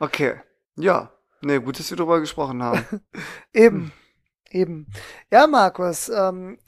Okay. 0.00 0.40
Ja. 0.76 1.12
Nee, 1.40 1.58
gut, 1.58 1.78
dass 1.78 1.90
wir 1.90 1.96
darüber 1.96 2.20
gesprochen 2.20 2.62
haben. 2.62 2.84
Eben, 3.52 3.92
eben. 4.50 4.86
Ja, 5.30 5.46
Markus, 5.46 6.08
ähm, 6.08 6.58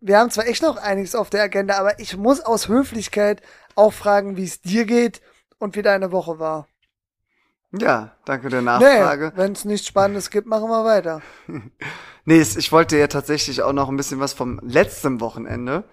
wir 0.00 0.18
haben 0.18 0.30
zwar 0.30 0.46
echt 0.46 0.62
noch 0.62 0.76
einiges 0.76 1.14
auf 1.14 1.28
der 1.30 1.42
Agenda, 1.42 1.76
aber 1.76 1.98
ich 1.98 2.16
muss 2.16 2.40
aus 2.40 2.68
Höflichkeit 2.68 3.42
auch 3.74 3.92
fragen, 3.92 4.36
wie 4.36 4.44
es 4.44 4.60
dir 4.60 4.86
geht 4.86 5.20
und 5.58 5.76
wie 5.76 5.82
deine 5.82 6.12
Woche 6.12 6.38
war. 6.38 6.68
Ja, 7.72 8.12
danke 8.24 8.48
der 8.48 8.60
Nee, 8.60 8.66
Nachfrage. 8.66 9.32
wenn 9.36 9.52
es 9.52 9.64
nichts 9.64 9.86
Spannendes 9.86 10.30
gibt, 10.30 10.46
machen 10.46 10.68
wir 10.68 10.84
weiter. 10.84 11.22
Nee, 12.24 12.42
ich 12.42 12.72
wollte 12.72 12.98
ja 12.98 13.06
tatsächlich 13.06 13.62
auch 13.62 13.72
noch 13.72 13.88
ein 13.88 13.96
bisschen 13.96 14.20
was 14.20 14.34
vom 14.34 14.60
letzten 14.62 15.18
Wochenende 15.22 15.84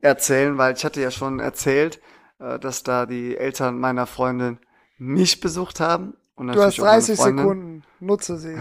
erzählen, 0.00 0.58
weil 0.58 0.74
ich 0.74 0.84
hatte 0.84 1.00
ja 1.00 1.12
schon 1.12 1.38
erzählt, 1.38 2.00
äh, 2.40 2.58
dass 2.58 2.82
da 2.82 3.06
die 3.06 3.36
Eltern 3.36 3.78
meiner 3.78 4.08
Freundin 4.08 4.58
mich 4.98 5.38
besucht 5.40 5.78
haben. 5.78 6.14
Und 6.34 6.48
du 6.48 6.60
hast 6.60 6.78
30 6.78 7.16
Sekunden, 7.16 7.84
nutze 8.00 8.38
sie. 8.38 8.58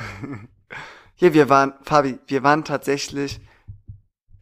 Hier, 1.16 1.34
wir 1.34 1.50
waren, 1.50 1.74
Fabi, 1.82 2.20
wir 2.28 2.44
waren 2.44 2.66
tatsächlich 2.66 3.42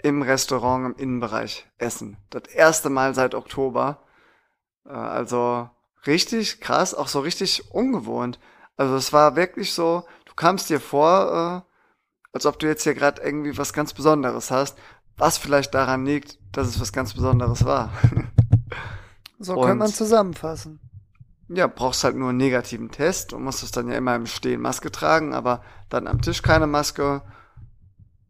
im 0.04 0.22
Restaurant 0.22 0.86
im 0.86 1.02
Innenbereich 1.02 1.70
essen. 1.78 2.18
Das 2.30 2.44
erste 2.54 2.90
Mal 2.90 3.16
seit 3.16 3.36
Oktober. 3.36 4.04
Äh, 4.86 4.90
also 4.90 5.70
richtig 6.08 6.62
krass, 6.62 6.94
auch 6.94 7.08
so 7.08 7.20
richtig 7.20 7.72
ungewohnt. 7.72 8.40
Also 8.78 8.96
es 8.96 9.14
war 9.14 9.36
wirklich 9.36 9.74
so, 9.74 10.06
du 10.26 10.34
kamst 10.36 10.70
dir 10.70 10.80
vor, 10.80 11.66
äh, 11.66 11.72
als 12.34 12.46
ob 12.46 12.60
du 12.60 12.68
jetzt 12.68 12.84
hier 12.84 12.96
gerade 12.96 13.22
irgendwie 13.22 13.58
was 13.58 13.74
ganz 13.74 13.94
Besonderes 13.94 14.52
hast, 14.52 14.78
was 15.18 15.38
vielleicht 15.38 15.74
daran 15.74 16.06
liegt, 16.06 16.40
dass 16.52 16.68
es 16.68 16.80
was 16.80 16.94
ganz 16.94 17.14
Besonderes 17.14 17.66
war. 17.66 17.92
so 19.40 19.56
könnte 19.56 19.76
man 19.76 19.94
zusammenfassen. 19.94 20.80
Ja, 21.50 21.68
brauchst 21.68 22.04
halt 22.06 22.16
nur 22.16 22.30
einen 22.30 22.38
negativen 22.38 22.92
Test 22.92 23.34
und 23.34 23.44
musst 23.44 23.62
es 23.62 23.72
dann 23.72 23.90
ja 23.90 23.98
immer 23.98 24.16
im 24.16 24.26
Stehen 24.26 24.62
Maske 24.62 24.92
tragen, 24.92 25.34
aber 25.34 25.62
dann 25.90 26.08
am 26.08 26.22
Tisch 26.22 26.42
keine 26.42 26.66
Maske. 26.66 27.22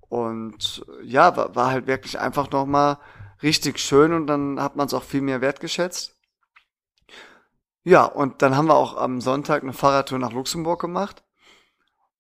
Und 0.10 0.84
ja, 1.04 1.38
war, 1.38 1.56
war 1.56 1.72
halt 1.72 1.86
wirklich 1.86 2.20
einfach 2.20 2.50
nochmal 2.50 2.98
richtig 3.44 3.80
schön 3.80 4.12
und 4.14 4.28
dann 4.28 4.60
hat 4.60 4.76
man 4.76 4.88
es 4.88 4.94
auch 4.94 5.04
viel 5.04 5.22
mehr 5.22 5.40
wertgeschätzt. 5.40 6.18
Ja, 7.84 8.06
und 8.06 8.42
dann 8.42 8.56
haben 8.56 8.68
wir 8.68 8.76
auch 8.76 8.96
am 8.96 9.22
Sonntag 9.22 9.64
eine 9.64 9.74
Fahrradtour 9.74 10.20
nach 10.20 10.34
Luxemburg 10.34 10.80
gemacht. 10.80 11.24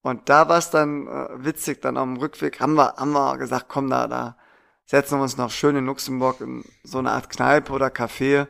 Und 0.01 0.29
da 0.29 0.49
war 0.49 0.57
es 0.57 0.71
dann 0.71 1.07
äh, 1.07 1.45
witzig, 1.45 1.81
dann 1.81 1.97
am 1.97 2.17
Rückweg 2.17 2.59
haben 2.59 2.73
wir, 2.73 2.95
haben 2.97 3.11
wir 3.11 3.37
gesagt, 3.37 3.65
komm 3.69 3.89
da, 3.89 4.07
da 4.07 4.37
setzen 4.85 5.19
wir 5.19 5.23
uns 5.23 5.37
noch 5.37 5.51
schön 5.51 5.75
in 5.75 5.85
Luxemburg 5.85 6.41
in 6.41 6.65
so 6.83 6.97
eine 6.97 7.11
Art 7.11 7.29
Kneipe 7.29 7.71
oder 7.71 7.87
Café 7.87 8.47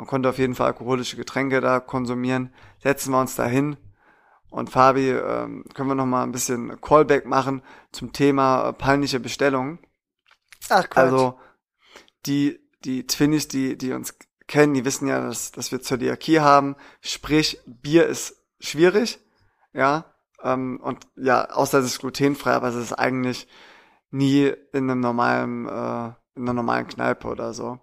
man 0.00 0.06
konnte 0.06 0.30
auf 0.30 0.38
jeden 0.38 0.54
Fall 0.54 0.68
alkoholische 0.68 1.18
Getränke 1.18 1.60
da 1.60 1.78
konsumieren. 1.78 2.54
Setzen 2.78 3.12
wir 3.12 3.20
uns 3.20 3.34
da 3.34 3.44
hin. 3.44 3.76
Und 4.48 4.70
Fabi, 4.70 5.10
ähm, 5.10 5.66
können 5.74 5.90
wir 5.90 5.94
noch 5.94 6.06
mal 6.06 6.22
ein 6.22 6.32
bisschen 6.32 6.80
Callback 6.80 7.26
machen 7.26 7.60
zum 7.92 8.10
Thema 8.14 8.70
äh, 8.70 8.72
peinliche 8.72 9.20
Bestellungen. 9.20 9.78
Ach 10.70 10.88
Quatsch. 10.88 10.96
Also 10.96 11.38
die 12.24 12.66
die 12.82 13.06
Twinnies, 13.06 13.48
die 13.48 13.76
die 13.76 13.92
uns 13.92 14.16
kennen, 14.50 14.74
die 14.74 14.84
wissen 14.84 15.06
ja, 15.08 15.20
dass 15.20 15.52
dass 15.52 15.72
wir 15.72 15.80
Zöliakie 15.80 16.40
haben. 16.40 16.76
Sprich, 17.00 17.60
Bier 17.66 18.06
ist 18.06 18.36
schwierig, 18.58 19.20
ja. 19.72 20.04
Ähm, 20.42 20.80
und 20.82 21.06
ja, 21.16 21.48
außer 21.50 21.78
es 21.78 21.86
ist 21.86 22.00
glutenfrei, 22.00 22.52
aber 22.52 22.68
es 22.68 22.74
ist 22.74 22.92
eigentlich 22.92 23.46
nie 24.10 24.52
in 24.72 24.90
einem 24.90 25.00
normalen 25.00 25.66
äh, 25.68 26.12
in 26.34 26.42
einer 26.42 26.54
normalen 26.54 26.88
Kneipe 26.88 27.28
oder 27.28 27.54
so. 27.54 27.78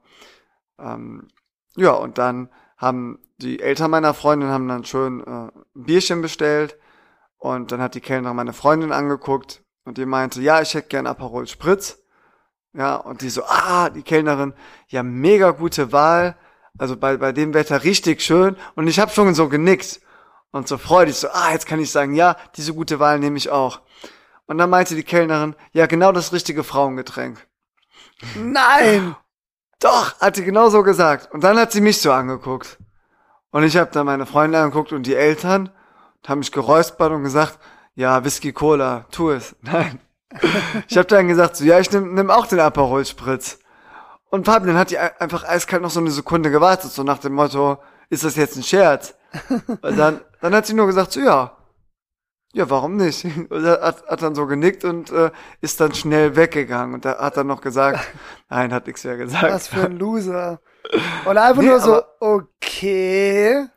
Ähm, 0.77 1.29
ja, 1.75 1.91
und 1.91 2.17
dann 2.17 2.49
haben 2.77 3.19
die 3.37 3.59
Eltern 3.61 3.91
meiner 3.91 4.13
Freundin 4.13 4.49
haben 4.49 4.67
dann 4.67 4.83
schön 4.83 5.21
äh, 5.21 5.29
ein 5.29 5.51
Bierchen 5.73 6.21
bestellt 6.21 6.77
und 7.37 7.71
dann 7.71 7.81
hat 7.81 7.95
die 7.95 8.01
Kellnerin 8.01 8.35
meine 8.35 8.53
Freundin 8.53 8.91
angeguckt 8.91 9.63
und 9.85 9.97
die 9.97 10.05
meinte, 10.05 10.41
ja, 10.41 10.61
ich 10.61 10.73
hätte 10.73 10.89
gern 10.89 11.07
Aperol 11.07 11.47
Spritz. 11.47 12.03
Ja, 12.73 12.95
und 12.97 13.21
die 13.21 13.29
so, 13.29 13.43
ah, 13.45 13.89
die 13.89 14.03
Kellnerin, 14.03 14.53
ja, 14.89 15.01
mega 15.01 15.51
gute 15.51 15.91
Wahl. 15.91 16.35
Also 16.77 16.97
bei, 16.97 17.17
bei 17.17 17.31
dem 17.31 17.53
Wetter 17.53 17.83
richtig 17.83 18.21
schön. 18.21 18.55
Und 18.75 18.87
ich 18.87 18.99
habe 18.99 19.11
schon 19.11 19.33
so 19.33 19.49
genickt 19.49 20.01
und 20.51 20.67
so 20.67 20.77
freudig, 20.77 21.15
so, 21.15 21.29
ah, 21.29 21.51
jetzt 21.51 21.67
kann 21.67 21.79
ich 21.79 21.91
sagen, 21.91 22.13
ja, 22.13 22.35
diese 22.55 22.73
gute 22.73 22.99
Wahl 22.99 23.19
nehme 23.19 23.37
ich 23.37 23.49
auch. 23.49 23.81
Und 24.45 24.57
dann 24.57 24.69
meinte 24.69 24.95
die 24.95 25.03
Kellnerin, 25.03 25.55
ja, 25.73 25.85
genau 25.87 26.11
das 26.11 26.31
richtige 26.31 26.63
Frauengetränk. 26.63 27.45
Nein! 28.35 29.15
Doch, 29.79 30.19
hat 30.19 30.35
sie 30.35 30.43
genau 30.43 30.69
so 30.69 30.81
gesagt. 30.81 31.31
Und 31.31 31.43
dann 31.43 31.59
hat 31.59 31.71
sie 31.71 31.81
mich 31.81 32.01
so 32.01 32.11
angeguckt. 32.11 32.79
Und 33.51 33.63
ich 33.63 33.77
habe 33.77 33.91
dann 33.91 34.07
meine 34.07 34.25
Freunde 34.25 34.59
angeguckt 34.59 34.91
und 34.91 35.03
die 35.05 35.15
Eltern 35.15 35.69
und 36.17 36.29
haben 36.29 36.39
mich 36.39 36.51
geräuspert 36.51 37.11
und 37.11 37.23
gesagt, 37.23 37.59
ja, 37.93 38.23
Whisky 38.23 38.53
Cola, 38.53 39.05
tu 39.11 39.29
es. 39.29 39.55
Nein. 39.61 39.99
Ich 40.87 40.97
habe 40.97 41.07
dann 41.07 41.27
gesagt, 41.27 41.57
so, 41.57 41.63
ja, 41.63 41.79
ich 41.79 41.91
nimm, 41.91 42.15
nimm 42.15 42.31
auch 42.31 42.47
den 42.47 42.59
Aperol 42.59 43.05
Spritz. 43.05 43.59
Und 44.29 44.45
Fabian 44.45 44.77
hat 44.77 44.91
die 44.91 44.97
einfach 44.97 45.43
eiskalt 45.43 45.81
noch 45.81 45.89
so 45.89 45.99
eine 45.99 46.11
Sekunde 46.11 46.51
gewartet, 46.51 46.91
so 46.91 47.03
nach 47.03 47.19
dem 47.19 47.33
Motto, 47.33 47.77
ist 48.09 48.23
das 48.23 48.35
jetzt 48.35 48.57
ein 48.57 48.63
Scherz? 48.63 49.15
Und 49.81 49.97
dann, 49.97 50.21
dann 50.41 50.53
hat 50.53 50.65
sie 50.65 50.73
nur 50.73 50.87
gesagt, 50.87 51.13
so, 51.13 51.19
ja, 51.19 51.57
ja, 52.53 52.69
warum 52.69 52.95
nicht? 52.95 53.25
Und 53.49 53.65
hat, 53.65 54.05
hat 54.07 54.21
dann 54.21 54.35
so 54.35 54.47
genickt 54.47 54.83
und 54.83 55.11
äh, 55.11 55.31
ist 55.61 55.79
dann 55.79 55.93
schnell 55.93 56.35
weggegangen. 56.35 56.95
Und 56.95 57.05
er 57.05 57.19
hat 57.19 57.37
dann 57.37 57.47
noch 57.47 57.61
gesagt, 57.61 57.99
nein, 58.49 58.73
hat 58.73 58.87
nichts 58.87 59.03
mehr 59.03 59.17
gesagt. 59.17 59.53
Was 59.53 59.67
für 59.67 59.85
ein 59.85 59.97
Loser. 59.97 60.59
Und 61.25 61.37
einfach 61.37 61.61
nee, 61.61 61.67
nur 61.67 61.79
so, 61.79 62.01
okay, 62.19 63.67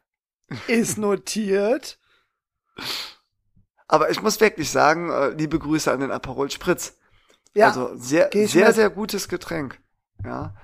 ist 0.67 0.99
notiert. 0.99 1.99
Aber 3.89 4.11
ich 4.11 4.23
muss 4.23 4.41
wirklich 4.41 4.71
sagen, 4.71 5.11
äh, 5.11 5.29
liebe 5.31 5.59
Grüße 5.59 5.91
an 5.91 6.01
den 6.01 6.13
Aperol 6.13 6.51
Spritz. 6.51 6.97
Ja, 7.53 7.67
also 7.67 7.91
sehr, 7.97 8.31
sehr, 8.33 8.73
sehr 8.73 8.91
gutes 8.91 9.29
Getränk. 9.29 9.81
Ja. 10.25 10.55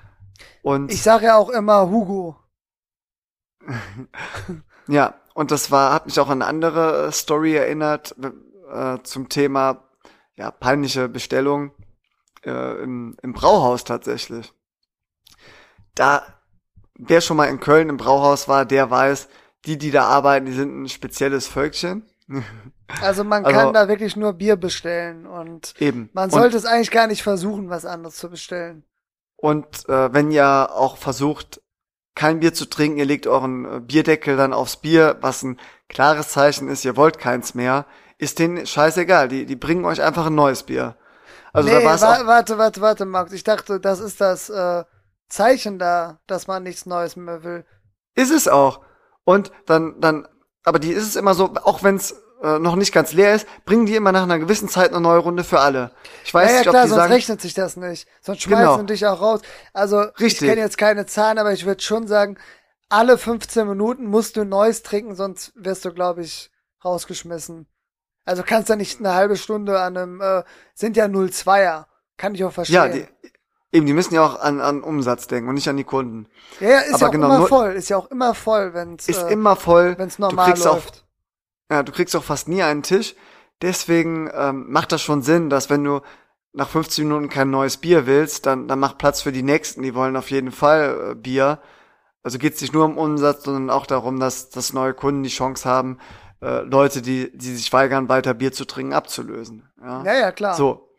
Und 0.62 0.92
ich 0.92 1.02
sage 1.02 1.26
ja 1.26 1.36
auch 1.36 1.50
immer 1.50 1.88
Hugo. 1.90 2.36
ja, 4.88 5.14
und 5.34 5.50
das 5.50 5.70
war, 5.70 5.92
hat 5.92 6.06
mich 6.06 6.18
auch 6.20 6.28
an 6.28 6.42
eine 6.42 6.46
andere 6.48 7.06
äh, 7.06 7.12
Story 7.12 7.54
erinnert 7.54 8.14
äh, 8.72 8.98
zum 9.02 9.28
Thema 9.28 9.84
ja, 10.36 10.50
peinliche 10.50 11.08
Bestellung 11.08 11.72
äh, 12.44 12.82
im, 12.82 13.16
im 13.22 13.32
Brauhaus 13.32 13.84
tatsächlich. 13.84 14.52
Da, 15.94 16.22
wer 16.94 17.20
schon 17.20 17.36
mal 17.36 17.46
in 17.46 17.60
Köln 17.60 17.88
im 17.88 17.96
Brauhaus 17.96 18.48
war, 18.48 18.64
der 18.64 18.90
weiß, 18.90 19.28
die, 19.64 19.78
die 19.78 19.90
da 19.90 20.04
arbeiten, 20.04 20.46
die 20.46 20.52
sind 20.52 20.82
ein 20.82 20.88
spezielles 20.88 21.46
Völkchen. 21.46 22.08
Also 23.02 23.24
man 23.24 23.44
also, 23.44 23.58
kann 23.58 23.74
da 23.74 23.88
wirklich 23.88 24.14
nur 24.14 24.32
Bier 24.32 24.54
bestellen 24.54 25.26
und 25.26 25.74
eben. 25.80 26.08
man 26.12 26.30
sollte 26.30 26.56
und, 26.56 26.62
es 26.62 26.66
eigentlich 26.66 26.92
gar 26.92 27.08
nicht 27.08 27.24
versuchen, 27.24 27.68
was 27.68 27.84
anderes 27.84 28.14
zu 28.14 28.30
bestellen. 28.30 28.84
Und 29.36 29.88
äh, 29.88 30.12
wenn 30.12 30.30
ihr 30.30 30.70
auch 30.72 30.96
versucht, 30.96 31.60
kein 32.14 32.40
Bier 32.40 32.54
zu 32.54 32.66
trinken, 32.66 32.98
ihr 32.98 33.04
legt 33.04 33.26
euren 33.26 33.64
äh, 33.64 33.80
Bierdeckel 33.80 34.36
dann 34.36 34.52
aufs 34.52 34.78
Bier, 34.78 35.18
was 35.20 35.42
ein 35.42 35.60
klares 35.88 36.28
Zeichen 36.28 36.68
ist, 36.68 36.84
ihr 36.84 36.96
wollt 36.96 37.18
keins 37.18 37.54
mehr, 37.54 37.86
ist 38.18 38.38
denen 38.38 38.66
scheißegal. 38.66 39.28
Die, 39.28 39.46
die 39.46 39.56
bringen 39.56 39.84
euch 39.84 40.02
einfach 40.02 40.26
ein 40.26 40.34
neues 40.34 40.62
Bier. 40.62 40.96
Also 41.52 41.68
nee, 41.68 41.74
da 41.74 41.84
war's 41.84 42.02
wa 42.02 42.26
warte, 42.26 42.58
warte, 42.58 42.80
warte, 42.80 43.04
Max. 43.04 43.32
Ich 43.32 43.44
dachte, 43.44 43.78
das 43.80 44.00
ist 44.00 44.20
das 44.20 44.48
äh, 44.50 44.84
Zeichen 45.28 45.78
da, 45.78 46.18
dass 46.26 46.46
man 46.46 46.62
nichts 46.62 46.86
Neues 46.86 47.16
mehr 47.16 47.44
will. 47.44 47.64
Ist 48.14 48.30
es 48.30 48.48
auch. 48.48 48.80
Und 49.24 49.52
dann, 49.66 50.00
dann, 50.00 50.26
aber 50.64 50.78
die 50.78 50.92
ist 50.92 51.06
es 51.06 51.16
immer 51.16 51.34
so, 51.34 51.54
auch 51.64 51.82
wenn's 51.82 52.14
äh, 52.42 52.58
noch 52.58 52.76
nicht 52.76 52.92
ganz 52.92 53.12
leer 53.12 53.34
ist, 53.34 53.46
bringen 53.64 53.86
die 53.86 53.94
immer 53.94 54.12
nach 54.12 54.24
einer 54.24 54.38
gewissen 54.38 54.68
Zeit 54.68 54.90
eine 54.90 55.00
neue 55.00 55.18
Runde 55.18 55.44
für 55.44 55.60
alle. 55.60 55.90
Ich 56.24 56.34
weiß 56.34 56.48
ja, 56.48 56.50
ja, 56.50 56.60
nicht, 56.60 56.70
klar, 56.70 56.74
ob 56.74 56.82
die 56.82 56.88
sonst 56.90 57.00
sagen, 57.00 57.12
rechnet 57.12 57.40
sich 57.40 57.54
das 57.54 57.76
nicht. 57.76 58.08
Sonst 58.20 58.42
schmeißen 58.42 58.66
genau. 58.66 58.82
dich 58.82 59.06
auch 59.06 59.20
raus. 59.20 59.40
Also 59.72 60.00
Richtig. 60.00 60.42
ich 60.42 60.48
kenne 60.48 60.60
jetzt 60.60 60.78
keine 60.78 61.06
Zahlen, 61.06 61.38
aber 61.38 61.52
ich 61.52 61.66
würde 61.66 61.82
schon 61.82 62.06
sagen, 62.06 62.36
alle 62.88 63.18
15 63.18 63.66
Minuten 63.66 64.06
musst 64.06 64.36
du 64.36 64.44
Neues 64.44 64.82
trinken, 64.82 65.14
sonst 65.14 65.52
wirst 65.56 65.84
du, 65.84 65.92
glaube 65.92 66.22
ich, 66.22 66.50
rausgeschmissen. 66.84 67.66
Also 68.24 68.42
kannst 68.42 68.70
du 68.70 68.76
nicht 68.76 68.98
eine 68.98 69.14
halbe 69.14 69.36
Stunde 69.36 69.80
an 69.80 69.96
einem, 69.96 70.20
äh, 70.20 70.42
sind 70.74 70.96
ja 70.96 71.06
02er. 71.06 71.86
Kann 72.16 72.34
ich 72.34 72.44
auch 72.44 72.52
verstehen. 72.52 72.74
Ja, 72.74 72.88
die, 72.88 73.06
eben, 73.72 73.86
die 73.86 73.92
müssen 73.92 74.14
ja 74.14 74.24
auch 74.24 74.40
an, 74.40 74.60
an 74.60 74.82
Umsatz 74.82 75.26
denken 75.26 75.48
und 75.48 75.54
nicht 75.54 75.68
an 75.68 75.76
die 75.76 75.84
Kunden. 75.84 76.28
Ja, 76.60 76.70
ja 76.70 76.78
ist 76.80 76.94
Aber 76.94 77.00
ja 77.00 77.06
auch 77.06 77.12
genau, 77.12 77.36
immer 77.36 77.46
voll. 77.46 77.72
Ist 77.72 77.88
ja 77.88 77.96
auch 77.96 78.10
immer 78.10 78.34
voll, 78.34 78.74
wenn's 78.74 79.08
Ist 79.08 79.22
äh, 79.22 79.32
immer 79.32 79.56
voll. 79.56 79.96
Wenn's 79.98 80.18
normal 80.18 80.50
läuft. 80.50 80.66
Auch, 80.66 81.05
ja, 81.70 81.82
du 81.82 81.92
kriegst 81.92 82.14
auch 82.16 82.24
fast 82.24 82.48
nie 82.48 82.62
einen 82.62 82.82
Tisch. 82.82 83.14
Deswegen 83.62 84.30
ähm, 84.34 84.66
macht 84.68 84.92
das 84.92 85.02
schon 85.02 85.22
Sinn, 85.22 85.48
dass 85.50 85.70
wenn 85.70 85.82
du 85.82 86.00
nach 86.52 86.68
15 86.68 87.06
Minuten 87.06 87.28
kein 87.28 87.50
neues 87.50 87.76
Bier 87.76 88.06
willst, 88.06 88.46
dann, 88.46 88.68
dann 88.68 88.78
mach 88.78 88.98
Platz 88.98 89.22
für 89.22 89.32
die 89.32 89.42
nächsten. 89.42 89.82
Die 89.82 89.94
wollen 89.94 90.16
auf 90.16 90.30
jeden 90.30 90.52
Fall 90.52 91.12
äh, 91.12 91.14
Bier. 91.14 91.60
Also 92.22 92.38
geht 92.38 92.54
es 92.54 92.60
nicht 92.60 92.74
nur 92.74 92.84
um 92.84 92.98
Umsatz, 92.98 93.44
sondern 93.44 93.70
auch 93.70 93.86
darum, 93.86 94.18
dass, 94.18 94.50
dass 94.50 94.72
neue 94.72 94.94
Kunden 94.94 95.22
die 95.22 95.28
Chance 95.28 95.68
haben, 95.68 95.98
äh, 96.42 96.60
Leute, 96.62 97.02
die, 97.02 97.30
die 97.36 97.54
sich 97.54 97.72
weigern, 97.72 98.08
weiter 98.08 98.34
Bier 98.34 98.52
zu 98.52 98.64
trinken, 98.64 98.92
abzulösen. 98.92 99.68
Ja, 99.80 100.02
ja, 100.04 100.14
ja 100.14 100.32
klar. 100.32 100.54
So. 100.54 100.90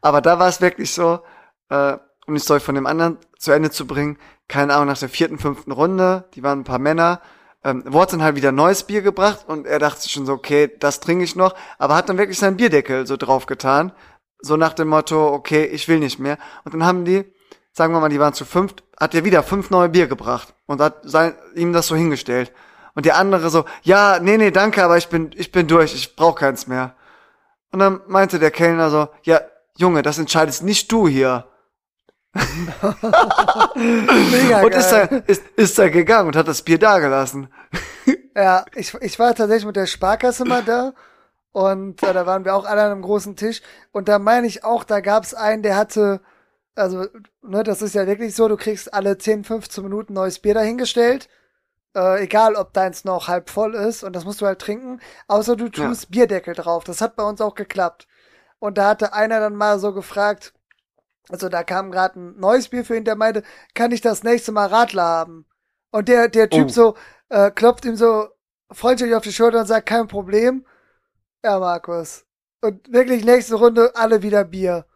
Aber 0.00 0.20
da 0.20 0.38
war 0.38 0.48
es 0.48 0.60
wirklich 0.60 0.92
so, 0.92 1.20
äh, 1.68 1.96
um 2.26 2.34
die 2.34 2.40
Story 2.40 2.60
von 2.60 2.74
dem 2.74 2.86
anderen 2.86 3.18
zu 3.38 3.52
Ende 3.52 3.70
zu 3.70 3.86
bringen, 3.86 4.18
keine 4.46 4.74
Ahnung, 4.74 4.88
nach 4.88 4.98
der 4.98 5.08
vierten, 5.08 5.38
fünften 5.38 5.72
Runde, 5.72 6.28
die 6.34 6.42
waren 6.42 6.60
ein 6.60 6.64
paar 6.64 6.78
Männer, 6.78 7.20
ähm, 7.68 7.84
dann 7.84 8.22
halt 8.22 8.36
wieder 8.36 8.52
neues 8.52 8.82
Bier 8.82 9.02
gebracht 9.02 9.44
und 9.46 9.66
er 9.66 9.78
dachte 9.78 10.08
schon 10.08 10.26
so, 10.26 10.32
okay, 10.32 10.70
das 10.78 11.00
trinke 11.00 11.24
ich 11.24 11.36
noch, 11.36 11.54
aber 11.78 11.94
hat 11.94 12.08
dann 12.08 12.18
wirklich 12.18 12.38
seinen 12.38 12.56
Bierdeckel 12.56 13.06
so 13.06 13.16
drauf 13.16 13.46
getan, 13.46 13.92
so 14.40 14.56
nach 14.56 14.72
dem 14.72 14.88
Motto, 14.88 15.32
okay, 15.32 15.64
ich 15.64 15.88
will 15.88 15.98
nicht 15.98 16.18
mehr. 16.18 16.38
Und 16.64 16.74
dann 16.74 16.84
haben 16.84 17.04
die, 17.04 17.24
sagen 17.72 17.92
wir 17.92 18.00
mal, 18.00 18.08
die 18.08 18.20
waren 18.20 18.34
zu 18.34 18.44
fünft, 18.44 18.84
hat 18.98 19.14
er 19.14 19.24
wieder 19.24 19.42
fünf 19.42 19.70
neue 19.70 19.88
Bier 19.88 20.06
gebracht 20.06 20.54
und 20.66 20.80
hat 20.80 20.98
sein, 21.02 21.34
ihm 21.54 21.72
das 21.72 21.86
so 21.88 21.96
hingestellt. 21.96 22.52
Und 22.94 23.04
der 23.06 23.16
andere 23.16 23.50
so, 23.50 23.64
ja, 23.82 24.18
nee, 24.20 24.36
nee, 24.36 24.50
danke, 24.50 24.82
aber 24.82 24.96
ich 24.96 25.08
bin, 25.08 25.30
ich 25.36 25.52
bin 25.52 25.68
durch, 25.68 25.94
ich 25.94 26.16
brauch 26.16 26.34
keins 26.34 26.66
mehr. 26.66 26.94
Und 27.70 27.80
dann 27.80 28.00
meinte 28.06 28.38
der 28.38 28.50
Kellner 28.50 28.90
so, 28.90 29.08
ja, 29.22 29.40
Junge, 29.76 30.02
das 30.02 30.18
entscheidest 30.18 30.64
nicht 30.64 30.90
du 30.90 31.06
hier. 31.06 31.46
Mega 33.74 34.62
und 34.62 34.74
ist, 34.74 34.90
da, 34.90 35.06
geil. 35.06 35.24
ist, 35.26 35.42
ist 35.56 35.78
da 35.78 35.88
gegangen 35.88 36.28
und 36.28 36.36
hat 36.36 36.48
das 36.48 36.62
Bier 36.62 36.78
da 36.78 36.98
gelassen. 36.98 37.48
Ja, 38.36 38.64
ich, 38.76 38.94
ich 38.94 39.18
war 39.18 39.34
tatsächlich 39.34 39.66
mit 39.66 39.74
der 39.74 39.86
Sparkasse 39.86 40.44
mal 40.44 40.62
da 40.62 40.92
und 41.50 42.00
äh, 42.04 42.12
da 42.12 42.24
waren 42.24 42.44
wir 42.44 42.54
auch 42.54 42.66
alle 42.66 42.82
an 42.82 42.92
einem 42.92 43.02
großen 43.02 43.34
Tisch 43.34 43.62
und 43.90 44.08
da 44.08 44.20
meine 44.20 44.46
ich 44.46 44.62
auch, 44.62 44.84
da 44.84 45.00
gab's 45.00 45.34
einen, 45.34 45.64
der 45.64 45.74
hatte, 45.74 46.20
also, 46.76 47.06
ne, 47.42 47.64
das 47.64 47.82
ist 47.82 47.96
ja 47.96 48.06
wirklich 48.06 48.36
so, 48.36 48.46
du 48.46 48.56
kriegst 48.56 48.94
alle 48.94 49.18
10, 49.18 49.42
15 49.42 49.82
Minuten 49.82 50.12
neues 50.12 50.38
Bier 50.38 50.54
dahingestellt, 50.54 51.28
äh, 51.96 52.22
egal 52.22 52.54
ob 52.54 52.72
deins 52.72 53.04
noch 53.04 53.26
halb 53.26 53.50
voll 53.50 53.74
ist 53.74 54.04
und 54.04 54.14
das 54.14 54.24
musst 54.24 54.40
du 54.40 54.46
halt 54.46 54.60
trinken, 54.60 55.00
außer 55.26 55.56
du 55.56 55.68
tust 55.68 56.10
Bierdeckel 56.12 56.54
drauf. 56.54 56.84
Das 56.84 57.00
hat 57.00 57.16
bei 57.16 57.24
uns 57.24 57.40
auch 57.40 57.56
geklappt. 57.56 58.06
Und 58.60 58.78
da 58.78 58.88
hatte 58.88 59.12
einer 59.12 59.40
dann 59.40 59.56
mal 59.56 59.78
so 59.78 59.92
gefragt, 59.92 60.52
also 61.30 61.48
da 61.48 61.62
kam 61.62 61.90
gerade 61.90 62.18
ein 62.18 62.38
neues 62.38 62.68
Bier 62.68 62.84
für 62.84 62.96
ihn, 62.96 63.04
der 63.04 63.16
meinte, 63.16 63.42
kann 63.74 63.92
ich 63.92 64.00
das 64.00 64.22
nächste 64.22 64.52
Mal 64.52 64.66
Radler 64.66 65.04
haben? 65.04 65.46
Und 65.90 66.08
der, 66.08 66.28
der 66.28 66.50
Typ 66.50 66.66
Oh. 66.66 66.68
so, 66.68 66.94
äh, 67.28 67.50
klopft 67.50 67.84
ihm 67.84 67.96
so 67.96 68.28
freundlich 68.70 69.14
auf 69.14 69.22
die 69.22 69.32
Schulter 69.32 69.60
und 69.60 69.66
sagt, 69.66 69.86
kein 69.86 70.08
Problem. 70.08 70.66
Ja, 71.44 71.58
Markus. 71.58 72.24
Und 72.60 72.92
wirklich 72.92 73.24
nächste 73.24 73.54
Runde 73.54 73.92
alle 73.94 74.22
wieder 74.22 74.44
Bier. 74.44 74.86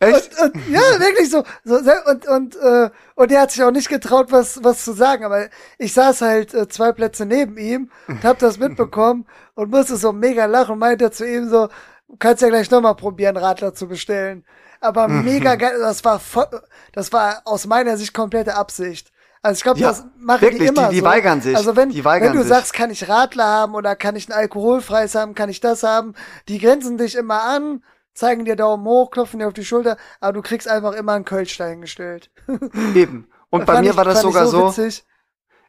Echt? 0.00 0.38
Und, 0.40 0.54
und, 0.54 0.68
ja, 0.68 0.80
wirklich 1.00 1.30
so. 1.30 1.44
so 1.64 1.76
und, 1.76 2.26
und, 2.28 2.56
äh, 2.56 2.90
und 3.14 3.32
er 3.32 3.40
hat 3.42 3.50
sich 3.50 3.62
auch 3.62 3.70
nicht 3.70 3.88
getraut, 3.88 4.30
was, 4.30 4.62
was 4.62 4.84
zu 4.84 4.92
sagen. 4.92 5.24
Aber 5.24 5.48
ich 5.78 5.92
saß 5.92 6.20
halt 6.20 6.54
äh, 6.54 6.68
zwei 6.68 6.92
Plätze 6.92 7.26
neben 7.26 7.56
ihm 7.56 7.90
und 8.06 8.22
hab 8.24 8.38
das 8.38 8.58
mitbekommen 8.58 9.26
und 9.54 9.70
musste 9.70 9.96
so 9.96 10.12
mega 10.12 10.46
lachen 10.46 10.72
und 10.72 10.78
meinte 10.78 11.10
zu 11.10 11.26
ihm 11.26 11.48
so, 11.48 11.68
du 12.08 12.16
kannst 12.18 12.42
ja 12.42 12.48
gleich 12.48 12.70
nochmal 12.70 12.96
probieren, 12.96 13.36
Radler 13.36 13.74
zu 13.74 13.88
bestellen. 13.88 14.44
Aber 14.84 15.08
mega 15.08 15.54
geil, 15.56 15.78
das 15.80 16.04
war 16.04 16.18
voll, 16.20 16.46
das 16.92 17.12
war 17.12 17.42
aus 17.44 17.66
meiner 17.66 17.96
Sicht 17.96 18.12
komplette 18.14 18.54
Absicht. 18.54 19.10
Also 19.42 19.58
ich 19.58 19.62
glaube, 19.62 19.80
Ja, 19.80 19.88
das 19.88 20.04
machen 20.18 20.40
wirklich, 20.42 20.60
die 20.62 20.66
immer 20.68 20.88
die- 20.88 20.94
die 20.96 21.00
so. 21.00 21.04
weigern 21.06 21.40
sich. 21.42 21.56
Also 21.56 21.76
wenn, 21.76 21.90
wenn 21.94 22.32
du 22.32 22.38
sich. 22.40 22.48
sagst, 22.48 22.72
kann 22.72 22.90
ich 22.90 23.08
Radler 23.08 23.44
haben 23.46 23.74
oder 23.74 23.94
kann 23.96 24.16
ich 24.16 24.28
ein 24.28 24.32
alkoholfreies 24.32 25.14
haben, 25.14 25.34
kann 25.34 25.48
ich 25.50 25.60
das 25.60 25.82
haben, 25.82 26.14
die 26.48 26.58
grenzen 26.58 26.96
dich 26.98 27.14
immer 27.14 27.42
an, 27.42 27.82
zeigen 28.14 28.44
dir 28.44 28.56
Daumen 28.56 28.86
hoch, 28.86 29.10
klopfen 29.10 29.40
dir 29.40 29.46
auf 29.48 29.52
die 29.52 29.64
Schulter, 29.64 29.96
aber 30.20 30.32
du 30.34 30.42
kriegst 30.42 30.66
einfach 30.68 30.92
immer 30.92 31.12
einen 31.12 31.24
Kölsch 31.26 31.56
dahingestellt. 31.58 32.30
Eben. 32.94 33.28
Und 33.50 33.66
bei 33.66 33.80
mir 33.82 33.90
ich- 33.90 33.96
war 33.96 34.04
das 34.04 34.22
sogar 34.22 34.46
so, 34.46 34.68
witzig. 34.68 35.04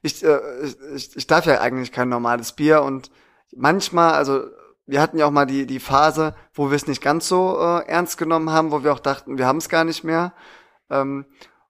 ich, 0.02 0.24
äh, 0.24 0.40
ich, 0.64 0.78
ich, 0.96 1.16
ich 1.18 1.28
darf 1.28 1.46
ja 1.46 1.60
eigentlich 1.60 1.92
kein 1.92 2.08
normales 2.10 2.54
Bier 2.54 2.82
und 2.82 3.12
manchmal, 3.56 4.14
also 4.14 4.44
wir 4.88 5.02
hatten 5.02 5.18
ja 5.18 5.26
auch 5.26 5.32
mal 5.32 5.46
die, 5.46 5.66
die 5.66 5.80
Phase, 5.80 6.36
wo 6.54 6.70
wir 6.70 6.76
es 6.76 6.88
nicht 6.88 7.02
ganz 7.02 7.28
so 7.28 7.58
äh, 7.60 7.88
ernst 7.88 8.18
genommen 8.18 8.52
haben, 8.52 8.72
wo 8.72 8.84
wir 8.84 8.94
auch 8.94 9.00
dachten, 9.00 9.38
wir 9.38 9.48
haben 9.48 9.58
es 9.58 9.70
gar 9.70 9.84
nicht 9.84 10.04
mehr. 10.04 10.34
Ähm, 10.90 11.26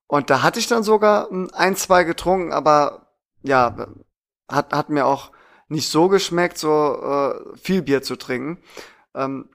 und 0.07 0.29
da 0.29 0.43
hatte 0.43 0.59
ich 0.59 0.67
dann 0.67 0.83
sogar 0.83 1.31
mm, 1.31 1.49
ein, 1.53 1.75
zwei 1.75 2.03
getrunken, 2.03 2.51
aber 2.51 3.07
ja, 3.41 3.87
hat, 4.49 4.73
hat 4.73 4.89
mir 4.89 5.05
auch 5.05 5.31
nicht 5.67 5.89
so 5.89 6.09
geschmeckt, 6.09 6.57
so 6.57 7.01
äh, 7.01 7.57
viel 7.57 7.81
Bier 7.81 8.03
zu 8.03 8.15
trinken. 8.15 8.61
Ähm, 9.15 9.49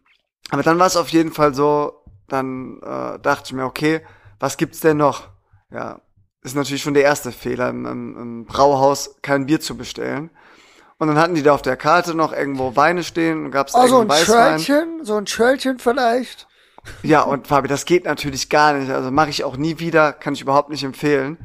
aber 0.50 0.62
dann 0.62 0.78
war 0.78 0.86
es 0.86 0.96
auf 0.96 1.08
jeden 1.10 1.32
Fall 1.32 1.54
so, 1.54 2.04
dann 2.28 2.80
äh, 2.82 3.18
dachte 3.20 3.44
ich 3.46 3.52
mir, 3.52 3.64
okay, 3.64 4.00
was 4.38 4.56
gibt's 4.56 4.80
denn 4.80 4.96
noch? 4.96 5.28
Ja, 5.70 6.00
ist 6.42 6.56
natürlich 6.56 6.82
schon 6.82 6.94
der 6.94 7.04
erste 7.04 7.30
Fehler, 7.30 7.68
im, 7.68 7.86
im, 7.86 8.16
im 8.16 8.44
Brauhaus 8.46 9.16
kein 9.22 9.46
Bier 9.46 9.60
zu 9.60 9.76
bestellen. 9.76 10.30
Und 11.00 11.08
dann 11.08 11.18
hatten 11.18 11.34
die 11.34 11.42
da 11.42 11.52
auf 11.52 11.62
der 11.62 11.76
Karte 11.76 12.14
noch 12.14 12.32
irgendwo 12.32 12.76
Weine 12.76 13.02
stehen 13.02 13.46
und 13.46 13.50
gab's 13.50 13.74
Oh, 13.74 13.86
so 13.88 14.00
ein 14.00 14.08
Weißwein. 14.08 14.60
Schörlchen, 14.60 15.04
so 15.04 15.16
ein 15.16 15.26
Schörlchen 15.26 15.78
vielleicht. 15.80 16.46
Ja, 17.02 17.22
und 17.22 17.48
Fabi, 17.48 17.66
das 17.66 17.84
geht 17.84 18.04
natürlich 18.04 18.48
gar 18.48 18.74
nicht. 18.74 18.90
Also 18.90 19.10
mache 19.10 19.30
ich 19.30 19.42
auch 19.42 19.56
nie 19.56 19.80
wieder, 19.80 20.12
kann 20.12 20.34
ich 20.34 20.42
überhaupt 20.42 20.70
nicht 20.70 20.84
empfehlen. 20.84 21.38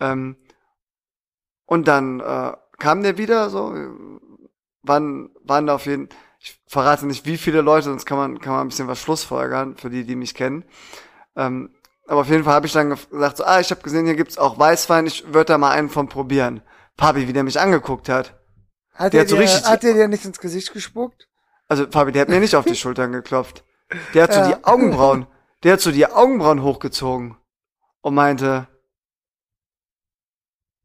Ähm, 0.00 0.36
und 1.66 1.86
dann 1.86 2.20
äh, 2.20 2.52
kam 2.78 3.02
der 3.02 3.18
wieder 3.18 3.50
so, 3.50 3.74
waren, 4.82 5.30
waren 5.44 5.66
da 5.66 5.74
auf 5.74 5.86
jeden 5.86 6.08
ich 6.44 6.60
verrate 6.66 7.06
nicht, 7.06 7.24
wie 7.24 7.38
viele 7.38 7.62
Leute, 7.62 7.84
sonst 7.84 8.04
kann 8.04 8.18
man, 8.18 8.38
kann 8.38 8.52
man 8.52 8.66
ein 8.66 8.68
bisschen 8.68 8.86
was 8.86 9.00
schlussfolgern, 9.00 9.76
für 9.76 9.88
die, 9.88 10.04
die 10.04 10.14
mich 10.14 10.34
kennen. 10.34 10.64
Ähm, 11.36 11.70
aber 12.06 12.20
auf 12.20 12.28
jeden 12.28 12.44
Fall 12.44 12.52
habe 12.52 12.66
ich 12.66 12.72
dann 12.74 12.90
gesagt, 12.90 13.38
so, 13.38 13.44
ah, 13.44 13.60
ich 13.60 13.70
habe 13.70 13.80
gesehen, 13.80 14.04
hier 14.04 14.14
gibt's 14.14 14.36
auch 14.36 14.58
Weißwein, 14.58 15.06
ich 15.06 15.24
würde 15.28 15.46
da 15.46 15.58
mal 15.58 15.70
einen 15.70 15.88
von 15.88 16.10
probieren. 16.10 16.60
Fabi, 16.98 17.26
wie 17.26 17.32
der 17.32 17.44
mich 17.44 17.58
angeguckt 17.58 18.10
hat. 18.10 18.38
Hat 18.94 19.12
Der 19.12 19.20
er 19.20 19.22
hat 19.24 19.28
so 19.28 19.36
dir, 19.36 19.42
richtig- 19.42 19.64
hat 19.66 19.84
er 19.84 19.94
dir 19.94 20.08
nicht 20.08 20.24
ins 20.24 20.38
Gesicht 20.38 20.72
gespuckt? 20.72 21.28
Also 21.68 21.86
Fabi, 21.90 22.12
der 22.12 22.22
hat 22.22 22.28
mir 22.28 22.40
nicht 22.40 22.54
auf 22.56 22.64
die 22.64 22.76
Schultern 22.76 23.12
geklopft. 23.12 23.64
Der 24.14 24.24
hat 24.24 24.32
so 24.32 24.40
Ja. 24.40 24.48
die 24.52 24.64
Augenbrauen, 24.64 25.26
der 25.62 25.74
hat 25.74 25.80
so 25.80 25.90
die 25.90 26.06
Augenbrauen 26.06 26.62
hochgezogen 26.62 27.36
und 28.02 28.14
meinte, 28.14 28.66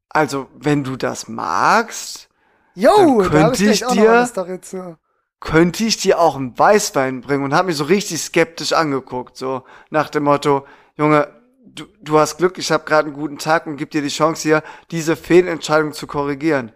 also 0.08 0.48
wenn 0.54 0.84
du 0.84 0.96
das 0.96 1.28
magst, 1.28 2.28
Jo, 2.76 3.20
Dann 3.22 3.30
könnte 3.30 3.64
ich 3.64 3.82
ich 3.82 3.86
dir- 3.88 4.60
zu. 4.62 4.96
könnte 5.40 5.84
ich 5.84 5.96
dir 5.96 6.20
auch 6.20 6.36
einen 6.36 6.56
Weißwein 6.58 7.20
bringen 7.20 7.44
und 7.44 7.52
hat 7.52 7.66
mich 7.66 7.76
so 7.76 7.84
richtig 7.84 8.22
skeptisch 8.22 8.72
angeguckt, 8.72 9.36
so 9.36 9.64
nach 9.90 10.08
dem 10.08 10.22
Motto, 10.24 10.64
Junge, 10.96 11.28
du, 11.64 11.86
du 12.00 12.18
hast 12.18 12.38
Glück, 12.38 12.58
ich 12.58 12.70
habe 12.70 12.84
gerade 12.84 13.06
einen 13.08 13.16
guten 13.16 13.38
Tag 13.38 13.66
und 13.66 13.76
gib 13.76 13.90
dir 13.90 14.02
die 14.02 14.08
Chance 14.08 14.42
hier, 14.42 14.62
diese 14.92 15.16
Fehlentscheidung 15.16 15.92
zu 15.92 16.06
korrigieren. 16.06 16.72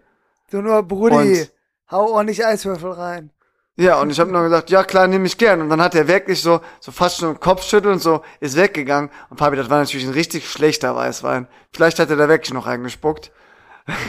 Du 0.55 0.61
nur, 0.61 0.83
Brudi, 0.83 1.41
Und- 1.41 1.51
hau 1.91 2.11
ordentlich 2.13 2.45
Eiswürfel 2.45 2.91
rein. 2.91 3.31
Ja, 3.75 3.99
und 3.99 4.09
ich 4.09 4.21
habe 4.21 4.31
nur 4.31 4.41
gesagt, 4.43 4.69
ja 4.69 4.85
klar, 4.85 5.05
nehme 5.07 5.25
ich 5.25 5.37
gern. 5.37 5.59
Und 5.59 5.69
dann 5.69 5.81
hat 5.81 5.95
er 5.95 6.07
wirklich 6.07 6.41
so, 6.41 6.61
so 6.79 6.93
fast 6.93 7.17
schon 7.17 7.37
Kopfschütteln 7.41 7.95
und 7.95 7.99
so, 7.99 8.21
ist 8.39 8.55
weggegangen. 8.55 9.09
Und 9.29 9.37
Fabi, 9.37 9.57
das 9.57 9.69
war 9.69 9.79
natürlich 9.79 10.05
ein 10.07 10.13
richtig 10.13 10.49
schlechter 10.49 10.95
Weißwein. 10.95 11.49
Vielleicht 11.73 11.99
hat 11.99 12.09
er 12.09 12.15
da 12.15 12.29
wirklich 12.29 12.53
noch 12.53 12.67
eingespuckt. 12.67 13.33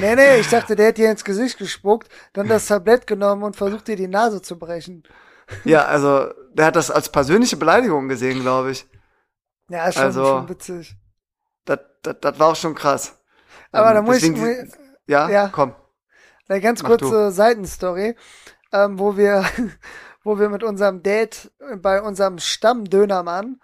Nee, 0.01 0.14
nee, 0.14 0.36
ich 0.38 0.49
dachte, 0.51 0.76
der 0.76 0.86
hätte 0.86 1.03
dir 1.03 1.11
ins 1.11 1.24
Gesicht 1.24 1.59
gespuckt, 1.59 2.09
dann 2.32 2.47
das 2.47 2.66
Tablett 2.66 3.09
genommen 3.09 3.42
und 3.42 3.57
versucht 3.57 3.88
dir 3.88 3.97
die 3.97 4.07
Nase 4.09 4.40
zu 4.40 4.57
brechen. 4.59 5.03
Ja, 5.64 5.84
also, 5.84 6.26
der 6.55 6.66
hat 6.66 6.74
das 6.76 6.90
als 6.90 7.09
persönliche 7.09 7.57
Beleidigung 7.57 8.09
gesehen, 8.09 8.40
glaube 8.40 8.70
ich. 8.72 8.84
Ja, 9.68 9.90
schon, 9.92 10.03
Also- 10.03 10.24
schon 10.26 10.49
witzig. 10.49 10.97
Das, 11.64 11.78
das, 12.03 12.16
das 12.20 12.38
war 12.38 12.49
auch 12.49 12.57
schon 12.57 12.74
krass. 12.76 13.16
Aber 13.72 13.88
Ähm, 13.90 13.94
da 13.94 14.03
muss 14.03 14.16
ich, 14.22 14.32
deswegen 14.32 14.70
die- 15.07 15.12
ja, 15.12 15.28
ja. 15.28 15.49
komm. 15.53 15.74
Eine 16.49 16.61
ganz 16.61 16.82
Mach 16.82 16.90
kurze 16.90 17.30
Seitenstory, 17.30 18.16
ähm, 18.72 18.99
wo 18.99 19.16
wir, 19.16 19.44
wo 20.24 20.38
wir 20.38 20.49
mit 20.49 20.62
unserem 20.62 21.03
Date 21.03 21.53
bei 21.78 22.03
unserem 22.03 22.38
Stammdönermann, 22.38 23.61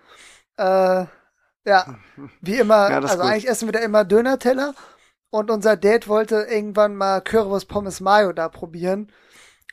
äh, 0.57 1.07
ja, 1.65 1.87
wie 2.41 2.57
immer, 2.57 2.91
Ja, 2.91 3.01
also 3.01 3.17
gut. 3.17 3.27
eigentlich 3.27 3.49
essen 3.49 3.69
wir 3.69 3.73
da 3.73 3.81
immer 3.81 4.05
Dönerteller 4.05 4.75
und 5.31 5.51
unser 5.51 5.77
Date 5.77 6.09
wollte 6.09 6.47
irgendwann 6.51 6.97
mal 6.97 7.21
Currywurst 7.21 7.69
Pommes 7.69 8.01
Mayo 8.01 8.33
da 8.33 8.49
probieren, 8.49 9.11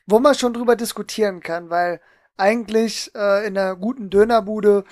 wo 0.08 0.20
man 0.20 0.36
schon 0.36 0.54
drüber 0.54 0.76
diskutieren 0.76 1.42
kann, 1.42 1.70
weil 1.70 2.02
eigentlich 2.38 3.14
äh, 3.16 3.46
in 3.46 3.58
einer 3.58 3.76
guten 3.76 4.10
Dönerbude, 4.10 4.86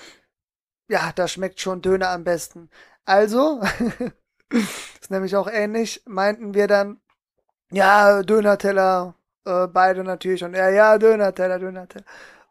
ja, 0.88 1.12
da 1.14 1.28
schmeckt 1.28 1.60
schon 1.60 1.80
Döner 1.80 2.10
am 2.10 2.24
besten. 2.24 2.70
Also, 3.06 3.62
ist 5.00 5.10
nämlich 5.10 5.36
auch 5.36 5.48
ähnlich, 5.50 6.02
meinten 6.06 6.52
wir 6.54 6.66
dann, 6.66 7.00
ja, 7.72 8.22
Dönerteller, 8.22 9.14
äh, 9.44 9.66
beide 9.66 10.04
natürlich. 10.04 10.44
Und 10.44 10.54
er, 10.54 10.70
ja, 10.70 10.98
Dönerteller, 10.98 11.58
Dönerteller. 11.58 12.04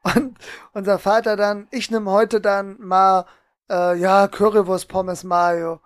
Und 0.04 0.38
unser 0.74 1.00
Vater 1.00 1.36
dann, 1.36 1.68
ich 1.72 1.92
nehme 1.92 2.12
heute 2.12 2.42
dann 2.42 2.78
mal, 2.80 3.26
äh, 3.70 3.98
ja, 3.98 4.28
Currywurst 4.28 4.88
Pommes 4.88 5.24
Mayo. 5.24 5.82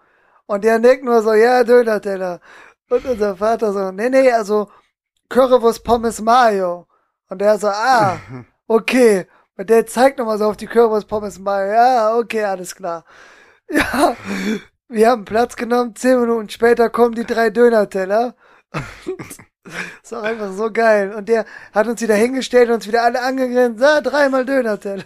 Und 0.45 0.63
der 0.63 0.79
nickt 0.79 1.03
nur 1.03 1.21
so, 1.21 1.33
ja, 1.33 1.63
Dönerteller. 1.63 2.39
Und 2.89 3.05
unser 3.05 3.37
Vater 3.37 3.71
so, 3.73 3.91
nee, 3.91 4.09
nee, 4.09 4.31
also 4.31 4.69
Currywurst 5.29 5.83
Pommes 5.83 6.21
Mayo. 6.21 6.87
Und 7.29 7.39
der 7.39 7.57
so, 7.57 7.67
ah, 7.67 8.17
okay. 8.67 9.27
Und 9.57 9.69
der 9.69 9.85
zeigt 9.87 10.19
nochmal 10.19 10.37
so 10.37 10.45
auf 10.45 10.57
die 10.57 10.67
Currywurst 10.67 11.07
Pommes 11.07 11.39
Mayo. 11.39 11.71
Ja, 11.71 12.17
okay, 12.17 12.43
alles 12.43 12.75
klar. 12.75 13.05
Ja, 13.73 14.17
wir 14.89 15.09
haben 15.09 15.23
Platz 15.23 15.55
genommen. 15.55 15.95
Zehn 15.95 16.19
Minuten 16.19 16.49
später 16.49 16.89
kommen 16.89 17.15
die 17.15 17.25
drei 17.25 17.49
Dönerteller. 17.49 18.35
ist 20.03 20.13
auch 20.13 20.23
einfach 20.23 20.51
so 20.53 20.71
geil. 20.71 21.13
Und 21.13 21.29
der 21.29 21.45
hat 21.73 21.87
uns 21.87 22.01
wieder 22.01 22.15
hingestellt 22.15 22.69
und 22.69 22.75
uns 22.75 22.87
wieder 22.87 23.03
alle 23.03 23.21
angegrinst. 23.21 23.83
Ah, 23.83 24.01
dreimal 24.01 24.45
Dönerteller. 24.45 25.05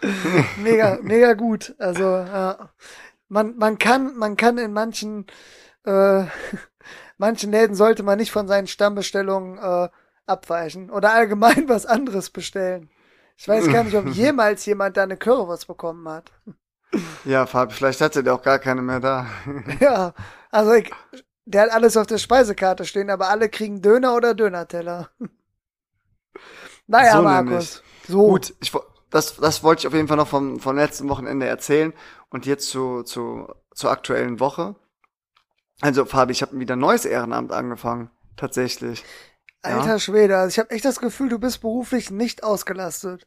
mega, 0.62 0.98
mega 1.02 1.32
gut. 1.34 1.74
Also, 1.78 2.04
ja. 2.04 2.70
Man, 3.28 3.56
man 3.56 3.78
kann, 3.78 4.16
man 4.16 4.36
kann 4.36 4.58
in 4.58 4.72
manchen, 4.72 5.26
äh, 5.84 6.24
manchen 7.18 7.50
Läden 7.50 7.74
sollte 7.74 8.02
man 8.02 8.18
nicht 8.18 8.30
von 8.30 8.46
seinen 8.46 8.68
Stammbestellungen 8.68 9.58
äh, 9.58 9.88
abweichen 10.26 10.90
oder 10.90 11.12
allgemein 11.12 11.68
was 11.68 11.86
anderes 11.86 12.30
bestellen. 12.30 12.90
Ich 13.36 13.48
weiß 13.48 13.68
gar 13.68 13.84
nicht, 13.84 13.96
ob 13.96 14.06
jemals 14.06 14.64
jemand 14.64 14.96
da 14.96 15.02
eine 15.02 15.16
Currywurst 15.16 15.66
bekommen 15.66 16.08
hat. 16.08 16.32
Ja, 17.24 17.44
Fabi, 17.46 17.74
vielleicht 17.74 18.00
hatte 18.00 18.22
der 18.22 18.34
auch 18.34 18.42
gar 18.42 18.58
keine 18.58 18.80
mehr 18.80 19.00
da. 19.00 19.26
Ja, 19.80 20.14
also 20.50 20.72
ich, 20.72 20.90
der 21.46 21.62
hat 21.62 21.70
alles 21.70 21.96
auf 21.96 22.06
der 22.06 22.18
Speisekarte 22.18 22.84
stehen, 22.84 23.08
aber 23.08 23.28
alle 23.28 23.48
kriegen 23.48 23.80
Döner 23.80 24.14
oder 24.14 24.34
Dönerteller. 24.34 25.10
Naja, 26.88 27.16
So 27.16 27.22
Markus. 27.22 27.82
So. 28.06 28.28
Gut, 28.28 28.54
ich, 28.60 28.72
das, 29.10 29.34
das 29.38 29.64
wollte 29.64 29.80
ich 29.80 29.86
auf 29.88 29.92
jeden 29.92 30.06
Fall 30.06 30.16
noch 30.16 30.28
vom, 30.28 30.60
vom 30.60 30.76
letzten 30.76 31.08
Wochenende 31.08 31.44
erzählen. 31.44 31.92
Und 32.28 32.46
jetzt 32.46 32.68
zu, 32.68 33.02
zu 33.02 33.48
zur 33.76 33.90
aktuellen 33.90 34.40
Woche. 34.40 34.74
Also 35.82 36.06
Fabi, 36.06 36.32
ich 36.32 36.42
habe 36.42 36.58
wieder 36.58 36.74
ein 36.74 36.80
neues 36.80 37.04
Ehrenamt 37.04 37.52
angefangen, 37.52 38.10
tatsächlich. 38.36 39.04
Alter 39.62 39.86
ja. 39.86 39.98
Schwede, 39.98 40.38
also 40.38 40.48
ich 40.48 40.58
habe 40.58 40.70
echt 40.70 40.84
das 40.84 40.98
Gefühl, 40.98 41.28
du 41.28 41.38
bist 41.38 41.60
beruflich 41.60 42.10
nicht 42.10 42.42
ausgelastet. 42.42 43.26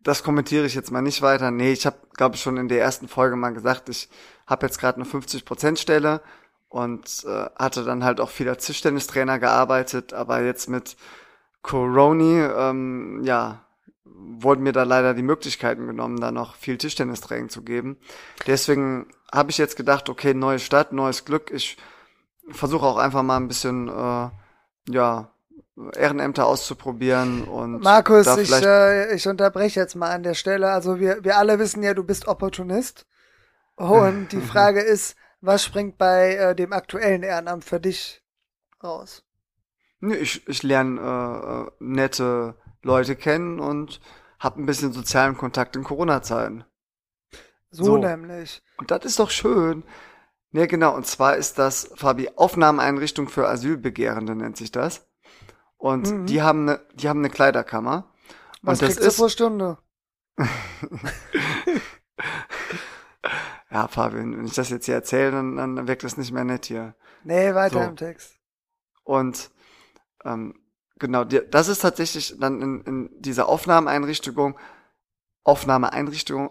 Das 0.00 0.22
kommentiere 0.22 0.66
ich 0.66 0.74
jetzt 0.74 0.92
mal 0.92 1.02
nicht 1.02 1.22
weiter. 1.22 1.50
Nee, 1.50 1.72
ich 1.72 1.86
habe, 1.86 1.96
glaube 2.14 2.36
ich, 2.36 2.42
schon 2.42 2.56
in 2.56 2.68
der 2.68 2.80
ersten 2.80 3.08
Folge 3.08 3.34
mal 3.34 3.50
gesagt, 3.50 3.88
ich 3.88 4.08
habe 4.46 4.66
jetzt 4.66 4.78
gerade 4.78 5.00
eine 5.00 5.10
50% 5.10 5.78
Stelle 5.78 6.20
und 6.68 7.24
äh, 7.26 7.46
hatte 7.58 7.84
dann 7.84 8.04
halt 8.04 8.20
auch 8.20 8.30
viel 8.30 8.48
als 8.48 8.66
Tischtennistrainer 8.66 9.38
gearbeitet, 9.38 10.12
aber 10.12 10.42
jetzt 10.42 10.68
mit 10.68 10.96
Coroni, 11.62 12.40
ähm, 12.40 13.22
ja, 13.24 13.64
wurden 14.04 14.62
mir 14.62 14.72
da 14.72 14.84
leider 14.84 15.14
die 15.14 15.22
Möglichkeiten 15.22 15.86
genommen, 15.86 16.20
da 16.20 16.30
noch 16.30 16.54
viel 16.54 16.78
Tischtennistraining 16.78 17.48
zu 17.48 17.62
geben. 17.62 17.98
Deswegen 18.46 19.06
habe 19.32 19.50
ich 19.50 19.58
jetzt 19.58 19.76
gedacht, 19.76 20.08
okay, 20.08 20.34
neue 20.34 20.58
Stadt, 20.58 20.92
neues 20.92 21.24
Glück. 21.24 21.50
Ich 21.50 21.76
versuche 22.50 22.86
auch 22.86 22.96
einfach 22.96 23.22
mal 23.22 23.36
ein 23.36 23.48
bisschen, 23.48 23.88
äh, 23.88 24.30
ja, 24.88 25.30
Ehrenämter 25.94 26.46
auszuprobieren 26.46 27.44
und 27.44 27.82
Markus, 27.82 28.26
ich, 28.38 28.50
äh, 28.50 29.14
ich 29.14 29.28
unterbreche 29.28 29.78
jetzt 29.78 29.94
mal 29.94 30.10
an 30.10 30.22
der 30.22 30.32
Stelle. 30.32 30.70
Also 30.70 31.00
wir, 31.00 31.22
wir 31.22 31.36
alle 31.36 31.58
wissen 31.58 31.82
ja, 31.82 31.92
du 31.92 32.02
bist 32.02 32.28
Opportunist. 32.28 33.06
Und 33.76 34.28
die 34.32 34.40
Frage 34.52 34.80
ist, 34.80 35.16
was 35.40 35.64
springt 35.64 35.98
bei 35.98 36.34
äh, 36.34 36.54
dem 36.54 36.72
aktuellen 36.72 37.22
Ehrenamt 37.22 37.64
für 37.64 37.80
dich 37.80 38.22
raus? 38.82 39.24
Nee, 40.00 40.16
ich, 40.16 40.46
ich 40.48 40.62
lerne 40.62 41.00
äh, 41.00 41.62
äh 41.62 41.70
nette 41.78 42.56
Leute 42.82 43.16
kennen 43.16 43.60
und 43.60 44.00
habe 44.38 44.60
ein 44.60 44.66
bisschen 44.66 44.92
sozialen 44.92 45.36
Kontakt 45.36 45.76
in 45.76 45.84
Corona-Zeiten. 45.84 46.64
So, 47.70 47.84
so, 47.84 47.96
nämlich. 47.96 48.62
Und 48.78 48.90
das 48.90 49.04
ist 49.04 49.18
doch 49.18 49.30
schön. 49.30 49.84
Ne, 50.52 50.66
genau. 50.66 50.94
Und 50.94 51.06
zwar 51.06 51.36
ist 51.36 51.58
das, 51.58 51.90
Fabi, 51.96 52.30
Aufnahmeeinrichtung 52.36 53.28
für 53.28 53.48
Asylbegehrende 53.48 54.34
nennt 54.34 54.56
sich 54.56 54.70
das. 54.70 55.06
Und 55.76 56.10
mhm. 56.10 56.26
die 56.26 56.42
haben 56.42 56.68
eine, 56.68 56.80
die 56.94 57.08
haben 57.08 57.20
eine 57.20 57.30
Kleiderkammer. 57.30 58.12
Was 58.62 58.80
und 58.80 58.88
das 58.88 58.96
kriegst 58.96 59.08
ist, 59.08 59.16
pro 59.16 59.28
Stunde? 59.28 59.78
ja, 63.76 63.88
Fabian, 63.88 64.38
wenn 64.38 64.46
ich 64.46 64.54
das 64.54 64.70
jetzt 64.70 64.86
hier 64.86 64.94
erzähle, 64.94 65.32
dann, 65.32 65.56
dann 65.56 65.86
wirkt 65.86 66.02
das 66.02 66.16
nicht 66.16 66.32
mehr 66.32 66.44
nett 66.44 66.64
hier. 66.64 66.94
Nee, 67.24 67.54
weiter 67.54 67.82
so. 67.82 67.88
im 67.90 67.96
Text. 67.96 68.38
Und 69.04 69.50
ähm, 70.24 70.58
genau, 70.98 71.24
das 71.24 71.68
ist 71.68 71.80
tatsächlich 71.80 72.36
dann 72.40 72.62
in, 72.62 72.80
in 72.84 73.10
dieser 73.20 73.50
Aufnahmeeinrichtung, 73.50 74.58
Aufnahmeeinrichtung, 75.44 76.50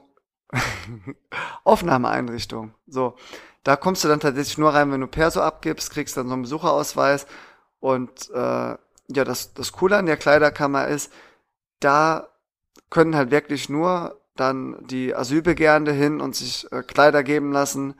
Aufnahmeeinrichtung. 1.63 2.75
So, 2.85 3.15
da 3.63 3.75
kommst 3.75 4.03
du 4.03 4.07
dann 4.07 4.19
tatsächlich 4.19 4.59
nur 4.59 4.75
rein, 4.75 4.91
wenn 4.91 5.01
du 5.01 5.07
Perso 5.07 5.41
abgibst, 5.41 5.89
kriegst 5.89 6.15
dann 6.17 6.27
so 6.27 6.33
einen 6.33 6.43
Besucherausweis 6.43 7.25
und 7.79 8.29
äh, 8.35 8.35
ja, 8.37 9.23
das, 9.23 9.55
das 9.55 9.71
Coole 9.71 9.97
an 9.97 10.05
der 10.05 10.17
Kleiderkammer 10.17 10.87
ist, 10.89 11.11
da 11.79 12.27
können 12.91 13.15
halt 13.15 13.31
wirklich 13.31 13.67
nur 13.67 14.21
dann 14.35 14.77
die 14.87 15.15
Asylbegehrende 15.15 15.91
hin 15.91 16.21
und 16.21 16.35
sich 16.35 16.71
äh, 16.71 16.83
Kleider 16.83 17.23
geben 17.23 17.51
lassen. 17.51 17.95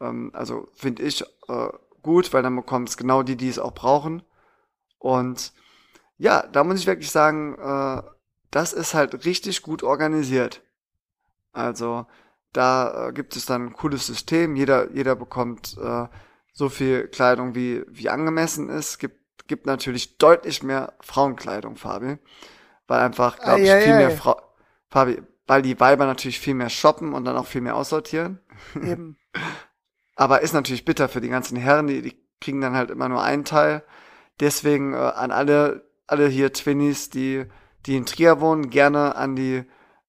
Ähm, 0.00 0.30
also 0.34 0.68
finde 0.74 1.02
ich 1.02 1.22
äh, 1.48 1.68
gut, 2.02 2.32
weil 2.32 2.42
dann 2.42 2.56
bekommen 2.56 2.86
es 2.86 2.96
genau 2.96 3.22
die, 3.22 3.36
die 3.36 3.48
es 3.48 3.58
auch 3.58 3.74
brauchen. 3.74 4.22
Und 4.98 5.52
ja, 6.18 6.46
da 6.46 6.64
muss 6.64 6.78
ich 6.78 6.86
wirklich 6.86 7.10
sagen, 7.10 7.56
äh, 7.58 8.02
das 8.50 8.72
ist 8.72 8.94
halt 8.94 9.24
richtig 9.24 9.62
gut 9.62 9.82
organisiert. 9.82 10.62
Also 11.52 12.06
da 12.52 13.08
äh, 13.08 13.12
gibt 13.12 13.36
es 13.36 13.46
dann 13.46 13.66
ein 13.66 13.72
cooles 13.72 14.06
System. 14.06 14.56
Jeder, 14.56 14.90
jeder 14.92 15.16
bekommt 15.16 15.78
äh, 15.78 16.06
so 16.52 16.68
viel 16.68 17.08
Kleidung, 17.08 17.54
wie, 17.54 17.84
wie 17.88 18.08
angemessen 18.08 18.68
ist. 18.68 18.98
Gibt, 18.98 19.48
gibt 19.48 19.66
natürlich 19.66 20.18
deutlich 20.18 20.62
mehr 20.62 20.94
Frauenkleidung, 21.00 21.76
Fabi. 21.76 22.18
Weil 22.86 23.00
einfach, 23.00 23.38
glaube 23.38 23.60
ich, 23.60 23.70
viel 23.70 23.94
mehr 23.94 24.10
Frau, 24.10 24.40
Fabi, 24.88 25.22
weil 25.50 25.62
die 25.62 25.80
Weiber 25.80 26.06
natürlich 26.06 26.38
viel 26.38 26.54
mehr 26.54 26.68
shoppen 26.68 27.12
und 27.12 27.24
dann 27.24 27.36
auch 27.36 27.46
viel 27.48 27.60
mehr 27.60 27.74
aussortieren. 27.74 28.38
Eben. 28.76 29.18
Aber 30.14 30.42
ist 30.42 30.52
natürlich 30.52 30.84
bitter 30.84 31.08
für 31.08 31.20
die 31.20 31.28
ganzen 31.28 31.56
Herren, 31.56 31.88
die, 31.88 32.02
die 32.02 32.16
kriegen 32.40 32.60
dann 32.60 32.76
halt 32.76 32.88
immer 32.88 33.08
nur 33.08 33.20
einen 33.20 33.44
Teil. 33.44 33.82
Deswegen 34.38 34.94
äh, 34.94 34.98
an 34.98 35.32
alle, 35.32 35.90
alle 36.06 36.28
hier 36.28 36.52
Twinnies, 36.52 37.10
die, 37.10 37.46
die 37.84 37.96
in 37.96 38.06
Trier 38.06 38.40
wohnen, 38.40 38.70
gerne 38.70 39.16
an 39.16 39.34
die 39.34 39.64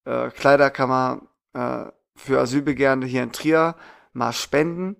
äh, 0.06 0.30
Kleiderkammer 0.30 1.24
äh, 1.56 1.86
für 2.16 2.40
Asylbegehrende 2.40 3.08
hier 3.08 3.24
in 3.24 3.32
Trier 3.32 3.74
mal 4.14 4.34
spenden. 4.34 4.96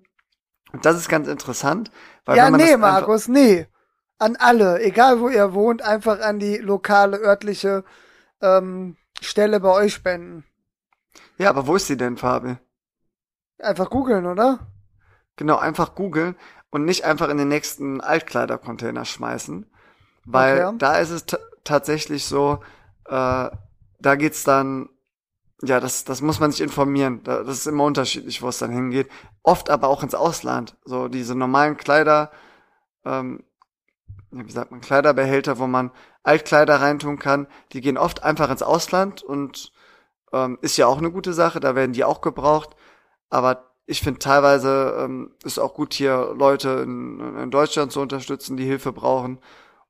Und 0.72 0.84
das 0.84 0.96
ist 0.96 1.08
ganz 1.08 1.28
interessant. 1.28 1.92
Weil 2.24 2.38
ja, 2.38 2.50
nee, 2.50 2.76
Markus, 2.76 3.28
nee. 3.28 3.68
An 4.18 4.34
alle, 4.34 4.82
egal 4.82 5.20
wo 5.20 5.28
ihr 5.28 5.54
wohnt, 5.54 5.82
einfach 5.82 6.18
an 6.18 6.40
die 6.40 6.56
lokale, 6.56 7.18
örtliche 7.18 7.84
ähm, 8.40 8.96
Stelle 9.22 9.60
bei 9.60 9.70
euch 9.70 9.94
spenden. 9.94 10.44
Ja, 11.38 11.50
aber 11.50 11.66
wo 11.66 11.76
ist 11.76 11.86
sie 11.86 11.96
denn, 11.96 12.16
Fabi? 12.16 12.56
Einfach 13.58 13.90
googeln, 13.90 14.26
oder? 14.26 14.58
Genau, 15.36 15.56
einfach 15.56 15.94
googeln 15.94 16.36
und 16.70 16.84
nicht 16.84 17.04
einfach 17.04 17.28
in 17.28 17.38
den 17.38 17.48
nächsten 17.48 18.00
Altkleidercontainer 18.00 19.04
schmeißen. 19.04 19.66
Weil 20.24 20.66
okay. 20.66 20.76
da 20.78 20.96
ist 20.98 21.10
es 21.10 21.26
tatsächlich 21.64 22.24
so, 22.26 22.60
äh, 23.06 23.50
da 23.98 24.14
geht's 24.16 24.44
dann, 24.44 24.88
ja, 25.62 25.80
das, 25.80 26.04
das 26.04 26.22
muss 26.22 26.40
man 26.40 26.50
sich 26.50 26.60
informieren. 26.60 27.22
das 27.22 27.46
ist 27.48 27.66
immer 27.66 27.84
unterschiedlich, 27.84 28.42
wo 28.42 28.48
es 28.48 28.58
dann 28.58 28.70
hingeht. 28.70 29.08
Oft 29.42 29.70
aber 29.70 29.88
auch 29.88 30.02
ins 30.02 30.14
Ausland. 30.14 30.76
So 30.84 31.08
diese 31.08 31.34
normalen 31.34 31.76
Kleider, 31.76 32.32
ähm, 33.04 33.44
wie 34.32 34.50
sagt 34.50 34.70
man, 34.70 34.80
Kleiderbehälter, 34.80 35.58
wo 35.58 35.66
man 35.66 35.90
Altkleider 36.22 36.80
reintun 36.80 37.18
kann, 37.18 37.46
die 37.72 37.80
gehen 37.80 37.98
oft 37.98 38.22
einfach 38.22 38.50
ins 38.50 38.62
Ausland 38.62 39.22
und 39.22 39.72
ähm, 40.32 40.58
ist 40.62 40.76
ja 40.76 40.86
auch 40.86 40.98
eine 40.98 41.10
gute 41.10 41.32
Sache, 41.32 41.60
da 41.60 41.74
werden 41.74 41.92
die 41.92 42.04
auch 42.04 42.20
gebraucht. 42.20 42.70
Aber 43.30 43.72
ich 43.86 44.00
finde 44.00 44.18
teilweise 44.20 44.96
ähm, 44.98 45.34
ist 45.44 45.58
auch 45.58 45.74
gut, 45.74 45.94
hier 45.94 46.34
Leute 46.36 46.80
in, 46.84 47.36
in 47.38 47.50
Deutschland 47.50 47.92
zu 47.92 48.00
unterstützen, 48.00 48.56
die 48.56 48.64
Hilfe 48.64 48.92
brauchen. 48.92 49.38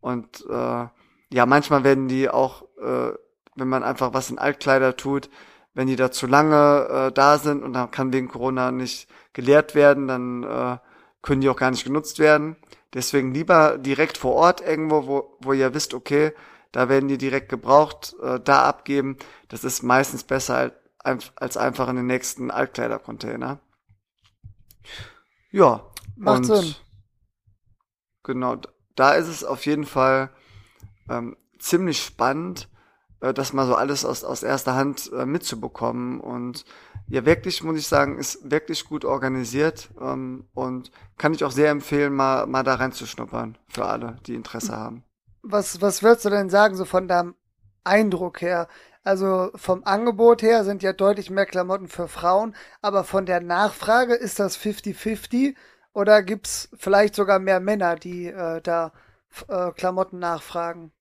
Und 0.01 0.45
äh, 0.49 0.87
ja, 1.33 1.47
manchmal 1.47 1.85
werden 1.85 2.09
die 2.09 2.29
auch, 2.29 2.63
äh, 2.81 3.13
wenn 3.55 3.69
man 3.69 3.83
einfach 3.83 4.15
was 4.15 4.31
in 4.31 4.39
Altkleider 4.39 4.97
tut, 4.97 5.31
wenn 5.75 5.87
die 5.87 5.97
da 5.97 6.11
zu 6.11 6.27
lange 6.27 6.89
äh, 6.89 7.13
da 7.13 7.39
sind 7.39 7.63
und 7.63 7.73
dann 7.73 7.91
kann 7.91 8.13
wegen 8.13 8.29
Corona 8.29 8.73
nicht 8.73 9.09
geleert 9.33 9.75
werden, 9.75 10.09
dann 10.09 10.43
äh, 10.43 10.79
können 11.23 11.41
die 11.41 11.49
auch 11.49 11.57
gar 11.57 11.71
nicht 11.71 11.85
genutzt 11.85 12.19
werden. 12.19 12.57
Deswegen 12.95 13.33
lieber 13.33 13.79
direkt 13.79 14.19
vor 14.19 14.35
Ort 14.35 14.61
irgendwo, 14.61 15.07
wo, 15.07 15.37
wo 15.41 15.53
ihr 15.53 15.75
wisst, 15.75 15.95
okay, 15.95 16.33
da 16.73 16.89
werden 16.89 17.09
die 17.09 17.19
direkt 17.19 17.49
gebraucht, 17.49 18.15
äh, 18.23 18.41
da 18.41 18.65
abgeben. 18.65 19.17
Das 19.49 19.65
ist 19.65 19.83
meistens 19.83 20.25
besser 20.25 20.73
als, 20.99 21.33
als 21.37 21.57
einfach 21.57 21.89
in 21.89 21.97
den 21.97 22.07
nächsten 22.07 22.51
Altkleidercontainer. 22.51 23.61
Ja. 25.51 25.87
Macht 26.17 26.45
Sinn. 26.47 26.75
Genau, 28.23 28.57
da 28.95 29.13
ist 29.15 29.29
es 29.29 29.45
auf 29.45 29.67
jeden 29.67 29.85
Fall 29.85 30.31
ähm, 31.09 31.37
ziemlich 31.59 32.03
spannend, 32.03 32.69
äh, 33.23 33.33
das 33.33 33.53
mal 33.53 33.67
so 33.67 33.75
alles 33.75 34.05
aus, 34.05 34.25
aus 34.25 34.43
erster 34.43 34.75
Hand 34.75 35.11
äh, 35.13 35.25
mitzubekommen. 35.25 36.21
Und 36.21 36.65
ja, 37.09 37.25
wirklich, 37.25 37.63
muss 37.63 37.79
ich 37.79 37.87
sagen, 37.87 38.19
ist 38.19 38.51
wirklich 38.51 38.85
gut 38.85 39.05
organisiert 39.05 39.91
ähm, 40.01 40.49
und 40.55 40.91
kann 41.17 41.33
ich 41.33 41.45
auch 41.45 41.51
sehr 41.53 41.71
empfehlen, 41.71 42.13
mal, 42.13 42.47
mal 42.47 42.65
da 42.65 42.75
reinzuschnuppern 42.75 43.57
für 43.69 43.87
alle, 43.87 44.17
die 44.27 44.35
Interesse 44.35 44.77
haben. 44.77 45.05
Was, 45.43 45.81
was 45.81 46.03
würdest 46.03 46.25
du 46.25 46.31
denn 46.31 46.51
sagen, 46.51 46.77
so 46.77 46.85
von 46.85 47.09
deinem 47.09 47.35
Eindruck 47.85 48.43
her? 48.43 48.69
Also 49.05 49.51
vom 49.57 49.83
Angebot 49.85 50.43
her 50.43 50.63
sind 50.65 50.85
ja 50.85 50.93
deutlich 50.93 51.29
mehr 51.29 51.47
Klamotten 51.47 51.89
für 51.89 52.07
Frauen, 52.07 52.55
aber 52.81 53.03
von 53.03 53.27
der 53.27 53.41
Nachfrage 53.41 54.15
ist 54.15 54.39
das 54.39 54.57
50-50 54.57 55.57
oder 55.93 56.23
gibt's 56.23 56.69
vielleicht 56.77 57.17
sogar 57.17 57.41
mehr 57.41 57.59
Männer, 57.59 57.97
die 57.97 58.29
äh, 58.29 58.61
da 58.63 58.93
äh, 59.49 59.73
Klamotten 59.73 60.21
nachfragen? 60.21 60.93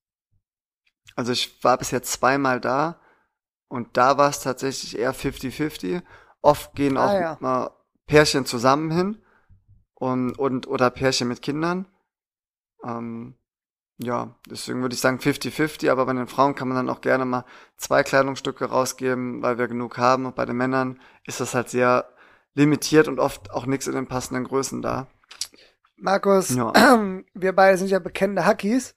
Also 1.15 1.31
ich 1.31 1.63
war 1.63 1.77
bis 1.77 1.91
jetzt 1.91 2.11
zweimal 2.11 2.59
da 2.59 2.99
und 3.67 3.95
da 3.97 4.17
war 4.17 4.29
es 4.29 4.41
tatsächlich 4.41 4.97
eher 4.97 5.13
50-50. 5.13 6.01
Oft 6.41 6.75
gehen 6.75 6.97
ah, 6.97 7.05
auch 7.05 7.13
ja. 7.13 7.37
mal 7.39 7.71
Pärchen 8.07 8.45
zusammen 8.45 8.91
hin 8.91 9.21
und, 9.93 10.37
und 10.37 10.67
oder 10.67 10.89
Pärchen 10.89 11.27
mit 11.27 11.41
Kindern. 11.41 11.87
Ähm, 12.83 13.35
ja, 13.97 14.35
deswegen 14.49 14.81
würde 14.81 14.95
ich 14.95 15.01
sagen 15.01 15.19
50-50, 15.19 15.91
aber 15.91 16.05
bei 16.07 16.13
den 16.13 16.27
Frauen 16.27 16.55
kann 16.55 16.67
man 16.67 16.77
dann 16.77 16.89
auch 16.89 17.01
gerne 17.01 17.23
mal 17.23 17.45
zwei 17.77 18.01
Kleidungsstücke 18.01 18.65
rausgeben, 18.65 19.43
weil 19.43 19.59
wir 19.59 19.67
genug 19.67 19.97
haben. 19.97 20.25
Und 20.25 20.35
bei 20.35 20.45
den 20.45 20.57
Männern 20.57 20.99
ist 21.25 21.39
das 21.39 21.53
halt 21.53 21.69
sehr 21.69 22.09
limitiert 22.55 23.07
und 23.07 23.19
oft 23.19 23.51
auch 23.51 23.65
nichts 23.65 23.87
in 23.87 23.93
den 23.93 24.07
passenden 24.07 24.43
Größen 24.43 24.81
da. 24.81 25.07
Markus, 25.97 26.49
ja. 26.55 26.73
wir 27.33 27.53
beide 27.53 27.77
sind 27.77 27.91
ja 27.91 27.99
bekennende 27.99 28.45
Hackies. 28.45 28.95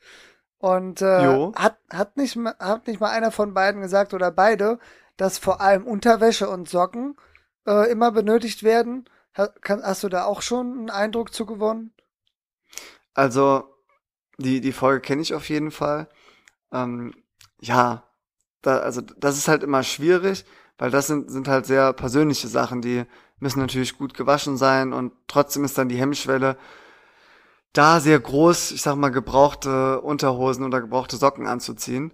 Und 0.65 1.03
äh, 1.03 1.53
hat, 1.57 1.79
hat, 1.93 2.17
nicht, 2.17 2.37
hat 2.37 2.87
nicht 2.87 3.01
mal 3.01 3.11
einer 3.11 3.31
von 3.31 3.53
beiden 3.53 3.83
gesagt 3.83 4.15
oder 4.15 4.31
beide, 4.31 4.79
dass 5.17 5.39
vor 5.39 5.61
allem 5.61 5.87
Unterwäsche 5.87 6.49
und 6.49 6.69
Socken 6.69 7.17
äh, 7.67 7.91
immer 7.91 8.11
benötigt 8.13 8.63
werden 8.63 9.09
Hast 9.37 10.05
du 10.05 10.09
da 10.09 10.25
auch 10.25 10.43
schon 10.43 10.73
einen 10.73 10.91
Eindruck 10.91 11.35
zu 11.35 11.45
gewonnen? 11.45 11.93
Also, 13.15 13.65
die, 14.39 14.61
die 14.61 14.73
Folge 14.73 15.01
kenne 15.01 15.23
ich 15.23 15.35
auf 15.35 15.49
jeden 15.49 15.73
Fall. 15.73 16.09
Ähm, 16.73 17.15
ja, 17.61 18.05
da, 18.63 18.79
also 18.79 19.01
das 19.01 19.37
ist 19.37 19.49
halt 19.49 19.63
immer 19.65 19.83
schwierig, 19.83 20.45
weil 20.79 20.91
das 20.91 21.09
sind, 21.09 21.31
sind 21.31 21.49
halt 21.49 21.67
sehr 21.67 21.93
persönliche 21.93 22.49
Sachen, 22.49 22.81
die 22.81 23.05
müssen 23.41 23.61
natürlich 23.61 23.99
gut 23.99 24.15
gewaschen 24.15 24.57
sein 24.57 24.93
und 24.93 25.13
trotzdem 25.27 25.65
ist 25.65 25.77
dann 25.77 25.89
die 25.89 25.99
Hemmschwelle 25.99 26.57
da 27.75 28.01
sehr 28.01 28.19
groß, 28.19 28.71
ich 28.71 28.83
sag 28.83 28.97
mal, 28.97 29.11
gebrauchte 29.11 30.01
Unterhosen 30.01 30.65
oder 30.65 30.81
gebrauchte 30.81 31.17
Socken 31.17 31.47
anzuziehen. 31.47 32.13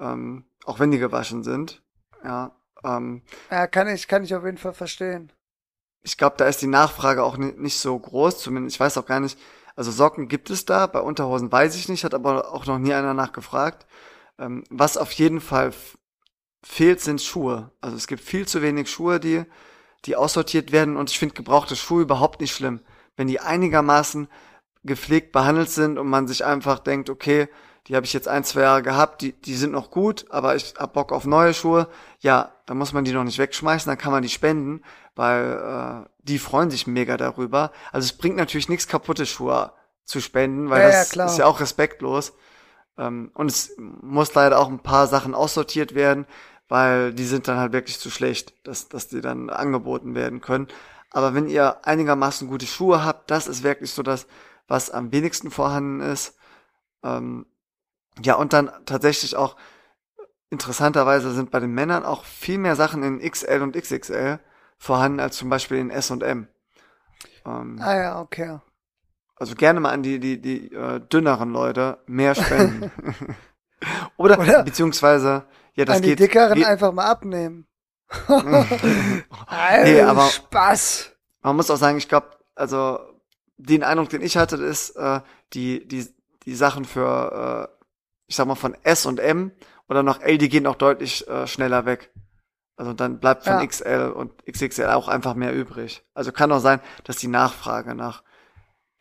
Ähm, 0.00 0.44
auch 0.64 0.80
wenn 0.80 0.90
die 0.90 0.98
gewaschen 0.98 1.44
sind. 1.44 1.82
Ja, 2.24 2.56
ähm, 2.84 3.22
ja, 3.50 3.66
kann 3.66 3.88
ich, 3.88 4.08
kann 4.08 4.24
ich 4.24 4.34
auf 4.34 4.44
jeden 4.44 4.58
Fall 4.58 4.72
verstehen. 4.72 5.32
Ich 6.02 6.16
glaube, 6.16 6.36
da 6.36 6.46
ist 6.46 6.62
die 6.62 6.66
Nachfrage 6.66 7.22
auch 7.22 7.36
nicht 7.36 7.78
so 7.78 7.96
groß, 7.96 8.38
zumindest, 8.38 8.76
ich 8.76 8.80
weiß 8.80 8.98
auch 8.98 9.06
gar 9.06 9.20
nicht, 9.20 9.38
also 9.76 9.90
Socken 9.90 10.28
gibt 10.28 10.50
es 10.50 10.64
da, 10.64 10.86
bei 10.86 11.00
Unterhosen 11.00 11.52
weiß 11.52 11.76
ich 11.76 11.88
nicht, 11.88 12.04
hat 12.04 12.14
aber 12.14 12.52
auch 12.52 12.66
noch 12.66 12.78
nie 12.78 12.92
einer 12.92 13.14
nachgefragt. 13.14 13.86
Ähm, 14.38 14.64
was 14.70 14.96
auf 14.96 15.12
jeden 15.12 15.40
Fall 15.40 15.72
fehlt, 16.64 17.00
sind 17.00 17.22
Schuhe. 17.22 17.70
Also 17.80 17.96
es 17.96 18.06
gibt 18.06 18.22
viel 18.22 18.46
zu 18.46 18.62
wenig 18.62 18.90
Schuhe, 18.90 19.20
die, 19.20 19.44
die 20.04 20.16
aussortiert 20.16 20.72
werden 20.72 20.96
und 20.96 21.10
ich 21.10 21.18
finde 21.18 21.34
gebrauchte 21.34 21.76
Schuhe 21.76 22.02
überhaupt 22.02 22.40
nicht 22.40 22.54
schlimm. 22.54 22.80
Wenn 23.16 23.28
die 23.28 23.40
einigermaßen 23.40 24.28
gepflegt 24.84 25.32
behandelt 25.32 25.70
sind 25.70 25.98
und 25.98 26.08
man 26.08 26.26
sich 26.26 26.44
einfach 26.44 26.78
denkt, 26.78 27.10
okay, 27.10 27.48
die 27.86 27.96
habe 27.96 28.06
ich 28.06 28.12
jetzt 28.12 28.28
ein, 28.28 28.44
zwei 28.44 28.62
Jahre 28.62 28.82
gehabt, 28.82 29.22
die, 29.22 29.32
die 29.32 29.56
sind 29.56 29.72
noch 29.72 29.90
gut, 29.90 30.26
aber 30.30 30.54
ich 30.54 30.74
hab 30.78 30.92
Bock 30.92 31.12
auf 31.12 31.24
neue 31.24 31.52
Schuhe, 31.52 31.88
ja, 32.20 32.52
dann 32.66 32.78
muss 32.78 32.92
man 32.92 33.04
die 33.04 33.12
noch 33.12 33.24
nicht 33.24 33.38
wegschmeißen, 33.38 33.90
dann 33.90 33.98
kann 33.98 34.12
man 34.12 34.22
die 34.22 34.28
spenden, 34.28 34.82
weil 35.16 36.04
äh, 36.04 36.08
die 36.22 36.38
freuen 36.38 36.70
sich 36.70 36.86
mega 36.86 37.16
darüber. 37.16 37.72
Also 37.90 38.06
es 38.06 38.12
bringt 38.12 38.36
natürlich 38.36 38.68
nichts 38.68 38.86
kaputte 38.86 39.26
Schuhe 39.26 39.72
zu 40.04 40.20
spenden, 40.20 40.70
weil 40.70 40.82
ja, 40.82 40.88
das 40.88 41.14
ja, 41.14 41.26
ist 41.26 41.38
ja 41.38 41.46
auch 41.46 41.60
respektlos. 41.60 42.34
Ähm, 42.96 43.30
und 43.34 43.50
es 43.50 43.74
muss 43.78 44.32
leider 44.34 44.60
auch 44.60 44.68
ein 44.68 44.80
paar 44.80 45.08
Sachen 45.08 45.34
aussortiert 45.34 45.94
werden, 45.94 46.26
weil 46.68 47.12
die 47.12 47.24
sind 47.24 47.48
dann 47.48 47.58
halt 47.58 47.72
wirklich 47.72 47.98
zu 47.98 48.10
schlecht, 48.10 48.54
dass, 48.66 48.88
dass 48.88 49.08
die 49.08 49.20
dann 49.20 49.50
angeboten 49.50 50.14
werden 50.14 50.40
können. 50.40 50.68
Aber 51.10 51.34
wenn 51.34 51.48
ihr 51.48 51.84
einigermaßen 51.86 52.48
gute 52.48 52.66
Schuhe 52.66 53.04
habt, 53.04 53.30
das 53.30 53.46
ist 53.46 53.62
wirklich 53.62 53.90
so 53.90 54.02
das, 54.02 54.26
was 54.68 54.90
am 54.90 55.12
wenigsten 55.12 55.50
vorhanden 55.50 56.00
ist. 56.00 56.36
Ähm, 57.02 57.46
ja, 58.22 58.34
und 58.34 58.52
dann 58.52 58.70
tatsächlich 58.86 59.36
auch 59.36 59.56
interessanterweise 60.50 61.32
sind 61.32 61.50
bei 61.50 61.60
den 61.60 61.72
Männern 61.72 62.04
auch 62.04 62.24
viel 62.24 62.58
mehr 62.58 62.76
Sachen 62.76 63.02
in 63.02 63.18
XL 63.18 63.62
und 63.62 63.76
XXL 63.76 64.38
vorhanden 64.76 65.20
als 65.20 65.36
zum 65.36 65.48
Beispiel 65.48 65.78
in 65.78 65.90
S 65.90 66.10
und 66.10 66.22
M. 66.22 66.48
Ähm, 67.46 67.78
ah 67.80 67.96
ja, 67.96 68.20
okay. 68.20 68.58
Also 69.36 69.54
gerne 69.54 69.80
mal 69.80 69.90
an 69.90 70.02
die, 70.02 70.20
die, 70.20 70.40
die 70.40 70.72
äh, 70.72 71.00
dünneren 71.00 71.52
Leute 71.52 71.98
mehr 72.06 72.34
spenden. 72.34 72.90
Oder, 74.16 74.38
Oder, 74.38 74.62
beziehungsweise, 74.62 75.44
ja, 75.74 75.84
das 75.84 75.96
an 75.96 76.02
geht. 76.02 76.18
Die 76.18 76.24
dickeren 76.24 76.54
geht, 76.54 76.66
einfach 76.66 76.92
mal 76.92 77.06
abnehmen. 77.06 77.66
nee, 78.28 80.02
aber 80.02 80.28
Spaß. 80.28 81.12
Man 81.40 81.56
muss 81.56 81.70
auch 81.70 81.76
sagen, 81.76 81.96
ich 81.96 82.08
glaube, 82.08 82.28
also 82.54 83.00
den 83.66 83.82
Eindruck, 83.82 84.08
den 84.10 84.22
ich 84.22 84.36
hatte, 84.36 84.56
ist, 84.56 84.96
äh, 84.96 85.20
die, 85.52 85.86
die, 85.86 86.06
die 86.44 86.54
Sachen 86.54 86.84
für, 86.84 87.68
äh, 87.70 87.84
ich 88.26 88.36
sag 88.36 88.46
mal, 88.46 88.54
von 88.54 88.76
S 88.82 89.06
und 89.06 89.20
M 89.20 89.52
oder 89.88 90.02
noch 90.02 90.20
L, 90.20 90.38
die 90.38 90.48
gehen 90.48 90.66
auch 90.66 90.76
deutlich 90.76 91.26
äh, 91.28 91.46
schneller 91.46 91.84
weg. 91.84 92.12
Also 92.76 92.92
dann 92.92 93.20
bleibt 93.20 93.44
von 93.44 93.60
ja. 93.60 93.66
XL 93.66 94.12
und 94.14 94.44
XXL 94.46 94.86
auch 94.86 95.08
einfach 95.08 95.34
mehr 95.34 95.54
übrig. 95.54 96.04
Also 96.14 96.32
kann 96.32 96.50
auch 96.52 96.60
sein, 96.60 96.80
dass 97.04 97.16
die 97.16 97.28
Nachfrage 97.28 97.94
nach 97.94 98.22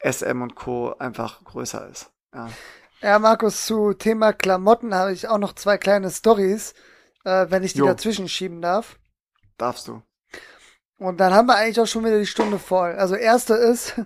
SM 0.03 0.41
und 0.41 0.55
Co. 0.55 0.93
einfach 0.99 1.43
größer 1.43 1.87
ist. 1.87 2.11
Ja. 2.33 2.49
Ja, 3.01 3.17
Markus, 3.17 3.65
zu 3.65 3.93
Thema 3.93 4.31
Klamotten 4.31 4.93
habe 4.93 5.11
ich 5.11 5.27
auch 5.27 5.39
noch 5.39 5.53
zwei 5.53 5.79
kleine 5.79 6.11
Stories, 6.11 6.75
äh, 7.23 7.47
wenn 7.49 7.63
ich 7.63 7.73
die 7.73 7.79
jo. 7.79 7.87
dazwischen 7.87 8.29
schieben 8.29 8.61
darf. 8.61 8.99
Darfst 9.57 9.87
du. 9.87 10.03
Und 10.99 11.19
dann 11.19 11.33
haben 11.33 11.47
wir 11.47 11.55
eigentlich 11.55 11.79
auch 11.79 11.87
schon 11.87 12.05
wieder 12.05 12.19
die 12.19 12.27
Stunde 12.27 12.59
voll. 12.59 12.91
Also 12.93 13.15
erste 13.15 13.55
ist, 13.55 13.99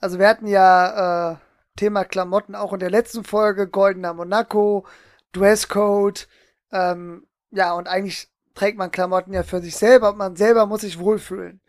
also 0.00 0.18
wir 0.18 0.28
hatten 0.28 0.46
ja 0.46 1.32
äh, 1.32 1.36
Thema 1.76 2.04
Klamotten 2.04 2.54
auch 2.54 2.72
in 2.72 2.80
der 2.80 2.90
letzten 2.90 3.24
Folge, 3.24 3.68
Goldener 3.68 4.14
Monaco, 4.14 4.86
Dresscode, 5.32 6.28
ähm, 6.72 7.26
ja, 7.50 7.72
und 7.72 7.88
eigentlich 7.88 8.28
trägt 8.54 8.76
man 8.76 8.90
Klamotten 8.90 9.32
ja 9.32 9.42
für 9.42 9.60
sich 9.60 9.76
selber 9.76 10.10
und 10.10 10.18
man 10.18 10.36
selber 10.36 10.66
muss 10.66 10.82
sich 10.82 10.98
wohlfühlen. 10.98 11.60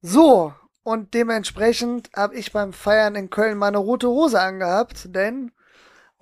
So, 0.00 0.54
und 0.82 1.14
dementsprechend 1.14 2.10
habe 2.14 2.36
ich 2.36 2.52
beim 2.52 2.72
Feiern 2.72 3.14
in 3.14 3.30
Köln 3.30 3.58
meine 3.58 3.78
rote 3.78 4.08
Hose 4.08 4.40
angehabt, 4.40 5.14
denn 5.14 5.52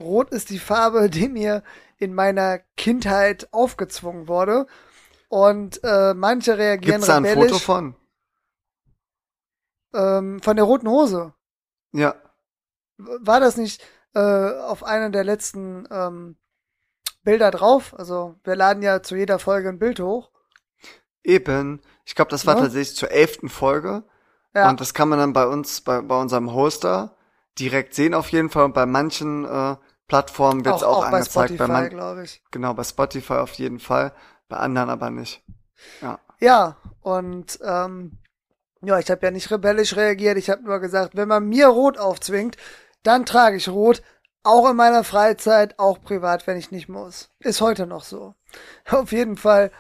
rot 0.00 0.30
ist 0.30 0.50
die 0.50 0.58
Farbe, 0.58 1.10
die 1.10 1.28
mir 1.28 1.62
in 1.98 2.14
meiner 2.14 2.60
Kindheit 2.76 3.48
aufgezwungen 3.52 4.28
wurde. 4.28 4.66
Und 5.28 5.80
äh, 5.82 6.14
manche 6.14 6.58
reagieren 6.58 7.00
Gibt's 7.00 7.06
da 7.06 7.16
ein 7.16 7.26
Foto 7.26 7.58
von? 7.58 7.94
Ähm, 9.94 10.42
von 10.42 10.56
der 10.56 10.64
roten 10.64 10.88
Hose. 10.88 11.32
Ja. 11.92 12.16
War 12.98 13.40
das 13.40 13.56
nicht 13.56 13.82
äh, 14.14 14.20
auf 14.20 14.82
einer 14.84 15.10
der 15.10 15.24
letzten 15.24 15.86
ähm, 15.90 16.36
Bilder 17.22 17.50
drauf? 17.50 17.94
Also 17.96 18.34
wir 18.44 18.56
laden 18.56 18.82
ja 18.82 19.02
zu 19.02 19.16
jeder 19.16 19.38
Folge 19.38 19.68
ein 19.68 19.78
Bild 19.78 20.00
hoch. 20.00 20.30
Eben. 21.22 21.80
Ich 22.04 22.14
glaube, 22.14 22.30
das 22.30 22.46
war 22.46 22.56
ja? 22.56 22.62
tatsächlich 22.62 22.96
zur 22.96 23.10
elften 23.10 23.48
Folge. 23.48 24.04
Ja. 24.54 24.68
Und 24.68 24.80
das 24.80 24.94
kann 24.94 25.08
man 25.08 25.18
dann 25.18 25.32
bei 25.32 25.46
uns, 25.46 25.80
bei, 25.80 26.00
bei 26.00 26.20
unserem 26.20 26.52
Hoster 26.52 27.16
direkt 27.58 27.94
sehen 27.94 28.14
auf 28.14 28.30
jeden 28.30 28.50
Fall. 28.50 28.64
Und 28.64 28.74
bei 28.74 28.86
manchen 28.86 29.44
äh, 29.44 29.76
Plattformen 30.06 30.64
wird 30.64 30.76
es 30.76 30.82
auch, 30.82 30.98
auch, 30.98 31.04
auch, 31.06 31.12
angezeigt. 31.12 31.56
Bei 31.56 31.66
Spotify, 31.66 31.88
glaube 31.88 32.24
ich. 32.24 32.42
Genau, 32.50 32.74
bei 32.74 32.84
Spotify 32.84 33.34
auf 33.34 33.52
jeden 33.54 33.80
Fall. 33.80 34.12
Bei 34.48 34.58
anderen 34.58 34.90
aber 34.90 35.10
nicht. 35.10 35.42
Ja. 36.02 36.18
Ja, 36.40 36.76
und 37.00 37.58
ähm, 37.62 38.18
ja, 38.86 38.98
ich 38.98 39.10
habe 39.10 39.24
ja 39.26 39.30
nicht 39.30 39.50
rebellisch 39.50 39.96
reagiert. 39.96 40.38
Ich 40.38 40.50
habe 40.50 40.62
nur 40.62 40.80
gesagt, 40.80 41.16
wenn 41.16 41.28
man 41.28 41.48
mir 41.48 41.68
Rot 41.68 41.98
aufzwingt, 41.98 42.56
dann 43.02 43.26
trage 43.26 43.56
ich 43.56 43.68
Rot. 43.68 44.02
Auch 44.42 44.68
in 44.68 44.76
meiner 44.76 45.04
Freizeit, 45.04 45.78
auch 45.78 46.02
privat, 46.02 46.46
wenn 46.46 46.58
ich 46.58 46.70
nicht 46.70 46.88
muss. 46.88 47.30
Ist 47.38 47.62
heute 47.62 47.86
noch 47.86 48.04
so. 48.04 48.34
Auf 48.90 49.12
jeden 49.12 49.36
Fall 49.36 49.70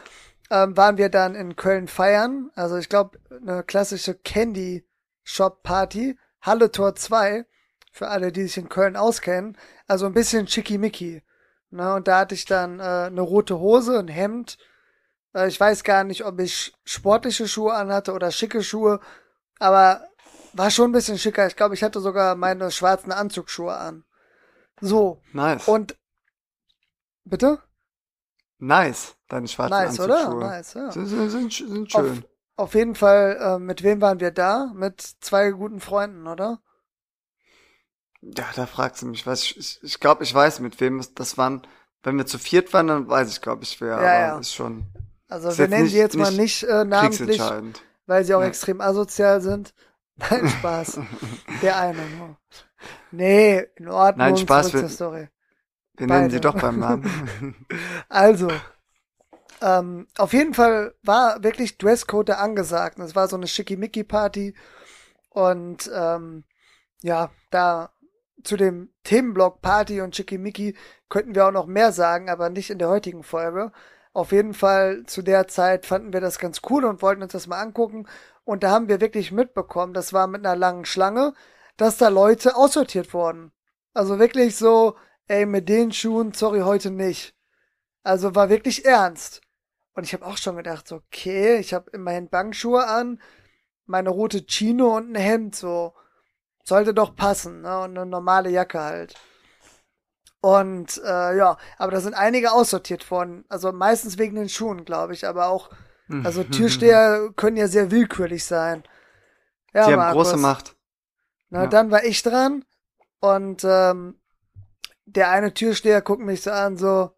ähm, 0.50 0.76
waren 0.76 0.96
wir 0.96 1.10
dann 1.10 1.34
in 1.34 1.56
Köln 1.56 1.88
feiern. 1.88 2.50
Also 2.54 2.76
ich 2.76 2.88
glaube, 2.88 3.18
eine 3.30 3.62
klassische 3.62 4.14
Candy 4.14 4.86
Shop 5.22 5.62
Party. 5.62 6.18
Halle 6.40 6.70
Tor 6.70 6.94
2. 6.94 7.44
Für 7.92 8.08
alle, 8.08 8.32
die 8.32 8.42
sich 8.42 8.56
in 8.56 8.68
Köln 8.68 8.96
auskennen. 8.96 9.56
Also 9.86 10.06
ein 10.06 10.14
bisschen 10.14 10.48
schickimicki. 10.48 11.22
Ne, 11.70 11.94
und 11.94 12.08
da 12.08 12.20
hatte 12.20 12.34
ich 12.34 12.44
dann 12.44 12.78
äh, 12.78 12.82
eine 12.82 13.20
rote 13.20 13.58
Hose, 13.58 13.98
ein 13.98 14.08
Hemd. 14.08 14.58
Äh, 15.34 15.48
ich 15.48 15.58
weiß 15.58 15.84
gar 15.84 16.04
nicht, 16.04 16.24
ob 16.24 16.40
ich 16.40 16.74
sportliche 16.84 17.48
Schuhe 17.48 17.74
anhatte 17.74 18.12
oder 18.12 18.30
schicke 18.30 18.62
Schuhe. 18.62 19.00
Aber 19.58 20.06
war 20.52 20.70
schon 20.70 20.90
ein 20.90 20.92
bisschen 20.92 21.18
schicker. 21.18 21.46
Ich 21.46 21.56
glaube, 21.56 21.74
ich 21.74 21.82
hatte 21.82 22.00
sogar 22.00 22.36
meine 22.36 22.70
schwarzen 22.70 23.12
Anzugsschuhe 23.12 23.74
an. 23.74 24.04
So. 24.80 25.20
Nice. 25.32 25.68
Und 25.68 25.96
bitte? 27.24 27.60
Nice, 28.58 29.16
deine 29.28 29.48
schwarzen 29.48 29.76
nice, 29.76 30.00
Anzugsschuhe. 30.00 30.36
Oder? 30.36 30.46
Nice, 30.46 30.74
ja. 30.74 30.92
Sind, 30.92 31.06
sind, 31.06 31.52
sind, 31.52 31.92
schön. 31.92 32.24
Auf, 32.56 32.68
auf, 32.68 32.74
jeden 32.74 32.94
Fall, 32.94 33.36
äh, 33.40 33.58
mit 33.58 33.82
wem 33.82 34.00
waren 34.00 34.20
wir 34.20 34.30
da? 34.30 34.72
Mit 34.74 35.00
zwei 35.20 35.50
guten 35.50 35.80
Freunden, 35.80 36.26
oder? 36.26 36.60
Ja, 38.22 38.46
da 38.54 38.66
fragst 38.66 39.02
du 39.02 39.06
mich. 39.06 39.26
Was, 39.26 39.42
ich 39.42 39.80
ich 39.82 40.00
glaube, 40.00 40.24
ich 40.24 40.32
weiß, 40.32 40.60
mit 40.60 40.80
wem 40.80 41.04
das 41.14 41.36
waren. 41.36 41.66
Wenn 42.02 42.16
wir 42.18 42.26
zu 42.26 42.38
viert 42.38 42.72
waren, 42.72 42.86
dann 42.86 43.08
weiß 43.08 43.30
ich, 43.30 43.40
glaube 43.40 43.64
ich, 43.64 43.80
wer. 43.80 43.88
Ja, 43.88 43.96
aber 43.96 44.06
ja. 44.06 44.38
ist 44.38 44.54
schon. 44.54 44.86
Also 45.28 45.48
ist 45.48 45.58
wir 45.58 45.68
nennen 45.68 45.88
sie 45.88 45.98
jetzt 45.98 46.16
mal 46.16 46.32
nicht 46.32 46.62
äh, 46.64 46.84
namentlich, 46.84 47.40
weil 48.06 48.24
sie 48.24 48.34
auch 48.34 48.40
nee. 48.40 48.48
extrem 48.48 48.80
asozial 48.80 49.40
sind. 49.40 49.74
Nein, 50.16 50.48
Spaß. 50.48 51.00
Der 51.62 51.78
eine 51.78 52.06
nur. 52.18 52.36
Nee, 53.10 53.66
in 53.76 53.88
Ordnung. 53.88 54.28
Nein, 54.28 54.36
Spaß. 54.36 54.72
Wir, 54.72 54.88
Story. 54.88 55.28
Wir 55.96 56.06
nennen 56.06 56.30
sie 56.30 56.40
doch 56.40 56.54
beim 56.54 56.78
Namen. 56.78 57.66
also, 58.08 58.50
ähm, 59.60 60.06
auf 60.18 60.32
jeden 60.32 60.54
Fall 60.54 60.94
war 61.02 61.42
wirklich 61.42 61.78
Dresscode 61.78 62.28
da 62.30 62.34
angesagt. 62.34 62.98
Es 62.98 63.16
war 63.16 63.28
so 63.28 63.36
eine 63.36 63.46
Schickimicki-Party. 63.46 64.54
Und 65.30 65.90
ähm, 65.92 66.44
ja, 67.02 67.30
da 67.50 67.90
zu 68.44 68.56
dem 68.56 68.90
Themenblock 69.04 69.62
Party 69.62 70.00
und 70.00 70.14
Schickimicki 70.14 70.76
könnten 71.08 71.34
wir 71.34 71.46
auch 71.46 71.52
noch 71.52 71.66
mehr 71.66 71.92
sagen, 71.92 72.28
aber 72.28 72.50
nicht 72.50 72.70
in 72.70 72.78
der 72.78 72.88
heutigen 72.88 73.22
Folge. 73.22 73.72
Auf 74.14 74.30
jeden 74.32 74.54
Fall 74.54 75.02
zu 75.06 75.22
der 75.22 75.48
Zeit 75.48 75.86
fanden 75.86 76.12
wir 76.12 76.20
das 76.20 76.38
ganz 76.38 76.62
cool 76.70 76.84
und 76.84 77.02
wollten 77.02 77.22
uns 77.22 77.32
das 77.32 77.48
mal 77.48 77.60
angucken. 77.60 78.06
Und 78.44 78.62
da 78.62 78.70
haben 78.70 78.88
wir 78.88 79.00
wirklich 79.00 79.32
mitbekommen, 79.32 79.92
das 79.92 80.12
war 80.12 80.28
mit 80.28 80.46
einer 80.46 80.56
langen 80.56 80.84
Schlange, 80.84 81.34
dass 81.76 81.96
da 81.98 82.08
Leute 82.08 82.54
aussortiert 82.56 83.12
wurden. 83.12 83.50
Also 83.92 84.20
wirklich 84.20 84.56
so, 84.56 84.96
ey, 85.26 85.46
mit 85.46 85.68
den 85.68 85.92
Schuhen, 85.92 86.32
sorry, 86.32 86.60
heute 86.60 86.90
nicht. 86.92 87.34
Also 88.04 88.34
war 88.36 88.50
wirklich 88.50 88.84
ernst. 88.84 89.40
Und 89.94 90.04
ich 90.04 90.12
habe 90.14 90.26
auch 90.26 90.36
schon 90.36 90.56
gedacht, 90.56 90.92
okay, 90.92 91.58
ich 91.58 91.74
habe 91.74 91.90
immerhin 91.92 92.28
Bankschuhe 92.28 92.86
an. 92.86 93.20
meine 93.86 94.10
rote 94.10 94.46
Chino 94.46 94.96
und 94.96 95.12
ein 95.12 95.20
Hemd, 95.20 95.56
so. 95.56 95.92
Sollte 96.64 96.94
doch 96.94 97.16
passen, 97.16 97.62
ne? 97.62 97.80
Und 97.80 97.98
eine 97.98 98.06
normale 98.06 98.50
Jacke 98.50 98.80
halt. 98.80 99.14
Und 100.44 101.00
äh, 101.02 101.38
ja, 101.38 101.56
aber 101.78 101.92
da 101.92 102.00
sind 102.00 102.12
einige 102.12 102.52
aussortiert 102.52 103.10
worden. 103.10 103.46
Also 103.48 103.72
meistens 103.72 104.18
wegen 104.18 104.34
den 104.34 104.50
Schuhen, 104.50 104.84
glaube 104.84 105.14
ich, 105.14 105.26
aber 105.26 105.46
auch, 105.46 105.70
also 106.22 106.44
Mhm. 106.44 106.50
Türsteher 106.50 107.30
können 107.34 107.56
ja 107.56 107.66
sehr 107.66 107.90
willkürlich 107.90 108.44
sein. 108.44 108.84
Ja, 109.72 109.86
Die 109.86 109.94
haben 109.94 110.12
große 110.12 110.36
Macht. 110.36 110.76
Na, 111.48 111.62
Ja. 111.62 111.66
dann 111.70 111.90
war 111.90 112.04
ich 112.04 112.22
dran 112.22 112.62
und 113.20 113.64
ähm, 113.64 114.20
der 115.06 115.30
eine 115.30 115.54
Türsteher 115.54 116.02
guckt 116.02 116.20
mich 116.20 116.42
so 116.42 116.50
an, 116.50 116.76
so, 116.76 117.12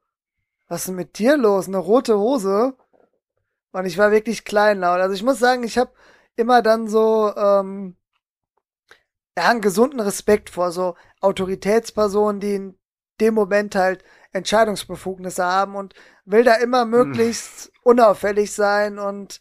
was 0.69 0.83
ist 0.83 0.87
denn 0.89 0.95
mit 0.95 1.19
dir 1.19 1.37
los? 1.37 1.67
Eine 1.67 1.79
rote 1.79 2.17
Hose? 2.17 2.75
Und 3.73 3.87
ich 3.87 3.99
war 3.99 4.13
wirklich 4.13 4.45
kleinlaut. 4.45 5.01
Also 5.01 5.17
ich 5.17 5.25
muss 5.25 5.41
sagen, 5.41 5.65
ich 5.65 5.79
habe 5.79 5.91
immer 6.37 6.63
dann 6.63 6.87
so 6.87 7.35
ähm, 7.35 7.97
ja, 9.37 9.51
einen 9.51 9.61
gesunden 9.63 9.99
Respekt 9.99 10.49
vor 10.49 10.71
so 10.71 10.95
Autoritätspersonen, 11.21 12.41
die 12.41 12.75
dem 13.21 13.35
Moment 13.35 13.75
halt 13.75 14.05
Entscheidungsbefugnisse 14.33 15.45
haben 15.45 15.75
und 15.77 15.95
will 16.25 16.45
da 16.45 16.55
immer 16.55 16.85
möglichst 16.85 17.73
unauffällig 17.83 18.53
sein 18.53 18.99
und 18.99 19.41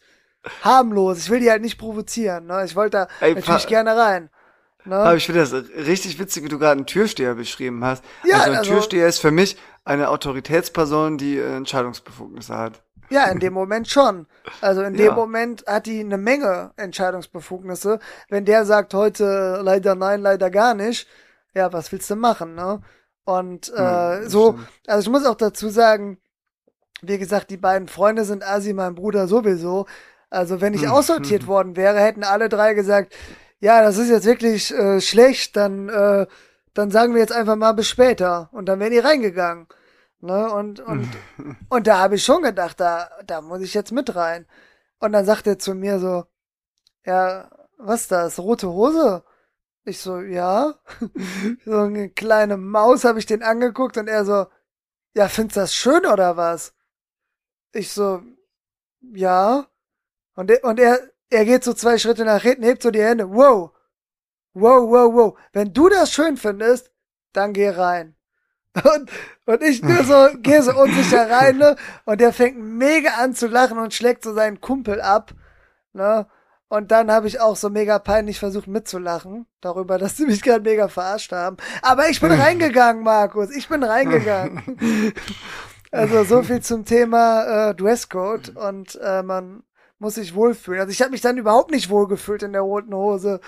harmlos. 0.62 1.18
Ich 1.18 1.30
will 1.30 1.40
die 1.40 1.50
halt 1.50 1.62
nicht 1.62 1.78
provozieren. 1.78 2.46
Ne? 2.46 2.64
Ich 2.64 2.76
wollte 2.76 2.98
da 2.98 3.08
Ey, 3.20 3.34
natürlich 3.34 3.66
gerne 3.66 3.96
rein. 3.96 4.30
Ne? 4.84 4.96
Aber 4.96 5.16
ich 5.16 5.26
finde 5.26 5.40
das 5.40 5.52
richtig 5.52 6.18
witzig, 6.18 6.44
wie 6.44 6.48
du 6.48 6.58
gerade 6.58 6.72
einen 6.78 6.86
Türsteher 6.86 7.34
beschrieben 7.34 7.84
hast. 7.84 8.04
Ja, 8.24 8.38
also 8.38 8.50
ein 8.52 8.58
also- 8.58 8.70
Türsteher 8.72 9.08
ist 9.08 9.18
für 9.18 9.32
mich 9.32 9.56
eine 9.84 10.08
Autoritätsperson, 10.08 11.18
die 11.18 11.38
äh, 11.38 11.56
Entscheidungsbefugnisse 11.56 12.56
hat. 12.56 12.82
Ja, 13.08 13.26
in 13.26 13.38
dem 13.38 13.52
Moment 13.52 13.88
schon. 13.88 14.26
Also 14.60 14.82
in 14.82 14.94
Ja. 14.94 15.06
dem 15.06 15.14
Moment 15.14 15.64
hat 15.66 15.86
die 15.86 16.00
eine 16.00 16.18
Menge 16.18 16.72
Entscheidungsbefugnisse. 16.76 18.00
Wenn 18.28 18.44
der 18.44 18.64
sagt 18.64 18.94
heute 18.94 19.60
leider 19.62 19.94
nein, 19.94 20.22
leider 20.22 20.50
gar 20.50 20.74
nicht, 20.74 21.06
ja, 21.54 21.72
was 21.72 21.92
willst 21.92 22.10
du 22.10 22.16
machen, 22.16 22.54
ne? 22.54 22.80
Und 23.26 23.70
äh, 23.74 24.22
Hm, 24.22 24.28
so, 24.28 24.56
stimmt. 24.56 24.72
also 24.88 25.02
ich 25.02 25.12
muss 25.12 25.26
auch 25.26 25.36
dazu 25.36 25.70
sagen, 25.70 26.20
wie 27.02 27.18
gesagt, 27.18 27.50
die 27.50 27.58
beiden 27.58 27.88
Freunde 27.88 28.24
sind 28.24 28.44
Asi, 28.44 28.74
mein 28.74 28.96
Bruder 28.96 29.28
sowieso. 29.28 29.86
Also 30.30 30.60
wenn 30.62 30.74
ich 30.74 30.88
Hm, 30.88 30.90
aussortiert 30.90 31.46
worden 31.48 31.76
wäre, 31.76 32.00
hätten 32.00 32.24
alle 32.24 32.48
drei 32.50 32.74
gesagt, 32.74 33.14
ja, 33.60 33.82
das 33.82 33.98
ist 33.98 34.10
jetzt 34.10 34.26
wirklich 34.26 34.72
äh, 34.74 35.00
schlecht, 35.02 35.56
dann, 35.56 35.88
äh, 35.90 36.26
dann 36.74 36.90
sagen 36.92 37.14
wir 37.14 37.22
jetzt 37.22 37.32
einfach 37.32 37.56
mal 37.56 37.72
bis 37.74 37.88
später. 37.88 38.50
Und 38.52 38.66
dann 38.68 38.80
wären 38.80 38.92
die 38.92 38.98
reingegangen. 39.00 39.68
Ne? 40.20 40.50
Und, 40.52 40.80
und, 40.80 41.18
und 41.70 41.88
da 41.88 41.98
habe 42.00 42.16
ich 42.16 42.24
schon 42.24 42.42
gedacht, 42.42 42.80
da, 42.80 43.10
da 43.26 43.42
muss 43.42 43.62
ich 43.62 43.74
jetzt 43.74 43.92
mit 43.92 44.16
rein. 44.16 44.46
Und 45.00 45.12
dann 45.12 45.26
sagt 45.26 45.48
er 45.48 45.58
zu 45.60 45.74
mir 45.74 46.00
so, 46.00 46.26
ja, 47.06 47.50
was 47.78 48.08
das, 48.08 48.38
rote 48.40 48.68
Hose? 48.70 49.24
Ich 49.86 50.00
so, 50.00 50.20
ja. 50.20 50.74
so 51.64 51.78
eine 51.78 52.10
kleine 52.10 52.56
Maus 52.56 53.04
habe 53.04 53.20
ich 53.20 53.26
den 53.26 53.44
angeguckt 53.44 53.96
und 53.96 54.08
er 54.08 54.24
so, 54.24 54.46
ja, 55.14 55.28
findest 55.28 55.56
das 55.56 55.74
schön 55.74 56.04
oder 56.06 56.36
was? 56.36 56.74
Ich 57.72 57.92
so, 57.92 58.20
ja. 59.00 59.66
Und 60.34 60.50
er, 60.50 60.64
und 60.64 60.80
er, 60.80 60.98
er 61.30 61.44
geht 61.44 61.62
so 61.62 61.72
zwei 61.72 61.98
Schritte 61.98 62.24
nach 62.24 62.42
hinten, 62.42 62.64
hebt 62.64 62.82
so 62.82 62.90
die 62.90 63.02
Hände, 63.02 63.30
wow. 63.30 63.70
Wow, 64.54 64.90
wow, 64.90 65.14
wow. 65.14 65.38
Wenn 65.52 65.72
du 65.72 65.88
das 65.88 66.12
schön 66.12 66.36
findest, 66.36 66.90
dann 67.32 67.52
geh 67.52 67.68
rein. 67.68 68.16
Und, 68.84 69.10
und 69.46 69.62
ich 69.62 69.82
nur 69.82 70.04
so, 70.04 70.28
gehe 70.42 70.62
so 70.62 70.78
unsicher 70.78 71.30
rein, 71.30 71.56
ne? 71.56 71.76
Und 72.04 72.20
der 72.20 72.34
fängt 72.34 72.58
mega 72.58 73.12
an 73.14 73.34
zu 73.34 73.46
lachen 73.46 73.78
und 73.78 73.94
schlägt 73.94 74.22
so 74.22 74.34
seinen 74.34 74.60
Kumpel 74.60 75.00
ab, 75.00 75.32
ne? 75.94 76.26
Und 76.68 76.90
dann 76.90 77.12
habe 77.12 77.28
ich 77.28 77.40
auch 77.40 77.54
so 77.54 77.70
mega 77.70 77.98
peinlich 77.98 78.40
versucht 78.40 78.66
mitzulachen 78.66 79.46
darüber, 79.60 79.98
dass 79.98 80.16
sie 80.16 80.26
mich 80.26 80.42
gerade 80.42 80.68
mega 80.68 80.88
verarscht 80.88 81.32
haben. 81.32 81.56
Aber 81.82 82.08
ich 82.08 82.20
bin 82.20 82.32
reingegangen, 82.32 83.02
Markus. 83.02 83.50
Ich 83.50 83.68
bin 83.68 83.82
reingegangen. 83.82 85.14
also 85.92 86.24
so 86.24 86.42
viel 86.42 86.60
zum 86.60 86.84
Thema 86.84 87.70
äh, 87.70 87.74
Dresscode 87.74 88.56
und 88.56 88.98
äh, 89.02 89.22
man 89.22 89.62
muss 89.98 90.16
sich 90.16 90.34
wohlfühlen. 90.34 90.80
Also 90.80 90.92
ich 90.92 91.00
habe 91.00 91.12
mich 91.12 91.22
dann 91.22 91.38
überhaupt 91.38 91.70
nicht 91.70 91.88
wohlgefühlt 91.88 92.42
in 92.42 92.52
der 92.52 92.60
roten 92.60 92.94
Hose. 92.94 93.40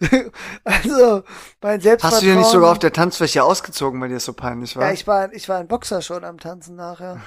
also 0.64 1.22
mein 1.60 1.80
Selbstvertrauen. 1.80 2.12
Hast 2.12 2.22
du 2.22 2.26
dir 2.26 2.36
nicht 2.36 2.50
sogar 2.50 2.70
auf 2.70 2.78
der 2.78 2.92
Tanzfläche 2.92 3.42
ausgezogen, 3.42 4.00
weil 4.00 4.08
dir 4.08 4.14
das 4.14 4.24
so 4.24 4.32
peinlich 4.32 4.76
war? 4.76 4.84
Ja, 4.86 4.92
ich 4.92 5.06
war, 5.06 5.32
ich 5.32 5.48
war 5.48 5.60
in 5.60 5.66
Boxer 5.66 6.02
schon 6.02 6.24
am 6.24 6.38
Tanzen 6.38 6.76
nachher. 6.76 7.20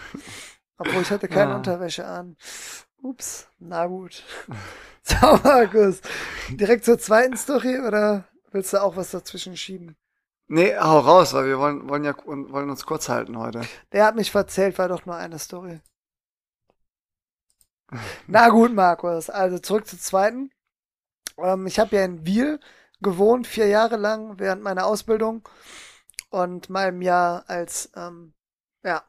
Obwohl 0.78 1.02
ich 1.02 1.12
hatte 1.12 1.28
keine 1.28 1.52
Ja. 1.52 1.58
Unterwäsche 1.58 2.06
an. 2.06 2.38
Ups, 3.02 3.47
na 3.60 3.86
gut. 3.86 4.24
So, 5.02 5.39
Markus. 5.43 6.02
Direkt 6.50 6.86
zur 6.86 7.00
zweiten 7.00 7.36
Story 7.36 7.80
oder 7.80 8.26
willst 8.52 8.74
du 8.74 8.82
auch 8.84 8.95
was 8.95 9.10
dazwischen 9.10 9.58
schieben? 9.58 9.97
nee, 10.50 10.76
hau 10.78 11.00
raus, 11.00 11.34
weil 11.34 11.45
wir 11.45 11.60
wollen, 11.60 11.88
wollen 11.88 12.04
ja 12.04 12.16
wollen 12.26 12.70
uns 12.70 12.86
kurz 12.86 13.08
halten 13.08 13.38
heute. 13.38 13.62
Der 13.93 14.06
hat 14.06 14.16
mich 14.16 14.32
verzählt, 14.32 14.78
war 14.78 14.89
doch 14.89 15.06
nur 15.06 15.16
eine 15.16 15.39
Story. 15.39 15.80
Na 18.28 18.50
gut, 18.50 18.74
Markus. 18.74 19.30
Also 19.30 19.60
zurück 19.60 19.88
zur 19.88 20.00
zweiten. 20.00 20.52
Ähm, 21.38 21.66
ich 21.68 21.80
habe 21.80 21.95
ja 21.95 22.04
in 22.04 22.26
Wiel 22.26 22.60
gewohnt, 23.02 23.47
vier 23.47 23.68
Jahre 23.68 23.95
lang 23.95 24.39
während 24.39 24.62
meiner 24.62 24.86
Ausbildung 24.86 25.47
und 26.30 26.70
meinem 26.70 27.02
Jahr 27.02 27.45
als 27.47 27.91
ähm, 27.95 28.34
ja, 28.84 29.04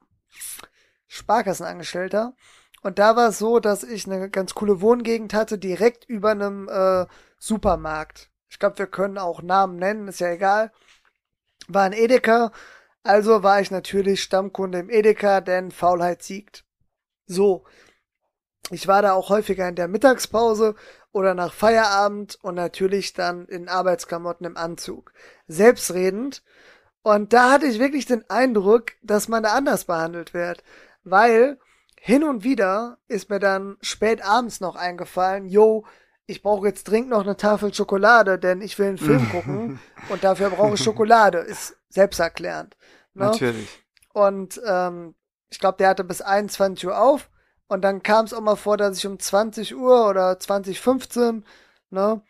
Sparkassenangestellter. 1.09 2.35
Und 2.83 2.99
da 2.99 3.17
war 3.17 3.29
es 3.29 3.39
so, 3.39 3.61
dass 3.61 3.83
ich 3.83 4.07
eine 4.07 4.31
ganz 4.31 4.55
coole 4.55 4.81
Wohngegend 4.81 5.35
hatte, 5.35 5.59
direkt 5.59 6.05
über 6.07 6.31
einem 6.31 6.69
äh, 6.69 7.07
Supermarkt. 7.39 8.31
Ich 8.49 8.59
glaube, 8.59 8.79
wir 8.79 8.87
können 8.87 9.19
auch 9.19 9.43
Namen 9.43 9.77
nennen, 9.77 10.09
ist 10.09 10.21
ja 10.21 10.31
egal. 10.31 10.73
War 11.69 11.85
ein 11.85 11.93
Edeka, 11.93 12.53
also 13.03 13.43
war 13.43 13.61
ich 13.61 13.71
natürlich 13.71 14.23
Stammkunde 14.23 14.79
im 14.79 14.91
Edeka, 14.91 15.41
denn 15.41 15.71
Faulheit 15.71 16.23
siegt. 16.23 16.65
So. 17.27 17.65
Ich 18.71 18.87
war 18.87 19.03
da 19.03 19.13
auch 19.13 19.31
häufiger 19.31 19.69
in 19.69 19.75
der 19.75 19.89
Mittagspause 19.89 20.75
oder 21.13 21.35
nach 21.35 21.53
Feierabend 21.53 22.39
und 22.43 22.55
natürlich 22.55 23.15
dann 23.15 23.47
in 23.47 23.69
Arbeitsklamotten 23.69 24.47
im 24.47 24.57
Anzug. 24.57 25.13
Selbstredend. 25.49 26.43
Und 27.03 27.33
da 27.33 27.51
hatte 27.51 27.67
ich 27.67 27.79
wirklich 27.79 28.07
den 28.07 28.29
Eindruck, 28.29 28.93
dass 29.03 29.29
man 29.29 29.43
da 29.43 29.55
anders 29.55 29.87
behandelt 29.87 30.35
wird. 30.35 30.63
Weil 31.03 31.59
hin 32.03 32.25
und 32.25 32.45
wieder 32.45 32.97
ist 33.09 33.29
mir 33.29 33.41
dann 33.41 33.77
spät 33.83 34.25
abends 34.25 34.61
noch 34.61 34.75
eingefallen, 34.75 35.47
yo, 35.47 35.85
ich 36.25 36.43
brauche 36.43 36.67
jetzt 36.67 36.85
dringend 36.85 37.11
noch 37.11 37.21
eine 37.21 37.37
Tafel 37.37 37.75
Schokolade, 37.75 38.39
denn 38.39 38.63
ich 38.63 38.79
will 38.79 38.89
einen 38.89 38.99
Film 38.99 39.29
gucken 39.33 39.79
und 40.09 40.25
dafür 40.25 40.49
brauche 40.49 40.75
ich 40.75 40.83
Schokolade. 40.83 41.39
Ist 41.39 41.77
selbsterklärend. 41.91 42.75
Ne? 43.13 43.27
Natürlich. 43.27 43.85
Und 44.15 44.61
ähm, 44.67 45.15
ich 45.51 45.59
glaube, 45.59 45.77
der 45.79 45.91
hatte 45.91 46.05
bis 46.05 46.23
21 46.23 46.87
Uhr 46.87 46.99
auf. 46.99 47.29
Und 47.69 47.83
dann 47.83 48.03
kam 48.03 48.25
es 48.25 48.33
auch 48.33 48.41
mal 48.41 48.57
vor, 48.57 48.79
dass 48.79 48.97
ich 48.97 49.07
um 49.07 49.19
20 49.19 49.77
Uhr 49.77 50.09
oder 50.09 50.39
2015, 50.39 51.45
ne, 51.91 52.23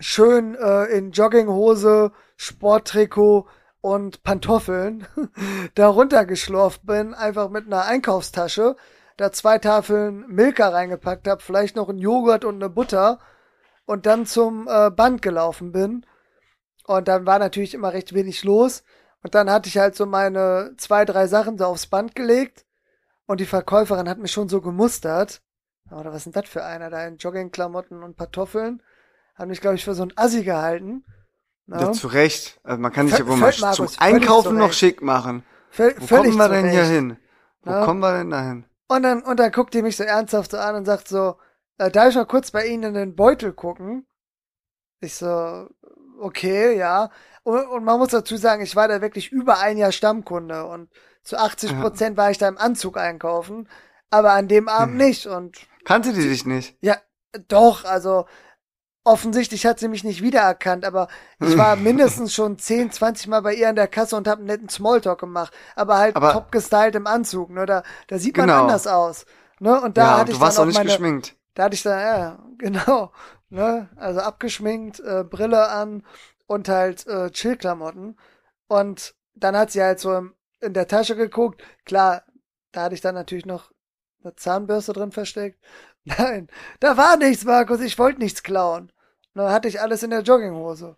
schön 0.00 0.54
äh, 0.54 0.84
in 0.86 1.12
Jogginghose, 1.12 2.10
Sporttrikot 2.36 3.46
und 3.84 4.22
Pantoffeln 4.22 5.06
da 5.74 5.88
runtergeschlurft 5.88 6.86
bin, 6.86 7.12
einfach 7.12 7.50
mit 7.50 7.66
einer 7.66 7.84
Einkaufstasche, 7.84 8.76
da 9.18 9.30
zwei 9.30 9.58
Tafeln 9.58 10.24
Milka 10.26 10.70
reingepackt 10.70 11.28
habe, 11.28 11.42
vielleicht 11.42 11.76
noch 11.76 11.90
einen 11.90 11.98
Joghurt 11.98 12.46
und 12.46 12.54
eine 12.54 12.70
Butter 12.70 13.18
und 13.84 14.06
dann 14.06 14.24
zum 14.24 14.66
äh, 14.70 14.90
Band 14.90 15.20
gelaufen 15.20 15.72
bin. 15.72 16.06
Und 16.86 17.08
dann 17.08 17.26
war 17.26 17.38
natürlich 17.38 17.74
immer 17.74 17.92
recht 17.92 18.14
wenig 18.14 18.42
los. 18.42 18.84
Und 19.22 19.34
dann 19.34 19.50
hatte 19.50 19.68
ich 19.68 19.76
halt 19.76 19.96
so 19.96 20.06
meine 20.06 20.72
zwei, 20.78 21.04
drei 21.04 21.26
Sachen 21.26 21.58
so 21.58 21.66
aufs 21.66 21.86
Band 21.86 22.14
gelegt. 22.14 22.64
Und 23.26 23.38
die 23.38 23.44
Verkäuferin 23.44 24.08
hat 24.08 24.16
mich 24.16 24.32
schon 24.32 24.48
so 24.48 24.62
gemustert. 24.62 25.42
Oder 25.90 26.10
was 26.10 26.24
denn 26.24 26.32
das 26.32 26.48
für 26.48 26.64
einer 26.64 26.88
da 26.88 27.06
in 27.06 27.18
Joggingklamotten 27.18 28.02
und 28.02 28.16
Pantoffeln? 28.16 28.82
Hat 29.34 29.46
mich, 29.46 29.60
glaube 29.60 29.76
ich, 29.76 29.84
für 29.84 29.94
so 29.94 30.04
ein 30.04 30.16
Assi 30.16 30.42
gehalten. 30.42 31.04
Ne? 31.66 31.80
Ja, 31.80 31.92
zu 31.92 32.08
Recht. 32.08 32.60
Also 32.62 32.80
man 32.80 32.92
kann 32.92 33.08
sich 33.08 33.18
ja 33.18 33.26
wohl 33.26 33.36
mal 33.36 33.52
Markus, 33.58 33.76
zum 33.76 33.88
Einkaufen 33.98 34.58
noch 34.58 34.72
schick 34.72 35.02
machen. 35.02 35.44
Völ 35.70 35.94
Wo 35.98 36.06
kommen 36.06 36.36
wir 36.36 36.48
denn 36.48 36.70
hier 36.70 36.84
hin? 36.84 37.16
Wo 37.62 37.70
Ja. 37.72 37.84
kommen 37.84 38.00
wir 38.00 38.18
denn 38.18 38.30
dahin? 38.30 38.66
Und 38.88 39.02
dann, 39.02 39.22
und 39.22 39.40
dann 39.40 39.50
guckt 39.50 39.72
die 39.72 39.82
mich 39.82 39.96
so 39.96 40.04
ernsthaft 40.04 40.50
so 40.50 40.58
an 40.58 40.76
und 40.76 40.84
sagt 40.84 41.08
so, 41.08 41.36
äh, 41.78 41.90
darf 41.90 42.10
ich 42.10 42.16
mal 42.16 42.26
kurz 42.26 42.50
bei 42.50 42.66
Ihnen 42.66 42.82
in 42.82 42.94
den 42.94 43.16
Beutel 43.16 43.52
gucken? 43.52 44.06
Ich 45.00 45.14
so, 45.14 45.68
okay, 46.20 46.76
ja. 46.76 47.10
Und, 47.42 47.66
und 47.68 47.84
man 47.84 47.98
muss 47.98 48.08
dazu 48.10 48.36
sagen, 48.36 48.62
ich 48.62 48.76
war 48.76 48.88
da 48.88 49.00
wirklich 49.00 49.32
über 49.32 49.58
ein 49.58 49.78
Jahr 49.78 49.92
Stammkunde 49.92 50.66
und 50.66 50.90
zu 51.22 51.38
80 51.38 51.80
Prozent 51.80 52.16
war 52.18 52.30
ich 52.30 52.38
da 52.38 52.48
im 52.48 52.58
Anzug 52.58 52.98
einkaufen, 52.98 53.68
aber 54.10 54.32
an 54.32 54.48
dem 54.48 54.68
Abend 54.68 54.96
nicht 54.96 55.26
und 55.26 55.66
Kannte 55.84 56.12
die 56.12 56.28
dich 56.28 56.44
nicht? 56.44 56.76
ja, 56.82 56.96
doch, 57.48 57.84
also 57.84 58.26
offensichtlich 59.04 59.66
hat 59.66 59.78
sie 59.78 59.88
mich 59.88 60.02
nicht 60.04 60.22
wiedererkannt, 60.22 60.84
aber 60.84 61.08
ich 61.40 61.56
war 61.58 61.76
mindestens 61.76 62.32
schon 62.34 62.58
10, 62.58 62.90
20 62.90 63.28
Mal 63.28 63.40
bei 63.42 63.54
ihr 63.54 63.68
an 63.68 63.76
der 63.76 63.86
Kasse 63.88 64.16
und 64.16 64.26
habe 64.26 64.38
einen 64.40 64.46
netten 64.46 64.68
Smalltalk 64.68 65.20
gemacht, 65.20 65.52
aber 65.76 65.98
halt 65.98 66.16
Aber- 66.16 66.32
top 66.32 66.50
gestylt 66.50 66.94
im 66.94 67.06
Anzug, 67.06 67.50
ne, 67.50 67.66
da, 67.66 67.82
da 68.08 68.18
sieht 68.18 68.36
man 68.36 68.46
Genau. 68.46 68.62
anders 68.62 68.86
aus, 68.86 69.26
ne, 69.60 69.80
und 69.80 69.96
da 69.98 70.02
ja, 70.04 70.16
hatte 70.18 70.30
du 70.30 70.36
ich 70.36 70.40
warst 70.40 70.56
dann 70.58 70.62
auch 70.62 70.64
auch 70.64 70.68
nicht 70.68 70.78
meine, 70.78 70.88
geschminkt. 70.90 71.36
Da 71.54 71.64
hatte 71.64 71.74
ich 71.74 71.82
dann, 71.82 72.00
ja, 72.00 72.38
genau, 72.58 73.12
ne, 73.50 73.88
also 73.96 74.20
abgeschminkt, 74.20 75.00
äh, 75.00 75.22
Brille 75.22 75.68
an 75.68 76.02
und 76.46 76.68
halt 76.68 77.06
äh, 77.06 77.30
Chillklamotten. 77.30 78.18
Und 78.66 79.14
dann 79.34 79.56
hat 79.56 79.70
sie 79.70 79.82
halt 79.82 80.00
so 80.00 80.28
in 80.60 80.72
der 80.74 80.88
Tasche 80.88 81.14
geguckt. 81.16 81.62
Klar, 81.84 82.22
da 82.72 82.82
hatte 82.84 82.94
ich 82.94 83.00
dann 83.02 83.14
natürlich 83.14 83.46
noch 83.46 83.70
eine 84.22 84.34
Zahnbürste 84.34 84.92
drin 84.94 85.12
versteckt. 85.12 85.62
Nein, 86.04 86.48
da 86.80 86.96
war 86.96 87.16
nichts, 87.16 87.44
Markus. 87.44 87.80
Ich 87.80 87.98
wollte 87.98 88.18
nichts 88.20 88.42
klauen. 88.42 88.90
Dann 89.34 89.50
hatte 89.50 89.68
ich 89.68 89.80
alles 89.80 90.02
in 90.02 90.10
der 90.10 90.22
Jogginghose. 90.22 90.96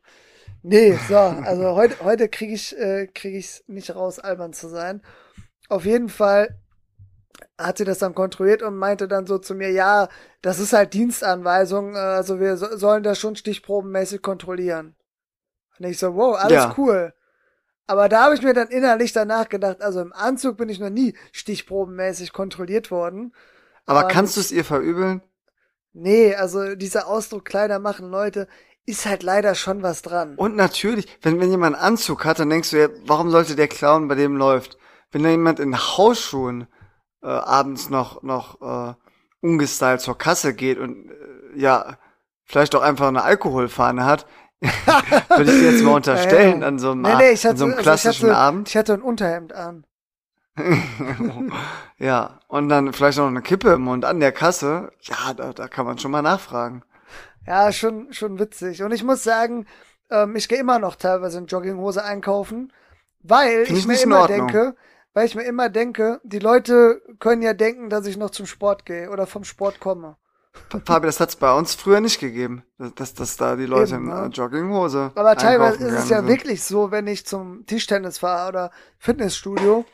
Nee, 0.63 0.99
so, 1.09 1.17
also 1.17 1.65
heute, 1.77 2.05
heute 2.05 2.29
kriege 2.29 2.55
ich 2.55 2.77
äh, 2.79 3.07
krieg 3.07 3.35
ich's 3.35 3.65
nicht 3.67 3.95
raus, 3.95 4.19
albern 4.19 4.53
zu 4.53 4.69
sein. 4.69 5.03
Auf 5.69 5.85
jeden 5.85 6.09
Fall 6.09 6.59
hat 7.59 7.79
sie 7.79 7.85
das 7.85 7.99
dann 7.99 8.15
kontrolliert 8.15 8.63
und 8.63 8.77
meinte 8.77 9.09
dann 9.09 9.27
so 9.27 9.39
zu 9.39 9.55
mir, 9.55 9.71
ja, 9.71 10.09
das 10.43 10.59
ist 10.59 10.73
halt 10.73 10.95
Dienstanweisung, 10.95 11.95
äh, 11.95 11.99
also 11.99 12.41
wir 12.41 12.57
so, 12.57 12.77
sollen 12.77 13.03
das 13.03 13.19
schon 13.19 13.37
stichprobenmäßig 13.37 14.23
kontrollieren. 14.23 14.95
Und 15.79 15.87
ich 15.87 15.99
so, 15.99 16.15
wow, 16.15 16.37
alles 16.37 16.53
ja. 16.53 16.75
cool. 16.77 17.13
Aber 17.87 18.09
da 18.09 18.25
habe 18.25 18.35
ich 18.35 18.43
mir 18.43 18.53
dann 18.53 18.69
innerlich 18.69 19.13
danach 19.13 19.49
gedacht, 19.49 19.81
also 19.81 20.01
im 20.01 20.13
Anzug 20.13 20.57
bin 20.57 20.69
ich 20.69 20.81
noch 20.81 20.91
nie 20.91 21.15
stichprobenmäßig 21.33 22.33
kontrolliert 22.33 22.91
worden. 22.91 23.33
Aber 23.87 24.05
und 24.05 24.11
kannst 24.11 24.37
du 24.37 24.41
es 24.41 24.51
ihr 24.51 24.65
verübeln? 24.65 25.23
Nee, 25.99 26.35
also 26.35 26.75
dieser 26.75 27.07
Ausdruck 27.07 27.47
Kleider 27.47 27.79
machen 27.79 28.11
Leute, 28.11 28.49
ist 28.85 29.07
halt 29.07 29.23
leider 29.23 29.55
schon 29.55 29.83
was 29.83 30.03
dran. 30.03 30.35
Und 30.37 30.55
natürlich, 30.55 31.07
wenn, 31.23 31.41
wenn 31.41 31.51
jemand 31.51 31.75
einen 31.75 31.85
Anzug 31.85 32.25
hat, 32.25 32.39
dann 32.39 32.51
denkst 32.51 32.71
du 32.71 32.81
ja, 32.81 32.89
warum 33.07 33.31
sollte 33.31 33.57
der 33.57 33.67
Clown 33.67 34.07
bei 34.07 34.15
dem 34.15 34.37
läuft? 34.37 34.77
Wenn 35.11 35.23
da 35.23 35.31
jemand 35.31 35.59
in 35.59 35.77
Hausschuhen 35.77 36.69
äh, 37.23 37.29
abends 37.29 37.89
noch, 37.89 38.23
noch 38.23 38.61
äh, 38.61 38.95
ungestylt 39.41 40.03
zur 40.03 40.19
Kasse 40.19 40.55
geht 40.55 40.79
und 40.79 41.11
äh, 41.11 41.59
ja, 41.59 41.97
vielleicht 42.45 42.75
auch 42.75 42.83
einfach 42.83 43.09
eine 43.09 43.23
Alkoholfahne 43.23 44.05
hat, 44.05 44.27
würde 44.61 45.51
ich 45.51 45.61
dir 45.61 45.73
jetzt 45.73 45.83
mal 45.83 45.95
unterstellen 45.95 46.63
an 46.63 46.79
so 46.79 46.93
einem, 46.93 47.03
nee, 47.03 47.15
nee, 47.17 47.37
hatte, 47.37 47.49
an 47.49 47.57
so 47.57 47.65
einem 47.65 47.77
klassischen 47.77 48.27
also 48.27 48.27
ich 48.27 48.33
hatte, 48.33 48.37
Abend. 48.37 48.69
Ich 48.69 48.77
hatte 48.77 48.93
ein 48.93 49.03
Unterhemd 49.03 49.53
an. 49.55 49.87
ja, 51.99 52.41
und 52.49 52.69
dann 52.69 52.93
vielleicht 52.93 53.19
noch 53.19 53.27
eine 53.27 53.43
Kippe 53.43 53.73
im 53.73 53.83
Mund 53.83 54.05
an 54.05 54.21
der 54.21 54.33
Kasse. 54.33 54.93
Ja, 55.03 55.35
da, 55.35 55.53
da 55.53 55.69
kann 55.69 55.87
man 55.87 55.99
schon 55.99 56.11
mal 56.11 56.23
nachfragen. 56.23 56.83
Ja, 57.47 57.71
schon, 57.73 58.13
schon 58.13 58.39
witzig. 58.39 58.83
Und 58.83 58.93
ich 58.93 59.05
muss 59.05 59.23
sagen, 59.23 59.67
ähm, 60.11 60.37
ich 60.37 60.49
gehe 60.49 60.59
immer 60.59 60.79
noch 60.79 60.97
teilweise 60.97 61.39
in 61.39 61.47
Jogginghose 61.47 62.03
einkaufen, 62.03 62.73
weil 63.23 63.63
ich, 63.63 63.71
ich 63.71 63.87
mir 63.87 64.01
immer 64.01 64.27
denke, 64.27 64.77
weil 65.15 65.27
ich 65.27 65.35
mir 65.35 65.45
immer 65.45 65.69
denke, 65.69 66.21
die 66.25 66.39
Leute 66.39 67.03
können 67.21 67.43
ja 67.43 67.55
denken, 67.55 67.89
dass 67.89 68.07
ich 68.07 68.17
noch 68.17 68.31
zum 68.31 68.47
Sport 68.47 68.85
gehe 68.85 69.11
oder 69.11 69.27
vom 69.27 69.45
Sport 69.45 69.81
komme. 69.81 70.17
Fabi, 70.85 71.07
das 71.07 71.21
hat's 71.21 71.37
bei 71.37 71.53
uns 71.53 71.75
früher 71.75 72.01
nicht 72.01 72.19
gegeben, 72.19 72.65
dass, 72.79 73.15
dass 73.15 73.37
da 73.37 73.57
die 73.57 73.67
Leute 73.67 73.95
Eben, 73.95 74.11
in 74.11 74.15
ne? 74.15 74.31
Jogginghose. 74.33 75.13
Aber 75.15 75.37
teilweise 75.37 75.85
ist 75.85 76.05
es 76.05 76.09
ja 76.09 76.19
sind. 76.19 76.29
wirklich 76.29 76.63
so, 76.63 76.91
wenn 76.91 77.07
ich 77.07 77.27
zum 77.27 77.67
Tischtennis 77.67 78.19
fahre 78.19 78.49
oder 78.49 78.71
Fitnessstudio, 78.99 79.85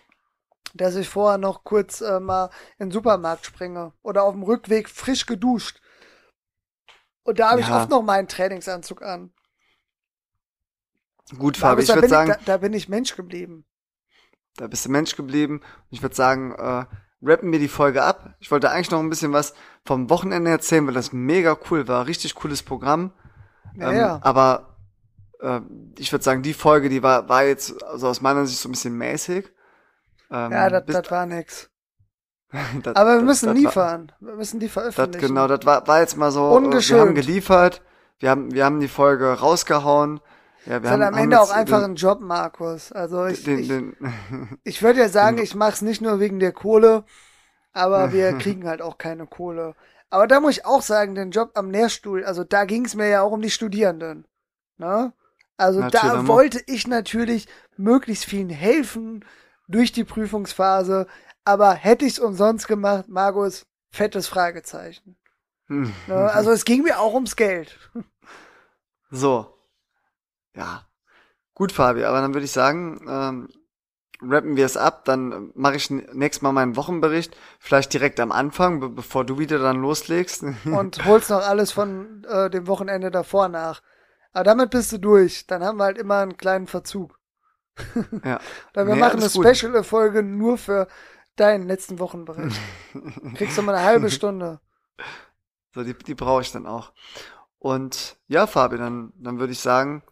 dass 0.75 0.97
ich 0.97 1.09
vorher 1.09 1.39
noch 1.39 1.64
kurz 1.64 2.01
äh, 2.01 2.20
mal 2.20 2.51
in 2.79 2.89
den 2.89 2.93
Supermarkt 2.93 3.47
springe 3.47 3.93
oder 4.03 4.25
auf 4.25 4.35
dem 4.35 4.43
Rückweg 4.43 4.89
frisch 4.89 5.27
geduscht. 5.27 5.81
Und 7.25 7.39
da 7.39 7.51
habe 7.51 7.61
ja. 7.61 7.66
ich 7.66 7.73
oft 7.73 7.91
noch 7.91 8.03
meinen 8.03 8.29
Trainingsanzug 8.29 9.03
an. 9.03 9.33
Gut, 11.39 11.57
Fabi, 11.57 11.83
ich 11.83 11.95
würde 11.95 12.09
sagen. 12.09 12.31
Ich, 12.31 12.37
da, 12.39 12.43
da, 12.45 12.57
bin 12.59 12.73
ich 12.73 12.89
Mensch 12.89 13.16
geblieben. 13.16 13.64
Da 14.57 14.66
bist 14.66 14.85
du 14.85 14.91
Mensch 14.91 15.16
geblieben. 15.16 15.61
Ich 15.91 16.03
würde 16.03 16.14
sagen, 16.14 16.53
äh, 16.53 16.85
rappen 17.23 17.53
wir 17.53 17.59
die 17.59 17.68
Folge 17.68 18.03
ab. 18.03 18.35
Ich 18.41 18.51
wollte 18.51 18.70
eigentlich 18.70 18.91
noch 18.91 19.01
ein 19.01 19.09
bisschen 19.09 19.33
was 19.33 19.55
vom 19.85 20.11
Wochenende 20.11 20.51
erzählen, 20.51 20.87
weil 20.87 20.95
das 20.95 21.12
mega 21.12 21.57
cool 21.70 21.89
war. 21.89 22.07
Richtig 22.07 22.35
cooles 22.35 22.62
Programm. 22.62 23.12
Ja, 23.77 23.91
ähm, 23.91 23.97
ja. 23.97 24.20
Aber 24.23 24.77
äh, 25.41 25.61
ich 25.99 26.12
würde 26.12 26.25
sagen, 26.25 26.43
die 26.43 26.55
Folge, 26.55 26.89
die 26.89 27.03
war, 27.03 27.29
war 27.29 27.45
jetzt 27.45 27.83
also 27.85 28.09
aus 28.09 28.20
meiner 28.20 28.47
Sicht 28.47 28.61
so 28.61 28.68
ein 28.68 28.73
bisschen 28.73 28.97
mäßig. 28.97 29.52
Ähm, 30.33 30.51
ja, 30.51 30.80
das 30.80 31.11
war 31.11 31.26
nix. 31.26 31.70
dat, 32.83 32.97
Aber 32.97 33.16
wir 33.16 33.22
müssen 33.22 33.47
dat, 33.47 33.57
liefern. 33.57 34.12
wir 34.20 34.35
müssen 34.35 34.61
die 34.61 34.68
veröffentlichen. 34.68 35.12
Dat, 35.12 35.28
genau, 35.28 35.47
das 35.47 35.64
war, 35.66 35.87
war 35.87 36.01
jetzt 36.01 36.16
mal 36.16 36.30
so. 36.30 36.47
Ungeschönt. 36.51 36.99
Wir 36.99 37.07
haben 37.07 37.14
geliefert. 37.14 37.83
Wir 38.18 38.30
haben, 38.30 38.53
wir 38.53 38.64
haben 38.64 38.80
die 38.80 38.89
Folge 38.89 39.33
rausgehauen. 39.33 40.20
Ja, 40.64 40.83
wir 40.83 40.91
haben, 40.91 41.03
am 41.03 41.14
Ende 41.14 41.41
auch 41.41 41.51
einfach 41.51 41.80
den, 41.80 41.93
ein 41.93 41.95
Job, 41.97 42.20
Markus. 42.20 42.93
Also 42.93 43.26
ich, 43.26 43.43
den, 43.45 43.59
ich, 43.59 43.68
den, 43.68 43.97
ich 44.64 44.83
würde 44.83 45.01
ja 45.01 45.09
sagen, 45.11 45.39
ich 45.39 45.55
mache 45.55 45.72
es 45.72 45.83
nicht 45.83 46.01
nur 46.01 46.20
wegen 46.20 46.39
der 46.39 46.53
Kohle, 46.53 47.05
aber 47.72 48.12
wir 48.12 48.39
kriegen 48.39 48.66
halt 48.66 48.80
auch 48.80 48.97
keine 48.97 49.26
Kohle. 49.26 49.74
Aber 50.09 50.26
da 50.26 50.41
muss 50.41 50.59
ich 50.59 50.66
auch 50.66 50.83
sagen, 50.83 51.14
den 51.14 51.30
Job 51.30 51.53
am 51.55 51.70
Lehrstuhl, 51.70 52.24
also 52.24 52.45
da 52.45 52.64
ging 52.64 52.85
es 52.85 52.95
mir 52.95 53.09
ja 53.09 53.22
auch 53.22 53.33
um 53.33 53.41
die 53.41 53.51
Studierenden. 53.51 54.26
Ne? 54.76 55.12
Also 55.57 55.80
natürlich, 55.80 56.12
da 56.12 56.26
wollte 56.26 56.62
ich 56.66 56.87
natürlich 56.87 57.49
möglichst 57.76 58.26
vielen 58.26 58.51
helfen 58.51 59.24
durch 59.73 59.93
die 59.93 60.05
Prüfungsphase, 60.05 61.07
aber 61.45 61.73
hätte 61.73 62.05
ich 62.05 62.14
es 62.14 62.18
umsonst 62.18 62.68
gemacht, 62.68 63.09
Markus, 63.09 63.66
fettes 63.91 64.29
Fragezeichen. 64.29 65.16
ne? 66.07 66.33
Also 66.33 66.51
es 66.51 66.64
ging 66.64 66.83
mir 66.83 67.01
auch 67.01 67.14
ums 67.14 67.37
Geld. 67.37 67.79
So, 69.14 69.59
ja. 70.57 70.87
Gut, 71.53 71.70
Fabi, 71.70 72.05
aber 72.05 72.23
dann 72.23 72.33
würde 72.33 72.47
ich 72.47 72.51
sagen, 72.53 73.05
ähm, 73.07 73.49
rappen 74.23 74.57
wir 74.57 74.64
es 74.64 74.79
ab, 74.79 75.05
dann 75.05 75.53
mache 75.55 75.77
ich 75.77 75.91
nächstes 75.91 76.41
Mal 76.41 76.53
meinen 76.53 76.77
Wochenbericht, 76.77 77.37
vielleicht 77.59 77.93
direkt 77.93 78.20
am 78.20 78.33
Anfang, 78.33 78.81
be 78.81 78.89
bevor 78.89 79.25
du 79.25 79.39
wieder 79.39 79.59
dann 79.59 79.83
loslegst. 79.83 80.45
Und 80.64 81.05
holst 81.05 81.31
noch 81.31 81.47
alles 81.47 81.73
von 81.73 82.25
äh, 82.25 82.49
dem 82.49 82.66
Wochenende 82.66 83.11
davor 83.11 83.49
nach. 83.49 83.83
Aber 84.33 84.45
damit 84.45 84.70
bist 84.70 84.93
du 84.93 84.99
durch. 84.99 85.47
Dann 85.47 85.62
haben 85.62 85.77
wir 85.77 85.85
halt 85.85 85.99
immer 85.99 86.18
einen 86.18 86.39
kleinen 86.39 86.66
Verzug. 86.66 87.18
Ja. 88.25 88.41
Oder 88.73 88.87
wir 88.87 88.95
nee, 88.95 89.01
machen 89.01 89.20
eine 89.20 89.31
Special-Folge 89.31 90.23
nur 90.23 90.59
für 90.59 90.89
deinen 91.37 91.66
letzten 91.66 91.99
Wochenbericht. 91.99 92.61
Kriegst 93.35 93.57
du 93.57 93.62
mal 93.62 93.75
eine 93.75 93.85
halbe 93.85 94.11
Stunde. 94.11 94.61
So, 95.75 95.83
die, 95.83 95.95
die 95.95 96.14
brauche 96.14 96.43
ich 96.43 96.53
dann 96.53 96.66
auch. 96.66 96.93
Und 97.59 98.16
ja, 98.29 98.47
Fabi, 98.47 98.77
dann, 98.77 99.12
dann 99.16 99.39
würde 99.39 99.53
ich 99.53 99.61
sagen, 99.61 100.03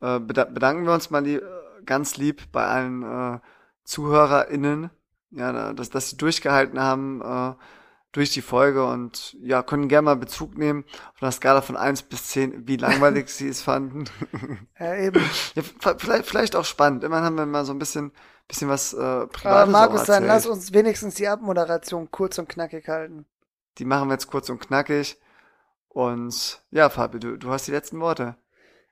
äh, 0.00 0.18
bedanken 0.18 0.84
wir 0.84 0.92
uns 0.92 1.10
mal 1.10 1.26
äh, 1.26 1.40
ganz 1.84 2.16
lieb 2.16 2.50
bei 2.50 2.66
allen 2.66 3.02
äh, 3.02 3.38
ZuhörerInnen, 3.84 4.90
ja, 5.30 5.72
dass, 5.72 5.90
dass 5.90 6.10
sie 6.10 6.16
durchgehalten 6.16 6.80
haben 6.80 7.20
äh, 7.22 7.54
durch 8.18 8.32
die 8.32 8.42
Folge 8.42 8.84
und 8.84 9.36
ja, 9.40 9.62
können 9.62 9.88
gerne 9.88 10.06
mal 10.06 10.16
Bezug 10.16 10.58
nehmen 10.58 10.84
auf 11.14 11.22
einer 11.22 11.30
Skala 11.30 11.62
von 11.62 11.76
eins 11.76 12.02
bis 12.02 12.26
zehn 12.26 12.66
wie 12.66 12.76
langweilig 12.76 13.28
sie 13.30 13.48
es 13.48 13.62
fanden. 13.62 14.04
Ja, 14.80 14.94
eben. 14.94 15.20
Ja, 15.54 15.62
vielleicht, 15.98 16.26
vielleicht 16.26 16.56
auch 16.56 16.64
spannend. 16.64 17.02
Immerhin 17.02 17.24
haben 17.24 17.36
wir 17.36 17.46
mal 17.46 17.64
so 17.64 17.72
ein 17.72 17.80
bisschen, 17.80 18.12
bisschen 18.46 18.68
was 18.68 18.92
äh, 18.92 19.26
Privates 19.26 19.72
Markus, 19.72 20.04
dann 20.04 20.24
lass 20.24 20.46
uns 20.46 20.72
wenigstens 20.72 21.16
die 21.16 21.26
Abmoderation 21.26 22.10
kurz 22.12 22.38
und 22.38 22.48
knackig 22.48 22.86
halten. 22.86 23.26
Die 23.78 23.84
machen 23.84 24.08
wir 24.08 24.14
jetzt 24.14 24.28
kurz 24.28 24.48
und 24.50 24.60
knackig. 24.60 25.20
Und 25.88 26.62
ja, 26.70 26.90
Fabi, 26.90 27.18
du, 27.18 27.36
du 27.36 27.50
hast 27.50 27.66
die 27.66 27.72
letzten 27.72 27.98
Worte. 27.98 28.36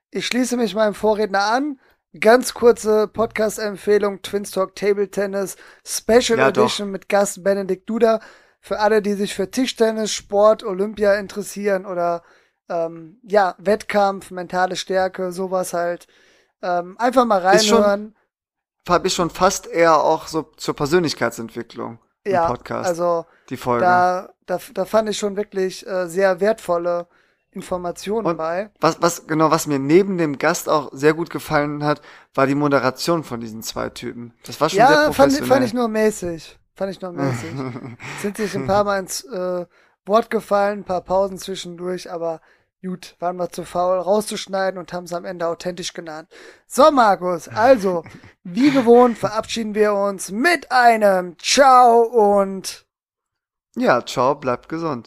Ich 0.09 0.27
schließe 0.27 0.57
mich 0.57 0.75
meinem 0.75 0.93
Vorredner 0.93 1.43
an. 1.51 1.79
Ganz 2.19 2.53
kurze 2.53 3.07
Podcast-Empfehlung: 3.07 4.21
Twins 4.21 4.51
Talk 4.51 4.75
Table 4.75 5.09
Tennis 5.09 5.55
Special 5.85 6.39
ja, 6.39 6.49
Edition 6.49 6.87
doch. 6.87 6.93
mit 6.93 7.09
Gast 7.09 7.43
Benedikt 7.43 7.89
Duda. 7.89 8.19
Für 8.67 8.79
alle, 8.79 9.01
die 9.01 9.13
sich 9.13 9.33
für 9.33 9.49
Tischtennis, 9.49 10.11
Sport, 10.11 10.61
Olympia 10.65 11.13
interessieren 11.13 11.85
oder 11.85 12.21
ähm, 12.67 13.17
ja, 13.23 13.55
Wettkampf, 13.59 14.29
mentale 14.29 14.75
Stärke, 14.75 15.31
sowas 15.31 15.71
halt. 15.71 16.05
Ähm, 16.61 16.97
einfach 16.99 17.23
mal 17.23 17.39
reinhören. 17.39 18.13
Habe 18.89 19.07
ich 19.07 19.13
schon 19.13 19.29
fast 19.29 19.67
eher 19.67 20.03
auch 20.03 20.27
so 20.27 20.51
zur 20.57 20.75
Persönlichkeitsentwicklung 20.75 21.99
ja, 22.25 22.47
Podcast. 22.47 22.89
Also 22.89 23.25
die 23.47 23.55
Folge. 23.55 23.85
Da, 23.85 24.33
da, 24.45 24.59
da 24.73 24.83
fand 24.83 25.07
ich 25.07 25.17
schon 25.17 25.37
wirklich 25.37 25.87
äh, 25.87 26.07
sehr 26.07 26.41
wertvolle 26.41 27.07
Informationen 27.51 28.27
und 28.27 28.35
bei. 28.35 28.69
Was, 28.81 29.01
was, 29.01 29.27
genau, 29.27 29.49
was 29.49 29.65
mir 29.65 29.79
neben 29.79 30.17
dem 30.17 30.37
Gast 30.39 30.67
auch 30.67 30.89
sehr 30.91 31.13
gut 31.13 31.29
gefallen 31.29 31.85
hat, 31.85 32.01
war 32.33 32.47
die 32.47 32.55
Moderation 32.55 33.23
von 33.23 33.39
diesen 33.39 33.63
zwei 33.63 33.87
Typen. 33.87 34.33
Das 34.45 34.59
war 34.59 34.67
schon 34.67 34.79
ja, 34.79 34.87
sehr 34.89 35.05
professionell. 35.05 35.47
Fand, 35.47 35.47
fand 35.47 35.65
ich 35.65 35.73
nur 35.73 35.87
mäßig. 35.87 36.59
Fand 36.77 36.91
ich 36.91 37.01
nur 37.01 37.11
mäßig. 37.13 37.51
Sind 38.21 38.37
sich 38.37 38.55
ein 38.55 38.67
paar 38.67 38.83
Mal 38.83 38.99
ins 38.99 39.23
äh, 39.23 39.65
Wort 40.05 40.29
gefallen, 40.29 40.79
ein 40.79 40.85
paar 40.85 41.01
Pausen 41.01 41.39
zwischendurch, 41.39 42.11
aber 42.11 42.39
gut, 42.83 43.15
waren 43.19 43.37
wir 43.37 43.49
zu 43.49 43.65
faul 43.65 43.99
rauszuschneiden 43.99 44.79
und 44.79 44.93
haben 44.93 45.05
es 45.05 45.13
am 45.13 45.25
Ende 45.25 45.47
authentisch 45.47 45.93
genannt. 45.93 46.29
So, 46.67 46.91
Markus, 46.91 47.49
also, 47.49 48.03
wie 48.43 48.71
gewohnt 48.71 49.17
verabschieden 49.17 49.75
wir 49.75 49.93
uns 49.93 50.31
mit 50.31 50.71
einem 50.71 51.37
Ciao 51.39 52.01
und 52.03 52.85
ja, 53.75 54.03
ciao, 54.03 54.33
bleibt 54.35 54.69
gesund. 54.69 54.95